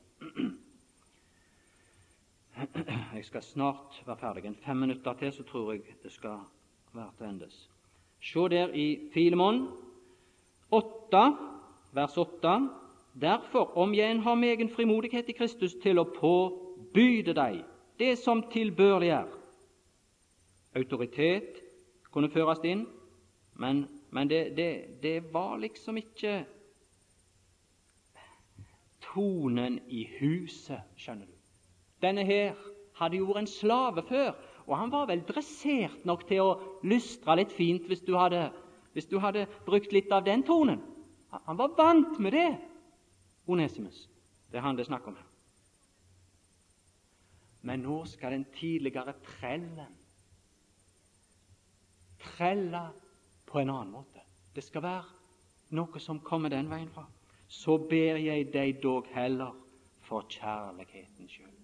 Jeg 3.15 3.25
skal 3.25 3.43
snart 3.43 4.03
være 4.05 4.17
ferdig. 4.17 4.45
En 4.45 4.55
fem 4.55 4.77
minutter 4.77 5.13
til, 5.13 5.33
så 5.33 5.43
tror 5.43 5.71
jeg 5.71 5.81
det 6.03 6.11
skal 6.11 6.37
være 6.93 7.11
til 7.17 7.25
endes. 7.25 7.69
Se 8.21 8.39
der 8.39 8.73
i 8.73 9.09
Filemon 9.13 9.67
8, 10.71 11.17
vers 11.93 12.17
8. 12.17 12.69
Derfor, 13.21 13.77
om 13.77 13.93
jeg 13.93 14.11
en 14.11 14.19
har 14.19 14.35
megen 14.35 14.69
frimodighet 14.69 15.29
i 15.29 15.31
Kristus 15.31 15.73
til 15.83 15.99
å 15.99 16.07
påbyde 16.19 17.33
deg 17.33 17.63
det 17.99 18.17
som 18.17 18.43
tilbørlig 18.53 19.09
er 19.09 19.27
Autoritet 20.75 21.59
kunne 22.11 22.29
føres 22.31 22.63
inn, 22.63 22.85
men, 23.59 23.83
men 24.09 24.29
det, 24.29 24.55
det, 24.55 25.01
det 25.03 25.33
var 25.33 25.57
liksom 25.59 25.97
ikke 25.99 26.45
tonen 29.03 29.81
i 29.89 30.05
huset, 30.19 30.79
skjønner 30.95 31.27
du. 31.27 31.40
Denne 32.01 32.25
her 32.25 32.55
hadde 32.97 33.19
jo 33.19 33.27
vært 33.29 33.43
en 33.43 33.49
slave 33.49 34.03
før, 34.07 34.33
og 34.67 34.77
han 34.77 34.91
var 34.93 35.07
vel 35.09 35.23
dressert 35.27 36.05
nok 36.05 36.25
til 36.29 36.43
å 36.43 36.51
lystre 36.87 37.35
litt 37.39 37.53
fint 37.55 37.87
hvis 37.89 38.03
du 38.05 38.13
hadde, 38.17 38.49
hvis 38.93 39.09
du 39.09 39.17
hadde 39.19 39.47
brukt 39.65 39.93
litt 39.93 40.11
av 40.13 40.25
den 40.25 40.45
tonen. 40.47 40.81
Han 41.47 41.57
var 41.57 41.75
vant 41.77 42.19
med 42.19 42.35
det, 42.35 42.49
Onesimus. 43.47 44.07
Det 44.51 44.59
er 44.59 44.65
han 44.65 44.77
det 44.77 44.85
er 44.85 44.91
snakk 44.91 45.07
om 45.07 45.17
her. 45.17 45.27
Men 47.61 47.83
nå 47.85 48.01
skal 48.09 48.33
den 48.33 48.45
tidligere 48.57 49.13
trellen 49.37 49.97
trelle 52.21 52.89
på 53.45 53.59
en 53.59 53.69
annen 53.69 53.91
måte. 53.93 54.21
Det 54.55 54.63
skal 54.63 54.83
være 54.85 55.77
noe 55.77 56.01
som 56.03 56.19
kommer 56.25 56.53
den 56.53 56.69
veien 56.69 56.89
fra. 56.93 57.05
Så 57.51 57.77
ber 57.89 58.19
jeg 58.21 58.51
deg 58.53 58.81
dog 58.83 59.09
heller 59.13 59.55
for 60.07 60.27
kjærligheten 60.29 61.29
skyld. 61.29 61.60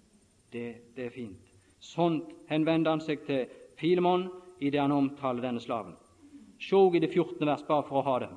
Det, 0.52 0.96
det 0.96 1.06
er 1.06 1.14
fint. 1.14 1.54
Sånt 1.80 2.32
henvender 2.50 2.96
han 2.96 3.04
seg 3.04 3.24
til 3.28 3.48
Filemon 3.78 4.28
i 4.60 4.72
det 4.74 4.82
han 4.82 4.96
omtaler 4.96 5.44
denne 5.44 5.62
slaven. 5.62 5.96
Se 6.60 6.78
i 6.78 7.00
det 7.00 7.12
14. 7.14 7.46
vers, 7.46 7.64
bare 7.68 7.86
for 7.86 8.02
å 8.02 8.06
ha 8.08 8.20
det. 8.24 8.30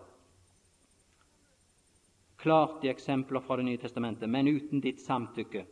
Klart 2.40 2.84
i 2.84 2.88
eksempler 2.88 3.40
fra 3.44 3.56
Det 3.56 3.64
nye 3.64 3.80
testamentet, 3.80 4.28
men 4.28 4.48
uten 4.48 4.80
ditt 4.80 5.00
samtykke 5.00 5.64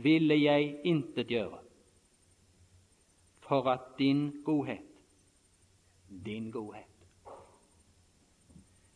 ville 0.00 0.36
jeg 0.36 0.76
intet 0.84 1.30
gjøre 1.32 1.60
for 3.44 3.66
at 3.68 3.96
din 3.98 4.42
godhet, 4.44 4.86
din 6.08 6.50
godhet, 6.50 6.86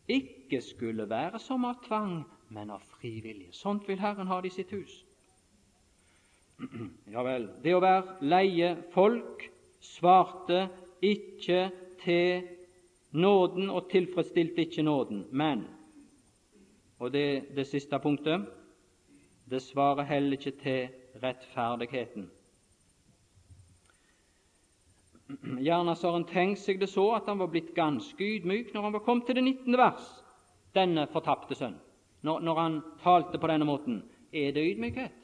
ikke 0.09 0.61
skulle 0.63 1.09
være 1.11 1.39
som 1.41 1.65
av 1.65 1.81
tvang, 1.87 2.23
men 2.49 2.71
av 2.71 2.85
fri 2.99 3.21
vilje. 3.25 3.53
Sånt 3.53 3.89
vil 3.89 3.99
Herren 3.99 4.29
ha 4.29 4.41
det 4.41 4.53
i 4.53 4.57
sitt 4.61 4.71
hus. 4.71 5.04
Ja 7.15 7.23
vel. 7.25 7.49
Det 7.63 7.75
å 7.75 7.83
være 7.83 8.19
leie 8.25 8.75
folk 8.95 9.45
svarte 9.85 10.67
ikke 11.05 11.69
til 12.05 12.45
nåden 13.15 13.71
og 13.71 13.89
tilfredsstilte 13.93 14.65
ikke 14.67 14.83
nåden, 14.87 15.27
men 15.31 15.67
Og 16.99 17.13
det, 17.13 17.55
det 17.57 17.67
siste 17.67 17.99
punktet 17.99 18.47
det 19.51 19.61
svarer 19.61 20.07
heller 20.09 20.39
ikke 20.39 20.55
til 20.63 20.89
rettferdigheten. 21.23 22.31
Gjerne 25.67 25.97
så 25.97 26.11
har 26.11 26.17
en 26.21 26.29
tenkt 26.29 26.63
seg 26.63 26.81
det 26.81 26.89
så 26.89 27.11
at 27.19 27.29
han 27.29 27.43
var 27.43 27.51
blitt 27.53 27.75
ganske 27.77 28.25
ydmyk 28.25 28.73
når 28.73 28.87
han 28.87 28.97
var 28.97 29.05
kommet 29.05 29.29
til 29.29 29.37
det 29.37 29.45
19. 29.45 29.77
vers, 29.77 30.07
denne 30.75 31.07
fortapte 31.13 31.59
sønn. 31.59 31.77
Når, 32.25 32.41
når 32.41 32.61
han 32.63 32.81
talte 33.03 33.39
på 33.39 33.51
denne 33.53 33.69
måten. 33.69 34.01
Er 34.33 34.55
det 34.57 34.65
ydmykhet? 34.71 35.24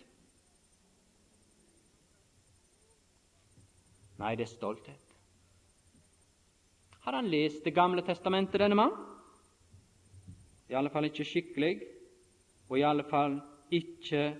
Nei, 4.20 4.34
det 4.36 4.44
er 4.44 4.52
stolthet. 4.52 5.14
Hadde 7.00 7.16
han 7.16 7.30
lest 7.32 7.64
Det 7.64 7.74
gamle 7.74 8.02
testamentet, 8.04 8.60
denne 8.60 8.76
mann? 8.76 8.92
I 10.68 10.76
alle 10.76 10.90
fall 10.90 11.08
ikke 11.08 11.24
skikkelig, 11.24 11.80
og 12.68 12.78
i 12.78 12.84
alle 12.86 13.04
fall 13.10 13.40
ikke 13.70 14.36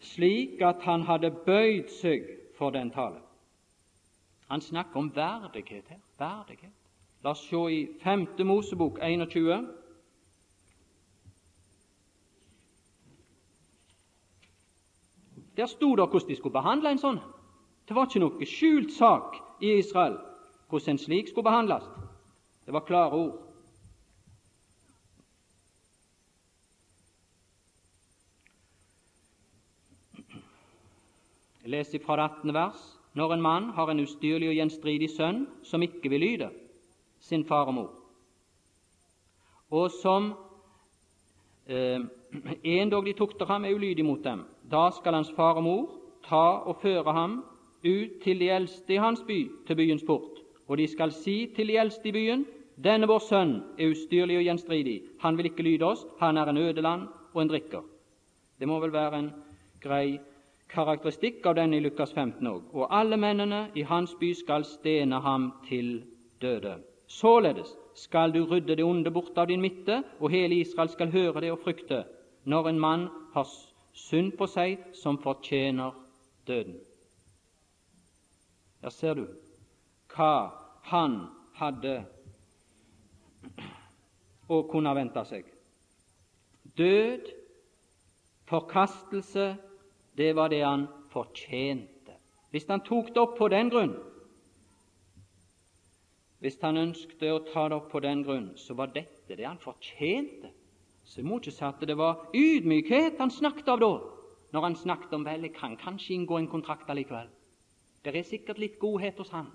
slik 0.00 0.62
at 0.62 0.82
han 0.82 1.04
hadde 1.06 1.30
bøyd 1.46 1.92
seg 2.00 2.24
for 2.58 2.70
den 2.70 2.90
tale. 2.90 3.20
Han 4.48 4.60
snakker 4.60 4.98
om 4.98 5.12
verdighet 5.14 5.88
her. 5.88 6.00
Verdighet. 6.18 6.72
La 7.22 7.30
oss 7.30 7.44
se 7.46 7.60
i 7.70 7.88
5. 8.02 8.26
Mosebok 8.44 8.98
21. 9.02 9.68
Der 15.56 15.66
sto 15.66 15.96
det 15.96 16.08
hvordan 16.08 16.28
de 16.28 16.36
skulle 16.36 16.52
behandle 16.56 16.90
en 16.90 16.98
sånn. 16.98 17.20
Det 17.90 17.96
var 17.96 18.06
ikke 18.06 18.20
noe 18.22 18.46
skjult 18.46 18.92
sak 18.94 19.32
i 19.66 19.72
Israel 19.80 20.12
hvordan 20.70 20.92
en 20.92 20.98
slik 21.02 21.26
skulle 21.26 21.48
behandles. 21.48 21.82
Det 22.62 22.70
var 22.70 22.84
klare 22.86 23.18
ord. 23.18 23.40
Jeg 31.64 31.74
leser 31.74 32.06
fra 32.06 32.20
det 32.20 32.28
18. 32.30 32.54
vers. 32.54 32.86
Når 33.18 33.34
en 33.34 33.42
mann 33.42 33.68
har 33.74 33.90
en 33.90 34.06
ustyrlig 34.06 34.52
og 34.52 34.58
gjenstridig 34.60 35.10
sønn 35.10 35.48
som 35.66 35.82
ikke 35.82 36.14
vil 36.14 36.22
lyde 36.28 36.54
sin 37.18 37.42
far 37.42 37.66
og 37.66 37.74
mor, 37.74 37.92
og 39.74 39.90
som 39.98 40.30
eh, 41.66 41.98
en 42.62 42.90
dog 42.94 43.10
de 43.10 43.18
tukter 43.18 43.50
ham, 43.50 43.66
er 43.66 43.74
ulydig 43.74 44.06
mot 44.06 44.22
dem, 44.22 44.46
da 44.62 44.92
skal 44.94 45.18
hans 45.18 45.34
far 45.34 45.58
og 45.58 45.66
mor 45.66 45.96
ta 46.22 46.60
og 46.70 46.78
føre 46.86 47.18
ham 47.18 47.40
ut 47.84 48.20
til 48.22 48.40
de 48.40 48.50
eldste 48.50 48.94
i 48.94 49.02
hans 49.02 49.22
by, 49.26 49.50
til 49.66 49.76
byens 49.76 50.04
port. 50.06 50.40
Og 50.68 50.78
de 50.78 50.86
skal 50.88 51.12
si 51.12 51.50
til 51.56 51.68
de 51.68 51.78
eldste 51.78 52.08
i 52.08 52.12
byen:" 52.12 52.46
Denne 52.84 53.06
vår 53.06 53.18
sønn 53.18 53.50
er 53.78 53.90
ustyrlig 53.92 54.38
og 54.38 54.44
gjenstridig. 54.46 55.02
Han 55.20 55.36
vil 55.36 55.50
ikke 55.50 55.62
lyde 55.62 55.84
oss. 55.84 56.06
Han 56.20 56.36
er 56.36 56.48
en 56.48 56.56
ødeland 56.56 57.08
og 57.34 57.42
en 57.42 57.48
drikker. 57.48 57.82
Det 58.58 58.68
må 58.68 58.78
vel 58.80 58.92
være 58.92 59.18
en 59.18 59.32
grei 59.82 60.18
karakteristikk 60.70 61.46
av 61.46 61.58
denne 61.58 61.76
i 61.76 61.84
Lukas 61.84 62.12
15 62.12 62.46
òg. 62.46 62.62
Og 62.72 62.88
alle 62.90 63.16
mennene 63.16 63.66
i 63.74 63.82
hans 63.82 64.14
by 64.20 64.32
skal 64.32 64.64
stene 64.64 65.20
ham 65.20 65.52
til 65.68 66.02
døde. 66.40 66.78
Således 67.06 67.74
skal 67.94 68.32
du 68.32 68.44
rydde 68.44 68.76
det 68.76 68.84
onde 68.84 69.10
bort 69.10 69.38
av 69.38 69.48
din 69.50 69.60
midte, 69.60 70.02
og 70.20 70.30
hele 70.30 70.54
Israel 70.54 70.88
skal 70.88 71.10
høre 71.10 71.40
det 71.40 71.52
og 71.52 71.60
frykte, 71.64 72.04
når 72.44 72.68
en 72.68 72.80
mann 72.80 73.08
har 73.34 73.48
synd 73.92 74.32
på 74.38 74.46
seg 74.46 74.78
som 74.94 75.18
fortjener 75.18 75.90
døden. 76.46 76.78
Der 78.80 78.90
ser 78.90 79.14
du 79.14 79.26
hva 80.10 80.50
han 80.90 81.20
hadde 81.60 82.00
å 84.50 84.62
kunne 84.70 84.94
vente 84.96 85.22
seg. 85.28 85.46
Død, 86.78 87.28
forkastelse, 88.50 89.52
det 90.18 90.30
var 90.36 90.50
det 90.50 90.62
han 90.64 90.86
fortjente. 91.12 92.16
Hvis 92.50 92.66
han 92.70 92.82
tok 92.86 93.12
det 93.14 93.22
opp 93.22 93.36
på 93.38 93.50
den 93.52 93.70
grunn, 93.70 93.94
hvis 96.40 96.56
han 96.64 96.80
ønsket 96.80 97.26
å 97.28 97.42
ta 97.50 97.66
det 97.68 97.76
opp 97.76 97.90
på 97.92 98.00
den 98.00 98.24
grunn, 98.24 98.48
så 98.56 98.74
var 98.74 98.90
dette 98.94 99.36
det 99.36 99.44
han 99.44 99.60
fortjente. 99.60 100.48
Så 101.04 101.20
jeg 101.20 101.28
må 101.28 101.36
ikke 101.38 101.52
si 101.52 101.66
at 101.66 101.82
det 101.84 101.96
var 101.98 102.30
ydmykhet 102.36 103.20
han 103.20 103.32
snakket 103.34 103.68
av 103.74 103.82
da, 103.82 103.90
når 104.54 104.66
han 104.66 104.78
snakket 104.78 105.12
om 105.14 105.26
vel, 105.26 105.44
jeg 105.46 105.54
kan 105.54 105.76
kanskje 105.78 106.16
inngå 106.16 106.40
en 106.40 106.48
kontrakt 106.50 106.88
allikevel. 106.90 107.28
Det 108.04 108.16
er 108.16 108.24
sikkert 108.24 108.58
litt 108.58 108.78
godhet 108.80 109.18
hos 109.20 109.32
han. 109.34 109.50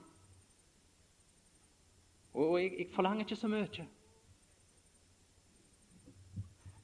Og 2.35 2.57
jeg, 2.61 2.73
jeg 2.79 2.91
forlanger 2.93 3.25
ikke 3.25 3.39
så 3.39 3.49
mye. 3.49 3.85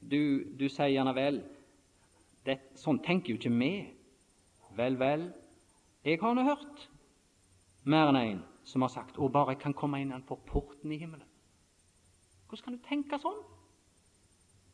Du, 0.02 0.22
du 0.58 0.66
sier 0.68 0.92
gjerne 0.92 1.14
vel 1.16 1.42
det, 2.46 2.58
Sånn 2.80 3.00
tenker 3.06 3.34
jo 3.34 3.40
ikke 3.40 3.54
vi. 3.54 3.74
Vel, 4.76 4.96
vel, 4.98 5.28
jeg 6.08 6.18
har 6.22 6.34
nå 6.34 6.46
hørt 6.48 6.88
mer 7.84 8.10
enn 8.10 8.20
en 8.22 8.40
som 8.66 8.82
har 8.86 8.92
sagt 8.94 9.18
'Å, 9.18 9.28
bare 9.30 9.54
jeg 9.54 9.60
kan 9.62 9.74
komme 9.74 10.00
innenfor 10.02 10.40
porten 10.48 10.92
i 10.92 10.98
himmelen'. 10.98 11.28
Hvordan 12.48 12.64
kan 12.64 12.78
du 12.78 12.88
tenke 12.88 13.20
sånn? 13.20 13.42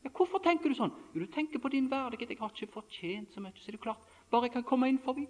Ja, 0.04 0.10
hvorfor 0.10 0.40
tenker 0.40 0.70
du 0.70 0.76
sånn? 0.76 0.94
Jo, 1.14 1.26
du 1.26 1.28
tenker 1.28 1.60
på 1.60 1.70
din 1.70 1.90
verdighet. 1.90 2.30
Jeg 2.30 2.40
har 2.40 2.50
ikke 2.50 2.72
fortjent 2.72 3.34
så 3.34 3.42
mye. 3.42 3.52
Så 3.56 3.68
er 3.68 3.76
det 3.76 3.82
klart, 3.82 4.00
bare 4.32 4.48
jeg 4.48 4.54
kan 4.54 4.64
komme 4.64 4.90
inn 4.90 5.00
forbi. 5.04 5.28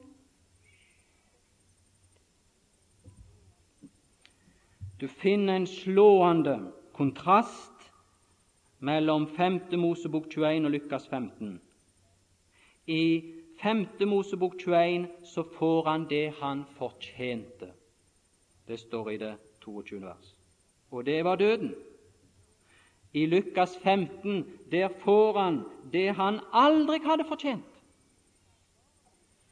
Du 5.00 5.08
finner 5.08 5.56
en 5.56 5.68
slående 5.68 6.72
kontrast 6.94 7.92
mellom 8.80 9.28
5. 9.28 9.60
Mosebok 9.78 10.26
21 10.32 10.66
og 10.66 10.72
Lukas 10.72 11.08
15. 11.08 11.62
I 12.88 13.24
5. 13.62 13.86
Mosebok 14.10 14.58
21 14.60 15.08
så 15.26 15.44
får 15.44 15.84
han 15.90 16.10
det 16.10 16.34
han 16.42 16.66
fortjente. 16.80 17.70
Det 18.68 18.80
står 18.80 19.10
i 19.12 19.18
det 19.18 19.36
22. 19.62 20.02
vers. 20.02 20.36
Og 20.92 21.06
det 21.06 21.24
var 21.26 21.36
døden. 21.36 21.76
I 23.14 23.26
Lukas 23.26 23.78
15 23.84 24.46
der 24.72 24.90
får 25.04 25.40
han 25.40 25.64
det 25.94 26.16
han 26.16 26.40
aldri 26.54 26.98
hadde 27.06 27.26
fortjent. 27.28 27.74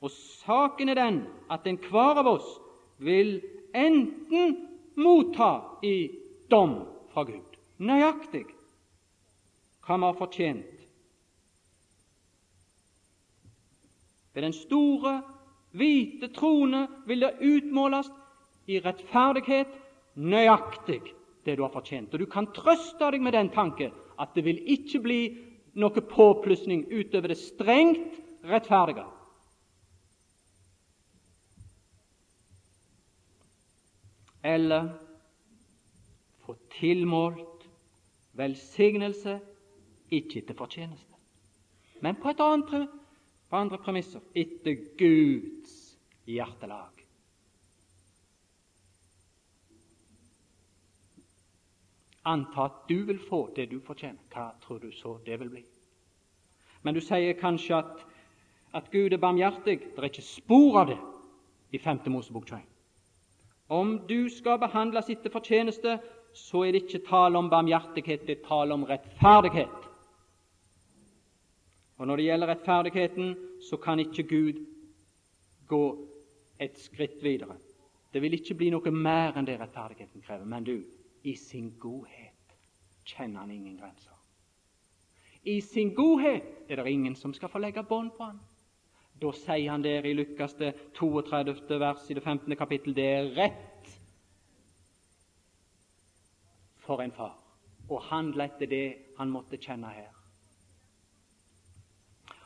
Og 0.02 0.12
saken 0.12 0.90
er 0.90 0.98
den 0.98 1.24
at 1.52 1.68
enhver 1.68 2.18
av 2.18 2.28
oss 2.28 2.50
vil 2.98 3.42
enten 3.76 4.75
motta 4.96 5.80
i 5.84 6.12
dom 6.50 6.80
fra 7.14 7.24
Gud 7.28 7.56
nøyaktig 7.78 8.46
hva 9.86 9.98
vi 10.00 10.08
har 10.08 10.18
fortjent. 10.18 10.72
Ved 14.34 14.44
den 14.44 14.56
store, 14.56 15.20
hvite 15.76 16.32
trone 16.36 16.88
vil 17.08 17.24
det 17.24 17.36
utmåles 17.40 18.10
i 18.68 18.80
rettferdighet 18.84 19.72
nøyaktig 20.16 21.02
det 21.46 21.56
du 21.56 21.64
har 21.64 21.72
fortjent. 21.72 22.14
Og 22.14 22.20
Du 22.20 22.26
kan 22.26 22.50
trøste 22.52 23.12
deg 23.12 23.22
med 23.22 23.36
den 23.38 23.52
tanke 23.54 23.92
at 24.20 24.34
det 24.36 24.44
vil 24.44 24.64
ikke 24.72 25.00
bli 25.04 25.20
noe 25.76 26.02
påplussing 26.10 26.88
utover 26.90 27.32
det 27.32 27.40
strengt 27.40 28.20
rettferdige. 28.44 29.06
Eller 34.46 34.92
få 36.46 36.54
tilmålt 36.78 37.66
velsignelse 38.38 39.40
ikke 40.14 40.44
etter 40.44 40.58
fortjeneste, 40.58 41.18
men 42.06 42.20
på 42.22 42.30
et 42.30 42.44
annet 42.44 42.90
på 43.50 43.58
andre 43.58 43.80
premisser 43.82 44.22
etter 44.38 44.78
Guds 45.00 45.74
hjertelag. 46.30 47.02
Anta 52.26 52.66
at 52.66 52.86
du 52.90 53.04
vil 53.06 53.20
få 53.22 53.46
det 53.56 53.70
du 53.72 53.80
fortjener. 53.86 54.22
Hva 54.34 54.50
tror 54.62 54.80
du 54.82 54.92
så 54.92 55.18
det 55.26 55.40
vil 55.40 55.52
bli? 55.54 55.66
Men 56.82 56.98
du 56.98 57.02
sier 57.02 57.38
kanskje 57.38 57.78
at, 57.78 58.06
at 58.74 58.90
Gud 58.94 59.14
er 59.14 59.22
barmhjertig. 59.22 59.80
Det 59.94 60.02
er 60.02 60.10
ikke 60.10 60.26
spor 60.26 60.80
av 60.82 60.90
det 60.90 60.98
i 61.74 61.82
5. 61.82 62.02
Mosebok 62.10 62.50
21. 62.50 62.75
Om 63.68 63.98
du 64.08 64.30
skal 64.30 64.60
behandles 64.62 65.10
etter 65.10 65.34
fortjeneste, 65.34 65.98
så 66.36 66.66
er 66.66 66.76
det 66.76 66.84
ikke 66.84 67.06
tale 67.08 67.38
om 67.40 67.50
barmhjertighet, 67.50 68.28
det 68.28 68.38
er 68.38 68.48
tale 68.48 68.74
om 68.74 68.84
rettferdighet. 68.84 69.90
Og 71.98 72.08
Når 72.08 72.16
det 72.16 72.26
gjelder 72.26 72.48
rettferdigheten, 72.48 73.36
så 73.70 73.78
kan 73.78 74.00
ikke 74.00 74.24
Gud 74.24 74.66
gå 75.68 76.08
et 76.60 76.80
skritt 76.80 77.24
videre. 77.24 77.56
Det 78.14 78.22
vil 78.22 78.34
ikke 78.34 78.56
bli 78.56 78.70
noe 78.72 78.92
mer 78.92 79.36
enn 79.36 79.48
det 79.48 79.58
rettferdigheten 79.60 80.22
krever. 80.22 80.46
Men 80.46 80.64
du, 80.64 80.84
i 81.24 81.36
sin 81.36 81.72
godhet 81.80 82.56
kjenner 83.06 83.40
han 83.40 83.52
ingen 83.52 83.78
grenser. 83.80 84.12
I 85.44 85.62
sin 85.62 85.94
godhet 85.96 86.70
er 86.70 86.76
det 86.76 86.92
ingen 86.92 87.16
som 87.16 87.34
skal 87.34 87.50
få 87.50 87.60
legge 87.60 87.84
bånd 87.84 88.12
på 88.18 88.24
han. 88.24 88.40
Da 89.22 89.32
sier 89.32 89.72
han 89.72 89.84
der 89.84 90.06
i 90.06 90.14
Lukas 90.14 90.54
det 90.60 90.74
32. 90.98 91.80
vers 91.80 92.10
i 92.10 92.18
det 92.18 92.24
15. 92.24 92.56
kapittel 92.56 92.96
det 92.96 93.06
er 93.06 93.32
rett 93.38 93.92
for 96.86 97.02
en 97.02 97.14
far 97.16 97.34
å 97.90 98.00
handle 98.10 98.48
etter 98.50 98.70
det 98.70 98.86
han 99.18 99.32
måtte 99.32 99.60
kjenne 99.62 99.92
her. 99.94 100.12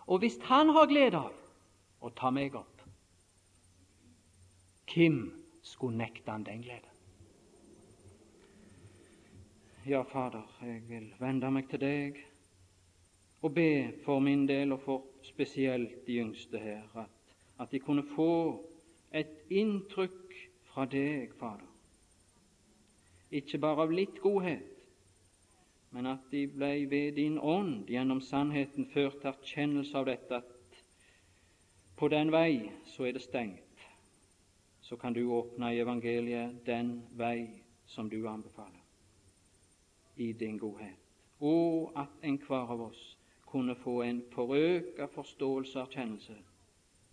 Og 0.09 0.21
hvis 0.23 0.39
han 0.49 0.71
har 0.75 0.89
glede 0.89 1.19
av 1.19 2.05
å 2.05 2.11
ta 2.17 2.31
meg 2.33 2.55
opp, 2.57 2.83
hvem 4.89 5.19
skulle 5.63 5.99
nekte 5.99 6.31
han 6.31 6.45
den 6.47 6.63
gleden? 6.65 6.85
Ja, 9.85 10.03
Fader, 10.03 10.45
jeg 10.61 10.83
vil 10.89 11.07
vende 11.21 11.49
meg 11.53 11.69
til 11.69 11.81
deg 11.81 12.17
og 13.41 13.53
be 13.55 13.69
for 14.03 14.19
min 14.21 14.43
del, 14.49 14.73
og 14.75 14.81
for 14.83 15.08
spesielt 15.29 16.07
de 16.07 16.19
yngste 16.23 16.59
her, 16.59 16.83
at, 16.95 17.33
at 17.59 17.71
de 17.71 17.79
kunne 17.79 18.03
få 18.15 18.33
et 19.13 19.31
inntrykk 19.49 20.35
fra 20.69 20.85
deg, 20.89 21.33
Fader. 21.39 21.65
Ikke 23.31 23.61
bare 23.61 23.85
av 23.85 23.93
litt 23.93 24.17
godhet, 24.21 24.75
men 25.93 26.09
at 26.09 26.29
de 26.31 26.45
ble 26.49 26.71
ved 26.89 27.17
din 27.17 27.37
ånd 27.41 27.89
gjennom 27.89 28.21
sannheten 28.21 28.89
ført 28.93 29.19
til 29.21 29.31
erkjennelse 29.31 29.97
av 29.97 30.09
dette, 30.09 30.41
at 30.41 30.81
på 31.97 32.09
den 32.13 32.31
vei 32.31 32.69
så 32.93 33.09
er 33.09 33.17
det 33.17 33.25
stengt. 33.25 33.65
Så 34.81 34.97
kan 34.97 35.13
du 35.13 35.23
åpne 35.33 35.73
i 35.73 35.81
evangeliet 35.81 36.61
den 36.65 36.99
vei 37.17 37.49
som 37.89 38.09
du 38.09 38.21
anbefaler 38.29 38.77
i 40.19 40.31
din 40.33 40.57
godhet, 40.59 40.97
og 41.39 41.93
at 41.97 42.25
enhver 42.25 42.73
av 42.73 42.81
oss 42.89 43.03
kunne 43.51 43.75
få 43.75 44.01
en 44.01 44.23
forøka 44.31 45.05
forståelse 45.05 45.79
og 45.79 45.87
erkjennelse 45.87 46.35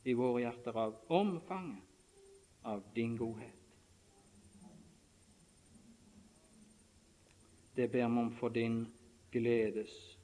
i 0.04 0.12
våre 0.12 0.44
hjerter 0.44 0.76
av 0.78 0.96
omfanget 1.08 1.82
av 2.66 2.82
din 2.94 3.16
godhet. 3.16 3.52
Det 7.76 7.88
ber 7.92 8.08
vi 8.08 8.20
om 8.20 8.30
for 8.36 8.48
din 8.48 8.86
gledes. 9.32 10.15